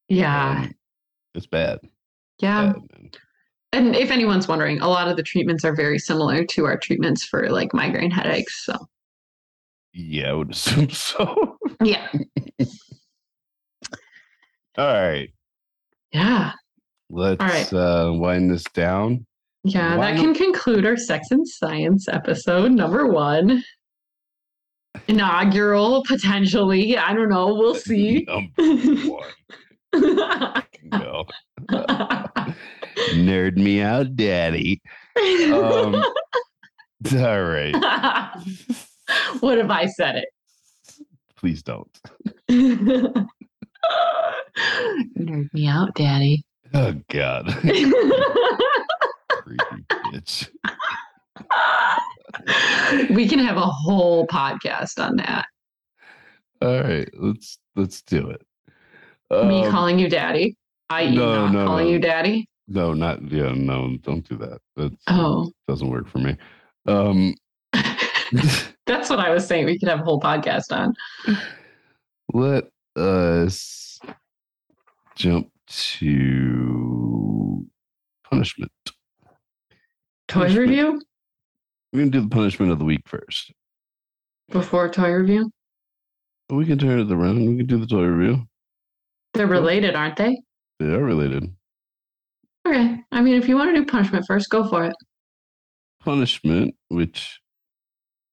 Yeah. 0.09 0.63
Um, 0.63 0.75
it's 1.35 1.47
bad. 1.47 1.79
yeah. 2.41 2.73
bad. 2.73 3.17
And 3.73 3.95
if 3.95 4.11
anyone's 4.11 4.49
wondering, 4.49 4.81
a 4.81 4.89
lot 4.89 5.09
of 5.09 5.17
the 5.17 5.23
treatments 5.23 5.65
are 5.65 5.75
very 5.75 5.99
similar 5.99 6.45
to 6.45 6.65
our 6.65 6.77
treatments 6.79 7.25
for 7.25 7.49
like 7.51 7.73
migraine 7.75 8.11
headaches. 8.11 8.65
So, 8.65 8.75
Yeah, 9.93 10.31
I 10.31 10.33
would 10.33 10.51
assume 10.53 10.91
so. 10.91 11.57
yeah. 11.83 12.09
All 14.79 14.87
right. 14.87 15.31
Yeah. 16.13 16.53
Let's 17.11 17.41
right. 17.41 17.73
uh, 17.73 18.13
wind 18.15 18.51
this 18.51 18.65
down. 18.75 19.27
Yeah. 19.75 19.97
Why 19.97 20.13
that 20.13 20.21
can 20.21 20.35
conclude 20.35 20.87
our 20.87 20.97
sex 20.97 21.31
and 21.31 21.47
science 21.47 22.09
episode 22.09 22.73
number 22.73 23.07
one. 23.07 23.63
Inaugural, 25.07 26.03
potentially. 26.05 26.97
I 26.99 27.13
don't 27.15 27.29
know. 27.29 27.55
We'll 27.55 27.75
see. 27.75 28.27
Number 28.27 28.95
one. 29.09 29.31
Go. 30.91 31.27
Nerd 33.13 33.57
me 33.57 33.81
out, 33.81 34.15
daddy. 34.17 34.81
Um, 35.17 35.95
all 37.17 37.43
right. 37.43 37.75
what 39.41 39.59
if 39.59 39.71
I 39.71 39.87
said 39.87 40.17
it? 40.17 40.29
Please 41.37 41.63
don't. 41.63 42.01
Nerd 42.51 43.29
me 45.55 45.67
out, 45.69 45.95
daddy. 45.95 46.45
Oh, 46.75 46.95
God. 47.09 47.47
Creepy 49.57 49.85
bitch. 50.13 50.49
we 53.15 53.29
can 53.29 53.39
have 53.39 53.57
a 53.57 53.61
whole 53.67 54.27
podcast 54.27 55.03
on 55.03 55.17
that. 55.17 55.47
All 56.61 56.81
right. 56.83 57.09
Let's 57.15 57.59
let's 57.77 58.03
do 58.03 58.31
it. 58.31 58.43
Me 59.31 59.65
Um, 59.65 59.71
calling 59.71 59.99
you 59.99 60.09
daddy, 60.09 60.57
i.e., 60.91 61.15
no, 61.15 61.47
not 61.47 61.53
no, 61.53 61.67
calling 61.67 61.87
no. 61.87 61.93
you 61.93 61.99
daddy. 61.99 62.49
No, 62.67 62.93
not 62.93 63.23
yeah, 63.31 63.53
no, 63.55 63.97
don't 64.03 64.27
do 64.29 64.37
that. 64.39 64.61
That 64.77 64.93
Oh, 65.09 65.51
doesn't 65.67 65.89
work 65.89 66.09
for 66.09 66.19
me. 66.19 66.37
Um 66.87 67.35
that's 68.87 69.09
what 69.11 69.21
I 69.21 69.31
was 69.31 69.47
saying. 69.47 69.67
We 69.67 69.79
could 69.79 69.89
have 69.89 70.01
a 70.01 70.05
whole 70.05 70.21
podcast 70.21 70.73
on. 70.73 70.95
let 72.35 72.65
us 72.97 73.99
jump 75.15 75.51
to 75.67 77.67
punishment. 78.31 78.73
Toy 80.29 80.41
Punishment. 80.41 80.69
review 80.69 81.03
We're 81.93 82.01
gonna 82.01 82.11
do 82.11 82.21
the 82.21 82.29
punishment 82.29 82.71
of 82.73 82.79
the 82.79 82.85
week 82.85 83.03
first. 83.07 83.53
before 84.51 84.89
toy 84.89 85.11
review. 85.13 85.51
We 86.51 86.65
can 86.67 86.79
turn 86.79 87.01
it 87.01 87.11
around. 87.13 87.45
We 87.47 87.57
can 87.59 87.67
do 87.67 87.79
the 87.79 87.87
toy 87.87 88.05
review. 88.05 88.45
They're 89.35 89.47
related, 89.47 89.95
aren't 89.95 90.17
they? 90.17 90.41
They 90.79 90.87
are 90.87 91.03
related. 91.05 91.45
Okay. 92.67 92.99
I 93.13 93.21
mean, 93.21 93.35
if 93.35 93.49
you 93.49 93.57
want 93.57 93.75
to 93.75 93.81
do 93.81 93.87
punishment 93.87 94.25
first, 94.27 94.49
go 94.51 94.69
for 94.69 94.85
it. 94.85 94.95
Punishment, 96.01 96.75
which 96.89 97.39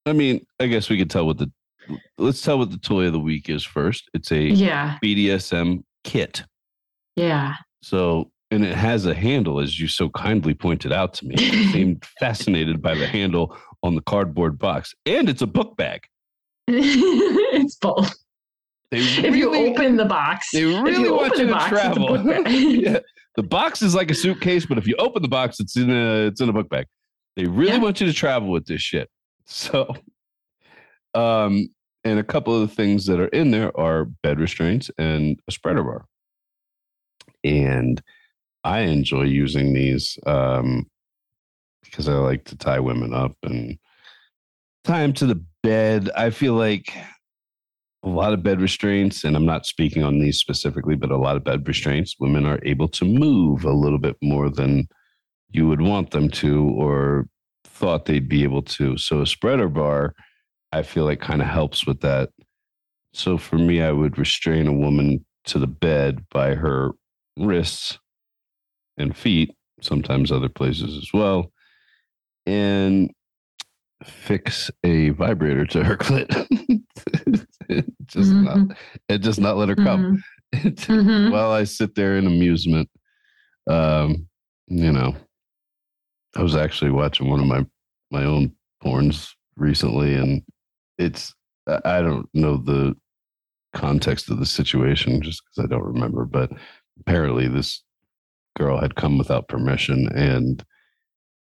I 0.05 0.13
mean, 0.13 0.45
I 0.59 0.67
guess 0.67 0.89
we 0.89 0.97
could 0.97 1.09
tell 1.09 1.25
what 1.25 1.37
the 1.37 1.51
let's 2.17 2.41
tell 2.41 2.57
what 2.57 2.71
the 2.71 2.77
toy 2.77 3.05
of 3.07 3.13
the 3.13 3.19
week 3.19 3.49
is 3.49 3.63
first. 3.63 4.09
It's 4.13 4.31
a 4.31 4.39
Yeah. 4.41 4.97
BDSM 5.03 5.83
kit. 6.03 6.43
Yeah. 7.15 7.55
So 7.81 8.31
and 8.55 8.65
it 8.65 8.75
has 8.75 9.05
a 9.05 9.13
handle, 9.13 9.59
as 9.59 9.79
you 9.79 9.87
so 9.87 10.09
kindly 10.09 10.53
pointed 10.53 10.91
out 10.93 11.13
to 11.15 11.25
me. 11.25 11.35
I 11.37 11.49
seemed 11.73 12.05
fascinated 12.19 12.81
by 12.81 12.95
the 12.95 13.05
handle 13.05 13.55
on 13.83 13.95
the 13.95 14.01
cardboard 14.01 14.57
box, 14.57 14.95
and 15.05 15.29
it's 15.29 15.41
a 15.41 15.47
book 15.47 15.75
bag. 15.77 16.01
it's 16.67 17.75
both. 17.75 18.15
They 18.91 18.99
If 18.99 19.35
you 19.35 19.53
open 19.53 19.97
the 19.97 20.05
box, 20.05 20.49
they 20.51 20.63
really 20.63 21.09
want 21.11 21.37
you 21.37 21.47
to 21.47 21.53
box, 21.53 21.69
travel. 21.69 22.17
yeah. 22.49 22.99
The 23.35 23.43
box 23.43 23.81
is 23.81 23.93
like 23.93 24.09
a 24.09 24.15
suitcase, 24.15 24.65
but 24.65 24.77
if 24.77 24.87
you 24.87 24.95
open 24.97 25.21
the 25.21 25.27
box, 25.27 25.59
it's 25.59 25.75
in 25.75 25.89
a 25.91 26.27
it's 26.27 26.39
in 26.39 26.47
a 26.49 26.53
book 26.53 26.69
bag. 26.69 26.85
They 27.35 27.45
really 27.45 27.73
Yeah. 27.73 27.79
want 27.79 27.99
you 27.99 28.07
to 28.07 28.13
travel 28.13 28.49
with 28.49 28.65
this 28.65 28.81
shit. 28.81 29.09
So, 29.45 29.93
um, 31.13 31.67
and 32.05 32.19
a 32.19 32.23
couple 32.23 32.55
of 32.59 32.67
the 32.69 32.73
things 32.75 33.05
that 33.07 33.19
are 33.19 33.27
in 33.27 33.51
there 33.51 33.77
are 33.77 34.05
bed 34.05 34.39
restraints 34.39 34.89
and 34.97 35.39
a 35.47 35.51
spreader 35.51 35.83
bar. 35.83 36.05
And 37.43 38.01
I 38.65 38.79
enjoy 38.79 39.25
using 39.25 39.73
these 39.73 40.17
um, 40.25 40.87
because 41.83 42.09
I 42.09 42.13
like 42.13 42.45
to 42.45 42.57
tie 42.57 42.79
women 42.79 43.13
up 43.13 43.37
and 43.43 43.77
tie 44.83 45.01
them 45.03 45.13
to 45.13 45.27
the 45.27 45.41
bed. 45.61 46.09
I 46.17 46.31
feel 46.31 46.55
like 46.55 46.91
a 48.01 48.09
lot 48.09 48.33
of 48.33 48.41
bed 48.41 48.59
restraints, 48.59 49.23
and 49.23 49.35
I'm 49.35 49.45
not 49.45 49.67
speaking 49.67 50.03
on 50.03 50.17
these 50.17 50.39
specifically, 50.39 50.95
but 50.95 51.11
a 51.11 51.17
lot 51.17 51.35
of 51.35 51.43
bed 51.43 51.67
restraints, 51.67 52.15
women 52.19 52.47
are 52.47 52.59
able 52.63 52.87
to 52.89 53.05
move 53.05 53.65
a 53.65 53.71
little 53.71 53.99
bit 53.99 54.17
more 54.23 54.49
than 54.49 54.87
you 55.51 55.67
would 55.67 55.81
want 55.81 56.09
them 56.09 56.27
to 56.29 56.69
or 56.69 57.27
thought 57.65 58.05
they'd 58.05 58.27
be 58.27 58.43
able 58.43 58.63
to. 58.63 58.97
So 58.97 59.21
a 59.21 59.27
spreader 59.27 59.69
bar, 59.69 60.15
I 60.71 60.81
feel 60.81 61.05
like 61.05 61.21
kind 61.21 61.43
of 61.43 61.47
helps 61.47 61.85
with 61.85 62.01
that. 62.01 62.29
So 63.13 63.37
for 63.37 63.59
me, 63.59 63.83
I 63.83 63.91
would 63.91 64.17
restrain 64.17 64.65
a 64.65 64.73
woman 64.73 65.23
to 65.45 65.59
the 65.59 65.67
bed 65.67 66.25
by 66.31 66.55
her 66.55 66.93
wrists 67.37 67.99
and 68.97 69.15
feet, 69.15 69.55
sometimes 69.81 70.31
other 70.31 70.49
places 70.49 70.97
as 70.97 71.11
well, 71.13 71.51
and 72.45 73.11
fix 74.03 74.69
a 74.83 75.09
vibrator 75.09 75.65
to 75.65 75.83
her 75.83 75.97
clit. 75.97 76.29
just 78.05 78.31
not, 78.31 78.77
it 79.09 79.19
just 79.19 79.39
not 79.39 79.57
let 79.57 79.69
her 79.69 79.75
come. 79.75 80.21
Mhm, 80.53 80.75
mhm. 80.75 81.31
While 81.31 81.51
I 81.51 81.63
sit 81.63 81.95
there 81.95 82.17
in 82.17 82.27
amusement, 82.27 82.89
um, 83.67 84.27
you 84.67 84.91
know, 84.91 85.15
I 86.35 86.41
was 86.43 86.55
actually 86.55 86.91
watching 86.91 87.29
one 87.29 87.39
of 87.39 87.45
my 87.47 87.65
my 88.11 88.23
own 88.25 88.53
porns 88.83 89.31
recently, 89.55 90.15
and 90.15 90.41
it's 90.97 91.33
I 91.67 91.79
I 91.85 92.01
don't 92.01 92.27
know 92.33 92.57
the 92.57 92.95
context 93.73 94.29
of 94.29 94.39
the 94.39 94.45
situation 94.45 95.21
just 95.21 95.41
because 95.45 95.65
I 95.65 95.67
don't 95.67 95.85
remember, 95.93 96.25
but 96.25 96.51
apparently 96.99 97.47
this 97.47 97.83
girl 98.55 98.79
had 98.79 98.95
come 98.95 99.17
without 99.17 99.47
permission 99.47 100.07
and 100.15 100.63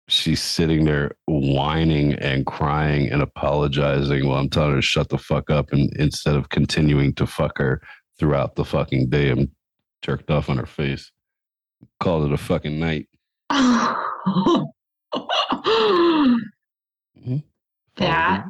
she's 0.08 0.42
sitting 0.42 0.86
there 0.86 1.12
whining 1.28 2.14
and 2.16 2.46
crying 2.46 3.10
and 3.12 3.22
apologizing 3.22 4.28
while 4.28 4.40
I'm 4.40 4.50
telling 4.50 4.72
her 4.72 4.76
to 4.78 4.82
shut 4.82 5.10
the 5.10 5.18
fuck 5.18 5.50
up 5.50 5.72
and 5.74 5.92
instead 5.98 6.36
of 6.36 6.50
continuing 6.50 7.14
to 7.16 7.28
fuck 7.28 7.58
her 7.58 7.82
throughout 8.18 8.56
the 8.56 8.66
fucking 8.66 9.10
day 9.10 9.30
I'm 9.30 9.52
jerked 10.02 10.32
off 10.32 10.50
on 10.50 10.58
her 10.58 10.66
face. 10.66 11.12
Called 12.00 12.26
it 12.26 12.34
a 12.34 12.38
fucking 12.38 12.80
night. 12.80 13.08
Mm-hmm. 17.18 17.38
The 17.96 18.04
That- 18.04 18.46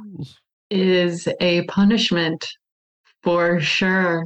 is 0.70 1.28
a 1.40 1.64
punishment 1.64 2.46
for 3.24 3.60
sure. 3.62 4.24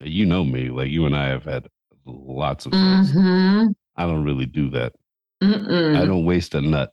You 0.00 0.26
know 0.26 0.44
me, 0.44 0.68
like 0.68 0.90
you 0.90 1.06
and 1.06 1.16
I 1.16 1.28
have 1.28 1.44
had 1.44 1.68
lots 2.06 2.66
of 2.66 2.74
sex. 2.74 3.10
hmm 3.12 3.66
I 3.96 4.06
don't 4.06 4.24
really 4.24 4.46
do 4.46 4.70
that. 4.70 4.92
I 5.40 5.46
Mm-mm. 5.48 6.06
don't 6.06 6.24
waste 6.24 6.54
a 6.54 6.60
nut. 6.60 6.92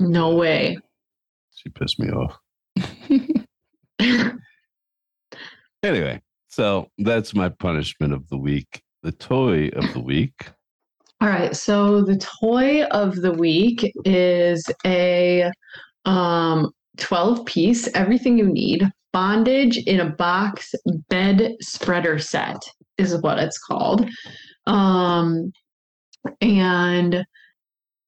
No 0.00 0.34
way. 0.34 0.78
She 1.54 1.68
pissed 1.70 1.98
me 2.00 2.10
off. 2.10 2.38
Anyway, 5.82 6.20
so 6.48 6.88
that's 6.98 7.34
my 7.34 7.48
punishment 7.48 8.12
of 8.12 8.28
the 8.28 8.38
week. 8.38 8.82
The 9.02 9.12
toy 9.12 9.68
of 9.74 9.92
the 9.92 10.00
week. 10.00 10.50
All 11.20 11.28
right. 11.28 11.56
So 11.56 12.02
the 12.02 12.16
toy 12.16 12.82
of 12.84 13.16
the 13.16 13.32
week 13.32 13.92
is 14.04 14.64
a 14.86 15.50
um 16.04 16.70
12 16.98 17.46
piece, 17.46 17.88
everything 17.94 18.38
you 18.38 18.46
need, 18.46 18.88
bondage 19.12 19.78
in 19.78 20.00
a 20.00 20.10
box 20.10 20.74
bed 21.08 21.54
spreader 21.60 22.18
set 22.18 22.62
is 22.98 23.16
what 23.20 23.38
it's 23.38 23.58
called. 23.58 24.08
Um 24.66 25.52
and 26.40 27.24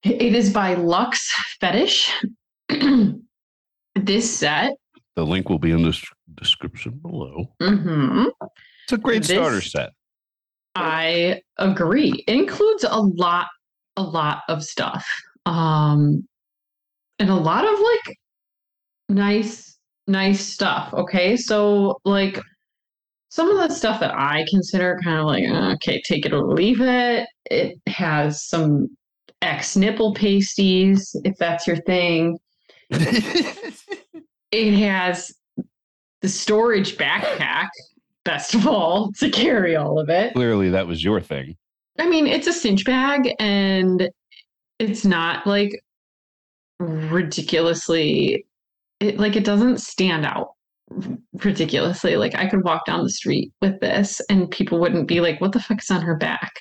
it 0.02 0.35
is 0.35 0.52
by 0.52 0.74
Lux 0.74 1.32
Fetish. 1.60 2.12
this 3.94 4.39
set 4.39 4.74
The 5.16 5.24
link 5.24 5.48
will 5.48 5.59
be 5.59 5.70
in 5.72 5.82
the 5.82 5.98
description 6.35 6.98
below. 7.02 7.47
mhm, 7.62 8.31
It's 8.85 8.93
a 8.93 8.98
great 8.98 9.24
starter 9.24 9.60
set. 9.60 9.90
I 10.76 11.40
agree. 11.59 12.24
It 12.26 12.35
includes 12.35 12.85
a 12.85 12.98
lot, 13.01 13.47
a 13.97 14.02
lot 14.02 14.43
of 14.48 14.62
stuff. 14.64 15.06
Um 15.47 16.26
and 17.18 17.31
a 17.31 17.35
lot 17.35 17.64
of 17.64 17.78
like 17.78 18.16
nice, 19.09 19.74
nice 20.06 20.44
stuff. 20.47 20.93
Okay. 20.94 21.36
So 21.36 21.98
like 22.05 22.40
some 23.28 23.51
of 23.51 23.56
the 23.56 23.74
stuff 23.74 24.01
that 24.01 24.14
I 24.14 24.44
consider 24.48 24.98
kind 25.02 25.18
of 25.18 25.26
like, 25.26 25.44
uh, 25.48 25.72
okay, 25.74 26.01
take 26.06 26.26
it 26.26 26.32
or 26.32 26.44
leave 26.44 26.81
it. 26.81 27.26
It 27.51 27.78
has 27.89 28.44
some 28.44 28.89
X 29.43 29.76
nipple 29.76 30.14
pasties, 30.14 31.14
if 31.24 31.36
that's 31.39 31.66
your 31.66 31.76
thing. 31.76 32.39
It 34.55 34.74
has 34.74 35.35
the 36.22 36.28
storage 36.28 36.97
backpack, 36.97 37.66
best 38.24 38.55
of 38.55 38.68
all, 38.68 39.10
to 39.18 39.28
carry 39.28 39.74
all 39.74 39.98
of 39.98 40.09
it. 40.09 40.32
Clearly, 40.35 40.70
that 40.70 40.86
was 40.86 41.02
your 41.02 41.20
thing. 41.20 41.56
I 41.98 42.09
mean, 42.09 42.28
it's 42.28 42.47
a 42.47 42.52
cinch 42.52 42.85
bag 42.85 43.35
and 43.40 44.09
it's 44.78 45.05
not 45.05 45.44
like 45.44 45.72
ridiculously 46.78 48.47
it 49.01 49.19
like 49.19 49.37
it 49.37 49.45
doesn't 49.45 49.81
stand 49.81 50.25
out 50.25 50.49
ridiculously. 51.45 52.16
Like 52.16 52.35
I 52.35 52.47
could 52.49 52.65
walk 52.65 52.87
down 52.87 53.03
the 53.03 53.11
street 53.11 53.53
with 53.61 53.81
this 53.81 54.21
and 54.31 54.51
people 54.51 54.79
wouldn't 54.81 55.09
be 55.09 55.21
like, 55.21 55.41
what 55.41 55.53
the 55.53 55.61
fuck 55.61 55.81
is 55.83 55.91
on 55.91 56.03
her 56.03 56.16
back? 56.16 56.53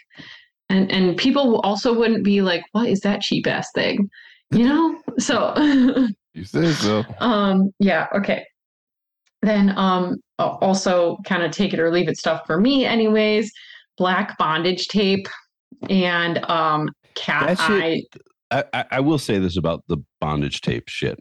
And 0.69 0.91
and 0.91 1.17
people 1.17 1.59
also 1.61 1.93
wouldn't 1.97 2.23
be 2.23 2.41
like, 2.41 2.63
what 2.71 2.87
is 2.87 3.01
that 3.01 3.21
cheap 3.21 3.47
ass 3.47 3.69
thing? 3.75 4.09
You 4.51 4.65
know? 4.65 5.01
So 5.19 5.53
You 6.35 6.43
say 6.45 6.71
so. 6.71 7.03
um 7.19 7.71
yeah 7.79 8.07
okay 8.15 8.43
then 9.43 9.77
um 9.77 10.15
also 10.39 11.17
kind 11.25 11.43
of 11.43 11.51
take 11.51 11.73
it 11.73 11.79
or 11.79 11.91
leave 11.91 12.07
it 12.09 12.17
stuff 12.17 12.41
for 12.47 12.59
me 12.59 12.85
anyways 12.85 13.51
black 13.99 14.35
bondage 14.39 14.87
tape 14.87 15.27
and 15.91 16.43
um 16.49 16.89
cat 17.13 17.55
That 17.55 17.57
shit- 17.59 17.83
eye 17.83 18.01
I, 18.49 18.63
I, 18.73 18.85
I 18.91 18.99
will 18.99 19.17
say 19.19 19.37
this 19.39 19.57
about 19.57 19.83
the 19.87 19.97
bondage 20.21 20.61
tape 20.61 20.87
shit. 20.87 21.19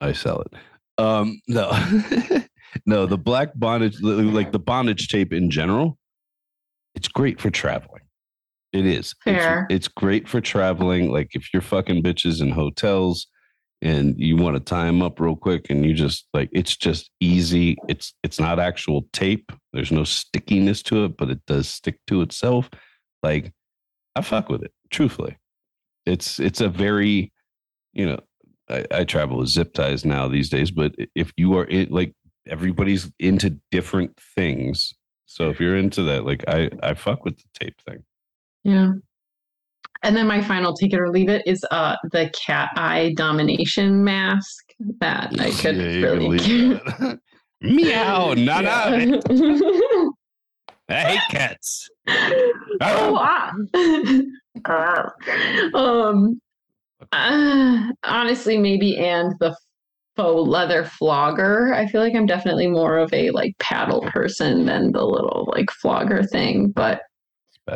I 0.00 0.12
sell 0.12 0.42
it. 0.42 0.54
Um, 0.98 1.40
no, 1.48 1.70
no, 2.86 3.06
the 3.06 3.18
black 3.18 3.50
bondage, 3.54 4.00
like 4.00 4.52
the 4.52 4.58
bondage 4.58 5.08
tape 5.08 5.32
in 5.32 5.50
general, 5.50 5.98
it's 6.94 7.08
great 7.08 7.40
for 7.40 7.50
traveling. 7.50 8.02
It 8.72 8.86
is. 8.86 9.14
Fair. 9.24 9.66
It's, 9.70 9.86
it's 9.86 9.88
great 9.88 10.28
for 10.28 10.40
traveling. 10.40 11.10
Like 11.10 11.30
if 11.34 11.52
you're 11.52 11.62
fucking 11.62 12.02
bitches 12.02 12.40
in 12.40 12.50
hotels 12.50 13.26
and 13.82 14.14
you 14.18 14.36
want 14.36 14.56
to 14.56 14.60
tie 14.60 14.86
them 14.86 15.02
up 15.02 15.20
real 15.20 15.36
quick 15.36 15.70
and 15.70 15.84
you 15.84 15.94
just 15.94 16.26
like, 16.34 16.50
it's 16.52 16.76
just 16.76 17.10
easy. 17.20 17.76
It's, 17.88 18.14
it's 18.22 18.40
not 18.40 18.58
actual 18.58 19.06
tape. 19.12 19.52
There's 19.72 19.92
no 19.92 20.04
stickiness 20.04 20.82
to 20.84 21.04
it, 21.04 21.16
but 21.16 21.30
it 21.30 21.40
does 21.46 21.68
stick 21.68 21.98
to 22.08 22.22
itself. 22.22 22.68
Like 23.22 23.52
I 24.16 24.22
fuck 24.22 24.48
with 24.48 24.62
it, 24.62 24.72
truthfully 24.90 25.38
it's 26.06 26.38
it's 26.38 26.60
a 26.60 26.68
very 26.68 27.32
you 27.92 28.06
know 28.06 28.18
I, 28.70 28.84
I 28.90 29.04
travel 29.04 29.38
with 29.38 29.48
zip 29.48 29.74
ties 29.74 30.04
now 30.04 30.28
these 30.28 30.48
days 30.48 30.70
but 30.70 30.94
if 31.14 31.32
you 31.36 31.56
are 31.58 31.64
in 31.64 31.88
like 31.90 32.12
everybody's 32.46 33.10
into 33.18 33.58
different 33.70 34.18
things 34.34 34.92
so 35.26 35.50
if 35.50 35.60
you're 35.60 35.76
into 35.76 36.02
that 36.02 36.24
like 36.24 36.44
i 36.48 36.70
i 36.82 36.94
fuck 36.94 37.24
with 37.24 37.36
the 37.38 37.44
tape 37.58 37.74
thing 37.86 38.02
yeah 38.64 38.92
and 40.02 40.14
then 40.16 40.26
my 40.26 40.42
final 40.42 40.74
take 40.74 40.92
it 40.92 41.00
or 41.00 41.10
leave 41.10 41.28
it 41.28 41.42
is 41.46 41.64
uh 41.70 41.96
the 42.12 42.30
cat 42.46 42.70
eye 42.76 43.12
domination 43.16 44.02
mask 44.04 44.64
that 45.00 45.32
i 45.40 45.50
could 45.60 45.76
Yeah, 45.76 45.82
really 46.06 46.28
leave 46.38 46.80
that. 46.84 47.18
meow 47.62 48.32
nah, 48.36 48.60
nah, 48.60 48.88
Yeah. 48.94 49.20
i 50.90 50.94
hate 50.94 51.20
cats 51.30 51.88
oh, 52.82 53.18
ah. 53.18 53.52
um, 55.74 56.40
uh, 57.12 57.92
honestly, 58.04 58.58
maybe 58.58 58.96
and 58.98 59.34
the 59.40 59.56
faux 60.16 60.48
leather 60.48 60.84
flogger. 60.84 61.74
I 61.74 61.86
feel 61.86 62.00
like 62.00 62.14
I'm 62.14 62.26
definitely 62.26 62.68
more 62.68 62.98
of 62.98 63.12
a 63.12 63.30
like 63.30 63.56
paddle 63.58 64.02
person 64.02 64.64
than 64.66 64.92
the 64.92 65.04
little 65.04 65.48
like 65.54 65.70
flogger 65.70 66.22
thing. 66.22 66.70
But 66.70 67.02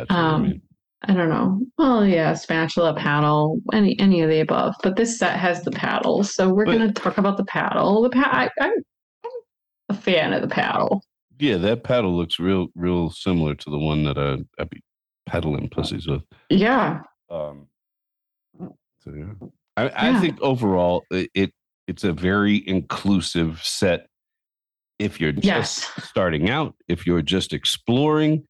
Um. 0.09 0.61
I 1.03 1.13
don't 1.13 1.29
know. 1.29 1.61
Well, 1.77 2.05
yeah, 2.05 2.33
spatula, 2.33 2.93
paddle, 2.93 3.61
any 3.71 3.97
any 4.01 4.19
of 4.21 4.29
the 4.29 4.41
above. 4.41 4.75
But 4.83 4.97
this 4.97 5.17
set 5.17 5.39
has 5.39 5.63
the 5.63 5.71
paddle, 5.71 6.25
so 6.25 6.53
we're 6.53 6.65
But- 6.65 6.73
gonna 6.73 6.91
talk 6.91 7.17
about 7.17 7.37
the 7.37 7.45
paddle. 7.45 8.01
The 8.01 8.09
pad, 8.09 8.27
I, 8.29 8.49
I'm, 8.65 8.73
I'm 9.23 9.31
a 9.87 9.93
fan 9.93 10.33
of 10.33 10.41
the 10.41 10.49
paddle. 10.49 11.01
Yeah, 11.39 11.55
that 11.55 11.85
paddle 11.85 12.17
looks 12.17 12.37
real, 12.37 12.67
real 12.75 13.11
similar 13.11 13.55
to 13.55 13.69
the 13.69 13.79
one 13.79 14.03
that 14.03 14.17
uh, 14.17 14.39
I 14.59 14.65
be 14.65 14.81
paddling 15.25 15.69
pussies 15.69 16.05
with. 16.05 16.23
Yeah, 16.49 16.99
Um, 17.29 17.67
so 19.03 19.11
yeah, 19.15 19.47
I, 19.77 20.09
I 20.09 20.19
think 20.19 20.39
overall 20.41 21.03
it, 21.11 21.29
it 21.33 21.51
it's 21.87 22.03
a 22.03 22.13
very 22.13 22.67
inclusive 22.67 23.61
set. 23.63 24.07
If 24.99 25.21
you're 25.21 25.31
just 25.31 25.45
Yes. 25.45 25.91
starting 26.03 26.49
out, 26.49 26.75
if 26.87 27.07
you're 27.07 27.21
just 27.21 27.53
exploring, 27.53 28.43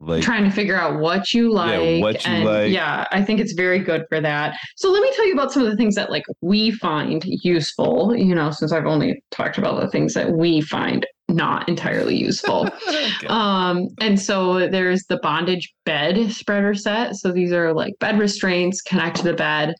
like 0.00 0.22
trying 0.22 0.44
to 0.44 0.50
figure 0.50 0.76
out 0.76 1.00
what 1.00 1.34
you 1.34 1.52
like. 1.52 2.00
what 2.00 2.24
you 2.24 2.32
and 2.32 2.44
like. 2.44 2.72
Yeah, 2.72 3.06
I 3.10 3.22
think 3.22 3.40
it's 3.40 3.52
very 3.54 3.80
good 3.80 4.04
for 4.08 4.20
that. 4.20 4.56
So 4.76 4.90
let 4.92 5.02
me 5.02 5.12
tell 5.16 5.26
you 5.26 5.32
about 5.32 5.52
some 5.52 5.64
of 5.64 5.70
the 5.70 5.76
things 5.76 5.96
that 5.96 6.10
like 6.10 6.24
we 6.40 6.70
find 6.70 7.24
useful. 7.26 8.14
You 8.16 8.34
know, 8.34 8.52
since 8.52 8.72
I've 8.72 8.86
only 8.86 9.20
talked 9.32 9.58
about 9.58 9.80
the 9.80 9.88
things 9.88 10.14
that 10.14 10.30
we 10.32 10.60
find 10.60 11.04
not 11.28 11.68
entirely 11.68 12.16
useful. 12.16 12.68
Okay. 12.88 13.26
Um, 13.28 13.88
and 14.00 14.20
so 14.20 14.68
there's 14.68 15.04
the 15.04 15.18
bondage 15.18 15.72
bed 15.84 16.30
spreader 16.32 16.74
set. 16.74 17.16
So 17.16 17.32
these 17.32 17.52
are 17.52 17.72
like 17.72 17.98
bed 17.98 18.18
restraints 18.18 18.80
connect 18.80 19.16
to 19.18 19.22
the 19.24 19.34
bed. 19.34 19.74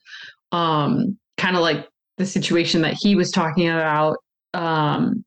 Um, 0.52 1.18
kind 1.36 1.56
of 1.56 1.62
like 1.62 1.88
the 2.16 2.26
situation 2.26 2.82
that 2.82 2.94
he 2.94 3.14
was 3.14 3.30
talking 3.30 3.68
about. 3.68 4.16
Um, 4.54 5.24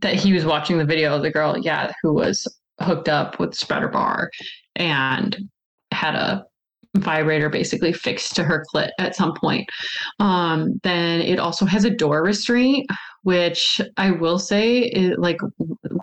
that 0.00 0.14
he 0.14 0.32
was 0.32 0.44
watching 0.44 0.78
the 0.78 0.84
video 0.84 1.14
of 1.14 1.22
the 1.22 1.30
girl, 1.30 1.58
yeah, 1.58 1.92
who 2.02 2.14
was 2.14 2.46
hooked 2.80 3.08
up 3.08 3.38
with 3.38 3.54
spreader 3.54 3.88
bar 3.88 4.30
and 4.76 5.36
had 5.92 6.14
a 6.14 6.44
vibrator 6.96 7.48
basically 7.48 7.92
fixed 7.92 8.34
to 8.36 8.42
her 8.42 8.64
clit 8.72 8.90
at 8.98 9.14
some 9.14 9.34
point. 9.34 9.68
Um, 10.18 10.80
then 10.82 11.20
it 11.20 11.38
also 11.38 11.64
has 11.66 11.84
a 11.84 11.90
door 11.90 12.22
restraint, 12.22 12.88
which 13.22 13.80
I 13.96 14.10
will 14.10 14.38
say 14.38 14.80
is 14.80 15.16
like 15.18 15.40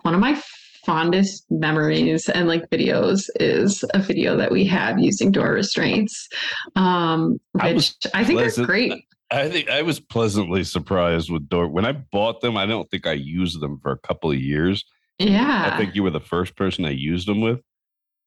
one 0.03 0.13
of 0.13 0.19
my 0.19 0.41
fondest 0.85 1.45
memories 1.49 2.29
and 2.29 2.47
like 2.47 2.69
videos 2.69 3.25
is 3.39 3.83
a 3.93 3.99
video 3.99 4.37
that 4.37 4.51
we 4.51 4.65
have 4.65 4.97
using 4.99 5.31
door 5.31 5.51
restraints. 5.51 6.29
Um, 6.75 7.39
I 7.59 7.67
which 7.67 7.75
was 7.75 7.97
I, 8.13 8.23
think 8.23 8.57
are 8.57 8.65
great. 8.65 8.93
I 9.29 9.49
think 9.49 9.69
I 9.69 9.81
was 9.81 9.99
pleasantly 9.99 10.63
surprised 10.63 11.29
with 11.29 11.49
door 11.49 11.67
when 11.67 11.85
I 11.85 11.91
bought 11.91 12.39
them. 12.39 12.55
I 12.55 12.65
don't 12.65 12.89
think 12.89 13.05
I 13.05 13.13
used 13.13 13.59
them 13.59 13.79
for 13.81 13.91
a 13.91 13.97
couple 13.97 14.31
of 14.31 14.39
years. 14.39 14.85
Yeah. 15.19 15.71
I 15.73 15.77
think 15.77 15.95
you 15.95 16.03
were 16.03 16.11
the 16.11 16.19
first 16.21 16.55
person 16.55 16.85
I 16.85 16.91
used 16.91 17.27
them 17.27 17.41
with. 17.41 17.59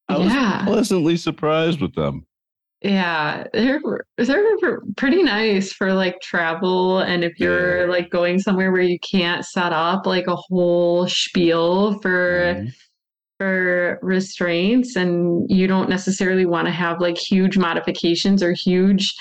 I 0.09 0.19
was 0.19 0.33
yeah. 0.33 0.65
pleasantly 0.65 1.17
surprised 1.17 1.81
with 1.81 1.95
them. 1.95 2.27
Yeah, 2.83 3.45
they're 3.53 3.81
they're 4.17 4.81
pretty 4.97 5.23
nice 5.23 5.71
for 5.73 5.93
like 5.93 6.19
travel 6.23 7.01
and 7.01 7.23
if 7.25 7.39
you're 7.39 7.85
Yeah. 7.87 7.91
like 7.93 8.09
going 8.11 8.39
somewhere 8.39 8.73
where 8.73 8.81
you 8.81 8.99
can't 9.01 9.45
set 9.45 9.73
up 9.73 10.07
like 10.07 10.27
a 10.27 10.37
whole 10.37 11.07
spiel 11.07 11.99
for 12.01 12.55
Mhm. 12.57 12.73
for 13.39 13.99
restraints 14.03 14.97
and 14.97 15.47
you 15.51 15.67
don't 15.67 15.91
necessarily 15.91 16.47
want 16.47 16.67
to 16.69 16.73
have 16.73 17.01
like 17.01 17.19
huge 17.19 17.59
modifications 17.59 18.43
or 18.43 18.53
huge 18.55 19.15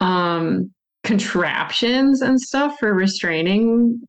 um 0.00 0.70
contraptions 1.04 2.20
and 2.22 2.40
stuff 2.40 2.76
for 2.78 2.94
restraining 2.94 4.00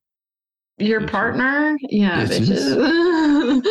your 0.82 1.08
partner. 1.08 1.78
Yeah, 1.90 2.26
bitches. 2.26 3.62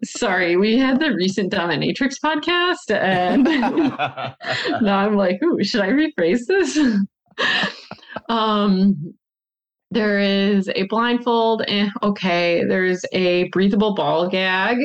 Sorry, 0.04 0.56
we 0.56 0.78
had 0.78 1.00
the 1.00 1.12
recent 1.14 1.52
dominatrix 1.52 2.14
podcast 2.22 2.90
and 2.90 3.44
now 4.82 4.98
I'm 4.98 5.16
like, 5.16 5.40
ooh, 5.42 5.62
should 5.62 5.82
I 5.82 5.90
rephrase 5.90 6.46
this? 6.46 6.78
um, 8.28 9.14
there 9.90 10.18
is 10.18 10.68
a 10.74 10.82
blindfold. 10.84 11.62
Eh, 11.68 11.88
okay. 12.02 12.64
There's 12.64 13.04
a 13.12 13.48
breathable 13.50 13.94
ball 13.94 14.28
gag. 14.28 14.78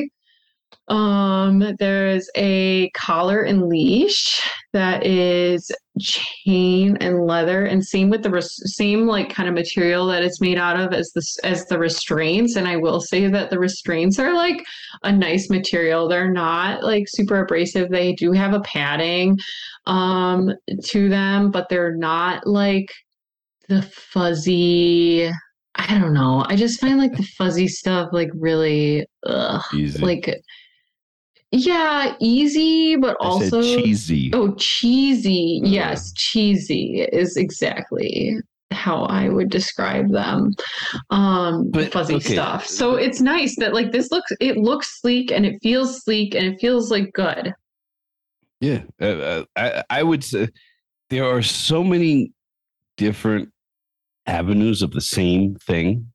Um, 0.88 1.74
there's 1.78 2.28
a 2.36 2.90
collar 2.90 3.42
and 3.42 3.68
leash 3.68 4.42
that 4.72 5.06
is 5.06 5.70
chain 6.00 6.96
and 6.98 7.26
leather, 7.26 7.64
and 7.64 7.84
same 7.84 8.10
with 8.10 8.22
the 8.22 8.30
res- 8.30 8.74
same 8.76 9.06
like 9.06 9.30
kind 9.30 9.48
of 9.48 9.54
material 9.54 10.06
that 10.08 10.22
it's 10.22 10.40
made 10.40 10.58
out 10.58 10.78
of 10.78 10.92
as 10.92 11.10
the 11.14 11.22
as 11.44 11.66
the 11.66 11.78
restraints. 11.78 12.56
And 12.56 12.66
I 12.66 12.76
will 12.76 13.00
say 13.00 13.28
that 13.28 13.50
the 13.50 13.58
restraints 13.58 14.18
are 14.18 14.34
like 14.34 14.64
a 15.02 15.12
nice 15.12 15.48
material. 15.50 16.08
They're 16.08 16.32
not 16.32 16.82
like 16.82 17.04
super 17.08 17.40
abrasive. 17.42 17.90
They 17.90 18.12
do 18.14 18.32
have 18.32 18.52
a 18.54 18.60
padding 18.60 19.38
um 19.86 20.50
to 20.86 21.08
them, 21.08 21.50
but 21.50 21.68
they're 21.68 21.96
not 21.96 22.46
like 22.46 22.92
the 23.68 23.82
fuzzy 23.82 25.30
I 25.74 25.98
don't 25.98 26.12
know. 26.12 26.44
I 26.48 26.56
just 26.56 26.80
find 26.80 26.98
like 26.98 27.16
the 27.16 27.22
fuzzy 27.22 27.66
stuff 27.66 28.10
like 28.12 28.30
really 28.34 29.06
ugh, 29.24 29.62
like 30.02 30.28
yeah, 31.52 32.14
easy, 32.18 32.96
but 32.96 33.16
I 33.20 33.24
also 33.24 33.62
cheesy. 33.62 34.30
oh 34.32 34.54
cheesy. 34.54 35.60
Uh. 35.62 35.68
Yes, 35.68 36.12
cheesy 36.14 37.06
is 37.12 37.36
exactly 37.36 38.38
how 38.70 39.04
I 39.04 39.28
would 39.28 39.50
describe 39.50 40.10
them. 40.10 40.54
Um 41.10 41.70
But, 41.70 41.92
fuzzy 41.92 42.14
okay. 42.16 42.32
stuff. 42.32 42.66
So 42.66 42.96
it's 42.96 43.20
nice 43.20 43.56
that 43.56 43.74
like 43.74 43.92
this 43.92 44.10
looks 44.10 44.32
it 44.40 44.56
looks 44.56 45.00
sleek 45.00 45.30
and 45.30 45.44
it 45.44 45.58
feels 45.62 46.02
sleek 46.02 46.34
and 46.34 46.46
it 46.46 46.58
feels 46.58 46.90
like 46.90 47.12
good. 47.12 47.54
Yeah, 48.60 48.82
uh, 49.00 49.04
uh, 49.04 49.44
I 49.56 49.84
I 49.90 50.02
would 50.02 50.24
say 50.24 50.48
there 51.10 51.26
are 51.26 51.42
so 51.42 51.84
many 51.84 52.32
different 52.96 53.50
avenues 54.26 54.80
of 54.80 54.92
the 54.92 55.00
same 55.00 55.56
thing, 55.56 56.12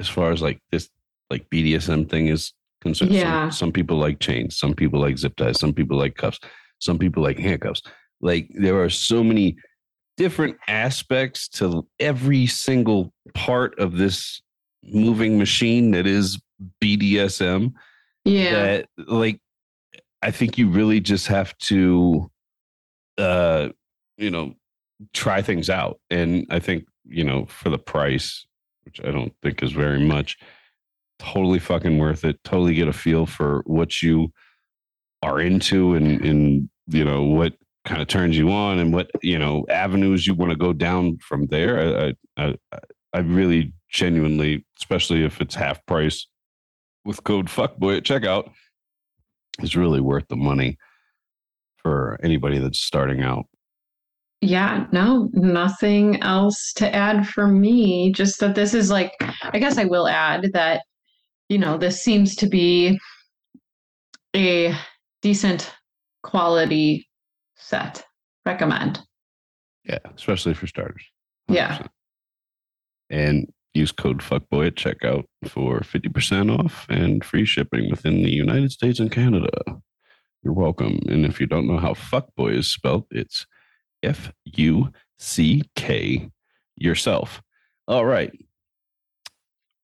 as 0.00 0.08
far 0.08 0.32
as 0.32 0.42
like 0.42 0.60
this 0.70 0.90
like 1.30 1.48
BDSM 1.48 2.10
thing 2.10 2.26
is 2.26 2.52
concerned. 2.86 3.10
Some- 3.10 3.18
Yeah. 3.18 3.48
Some, 3.50 3.72
people 3.72 3.98
like 3.98 4.18
chains, 4.20 4.56
some 4.56 4.74
people 4.74 5.00
like 5.00 5.18
zip 5.18 5.36
ties, 5.36 5.58
some 5.60 5.72
people 5.72 5.96
like 5.98 6.14
cuffs, 6.16 6.38
some 6.78 6.98
people 6.98 7.22
like 7.22 7.38
handcuffs. 7.38 7.82
Like 8.20 8.48
there 8.54 8.80
are 8.82 8.90
so 8.90 9.22
many 9.22 9.56
different 10.16 10.56
aspects 10.66 11.46
to 11.48 11.86
every 12.00 12.46
single 12.46 13.12
part 13.34 13.78
of 13.78 13.96
this 13.98 14.40
moving 14.82 15.36
machine 15.38 15.90
that 15.90 16.06
is 16.06 16.40
BDSM 16.82 17.72
Yeah. 18.24 18.52
that 18.52 18.88
like 19.06 19.40
I 20.22 20.30
think 20.30 20.56
you 20.56 20.68
really 20.70 21.00
just 21.00 21.26
have 21.26 21.56
to 21.68 22.30
uh 23.18 23.68
you 24.16 24.30
know 24.30 24.54
try 25.12 25.42
things 25.42 25.68
out 25.68 26.00
and 26.10 26.46
I 26.50 26.60
think 26.60 26.84
you 27.04 27.24
know 27.24 27.44
for 27.46 27.68
the 27.68 27.78
price 27.78 28.46
which 28.84 29.00
I 29.04 29.10
don't 29.10 29.34
think 29.42 29.62
is 29.62 29.72
very 29.72 30.00
much 30.00 30.38
totally 31.18 31.58
fucking 31.58 31.98
worth 31.98 32.24
it 32.24 32.42
totally 32.44 32.74
get 32.74 32.88
a 32.88 32.92
feel 32.92 33.26
for 33.26 33.62
what 33.66 34.02
you 34.02 34.28
are 35.22 35.40
into 35.40 35.94
and 35.94 36.20
and 36.24 36.68
you 36.88 37.04
know 37.04 37.22
what 37.22 37.54
kind 37.84 38.02
of 38.02 38.08
turns 38.08 38.36
you 38.36 38.50
on 38.50 38.78
and 38.78 38.92
what 38.92 39.10
you 39.22 39.38
know 39.38 39.64
avenues 39.70 40.26
you 40.26 40.34
want 40.34 40.50
to 40.50 40.56
go 40.56 40.72
down 40.72 41.16
from 41.18 41.46
there 41.46 42.06
I 42.06 42.14
I 42.36 42.54
I, 43.14 43.20
really 43.20 43.72
genuinely 43.88 44.66
especially 44.78 45.24
if 45.24 45.40
it's 45.40 45.54
half 45.54 45.84
price 45.86 46.26
with 47.04 47.24
code 47.24 47.46
fuckboy 47.46 47.98
at 47.98 48.02
checkout 48.02 48.50
is 49.62 49.76
really 49.76 50.00
worth 50.00 50.28
the 50.28 50.36
money 50.36 50.76
for 51.86 52.18
anybody 52.22 52.58
that's 52.58 52.80
starting 52.80 53.22
out. 53.22 53.46
Yeah, 54.40 54.86
no, 54.92 55.30
nothing 55.32 56.22
else 56.22 56.72
to 56.76 56.94
add 56.94 57.26
for 57.28 57.46
me. 57.46 58.12
Just 58.12 58.40
that 58.40 58.54
this 58.54 58.74
is 58.74 58.90
like, 58.90 59.12
I 59.42 59.58
guess 59.58 59.78
I 59.78 59.84
will 59.84 60.08
add 60.08 60.50
that, 60.52 60.82
you 61.48 61.58
know, 61.58 61.78
this 61.78 62.02
seems 62.02 62.34
to 62.36 62.46
be 62.46 62.98
a 64.34 64.74
decent 65.22 65.72
quality 66.22 67.08
set. 67.56 68.04
Recommend. 68.44 69.00
Yeah, 69.84 69.98
especially 70.14 70.54
for 70.54 70.66
starters. 70.66 71.04
Yeah. 71.48 71.78
100%. 71.78 71.88
And 73.10 73.52
use 73.74 73.92
code 73.92 74.18
fuckboy 74.18 74.68
at 74.68 74.74
checkout 74.74 75.24
for 75.46 75.80
50% 75.80 76.58
off 76.58 76.86
and 76.88 77.24
free 77.24 77.44
shipping 77.44 77.90
within 77.90 78.22
the 78.22 78.32
United 78.32 78.72
States 78.72 78.98
and 78.98 79.12
Canada. 79.12 79.50
You're 80.42 80.54
welcome. 80.54 81.00
And 81.08 81.24
if 81.24 81.40
you 81.40 81.46
don't 81.46 81.66
know 81.66 81.78
how 81.78 81.94
fuckboy 81.94 82.56
is 82.56 82.72
spelled, 82.72 83.06
it's 83.10 83.46
F 84.02 84.32
U 84.44 84.90
C 85.18 85.62
K 85.74 86.30
yourself. 86.76 87.42
All 87.88 88.04
right. 88.04 88.32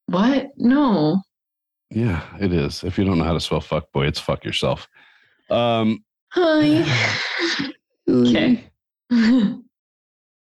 What? 0.07 0.51
No. 0.57 1.23
Yeah, 1.95 2.23
it 2.41 2.53
is. 2.53 2.85
If 2.85 2.99
you 2.99 3.05
don't 3.05 3.19
know 3.19 3.25
how 3.25 3.35
to 3.35 3.41
spell 3.41 3.61
fuckboy, 3.61 4.09
it's 4.09 4.21
fuck 4.21 4.45
yourself. 4.45 4.89
Um, 5.51 6.05
Hi. 6.31 6.85
okay. 8.09 8.65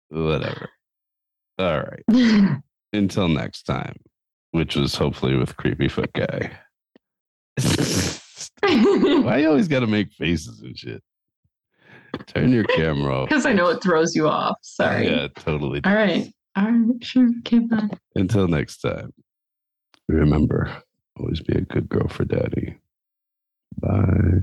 whatever. 0.08 0.70
All 1.58 1.82
right. 1.82 2.56
Until 2.92 3.28
next 3.28 3.64
time, 3.64 3.96
which 4.52 4.76
was 4.76 4.94
hopefully 4.94 5.36
with 5.36 5.56
Creepy 5.56 5.88
Foot 5.88 6.12
Guy. 6.14 6.50
Why 8.62 9.38
you 9.38 9.48
always 9.48 9.68
got 9.68 9.80
to 9.80 9.86
make 9.86 10.12
faces 10.12 10.60
and 10.60 10.78
shit? 10.78 11.02
Turn 12.26 12.50
your 12.50 12.64
camera 12.64 13.22
off. 13.22 13.28
Because 13.28 13.44
I 13.44 13.52
know 13.52 13.68
it 13.68 13.82
throws 13.82 14.14
you 14.14 14.28
off. 14.28 14.56
Sorry. 14.62 15.08
Yeah, 15.08 15.28
totally. 15.36 15.80
All 15.84 15.94
right. 15.94 16.32
All 16.56 16.70
right. 16.70 17.04
Sure. 17.04 17.28
Okay. 17.40 17.58
Bye. 17.58 17.88
Until 18.14 18.48
next 18.48 18.78
time, 18.78 19.12
remember 20.08 20.82
always 21.18 21.40
be 21.40 21.54
a 21.54 21.60
good 21.62 21.88
girl 21.88 22.08
for 22.08 22.24
daddy. 22.24 22.76
Bye. 23.80 24.40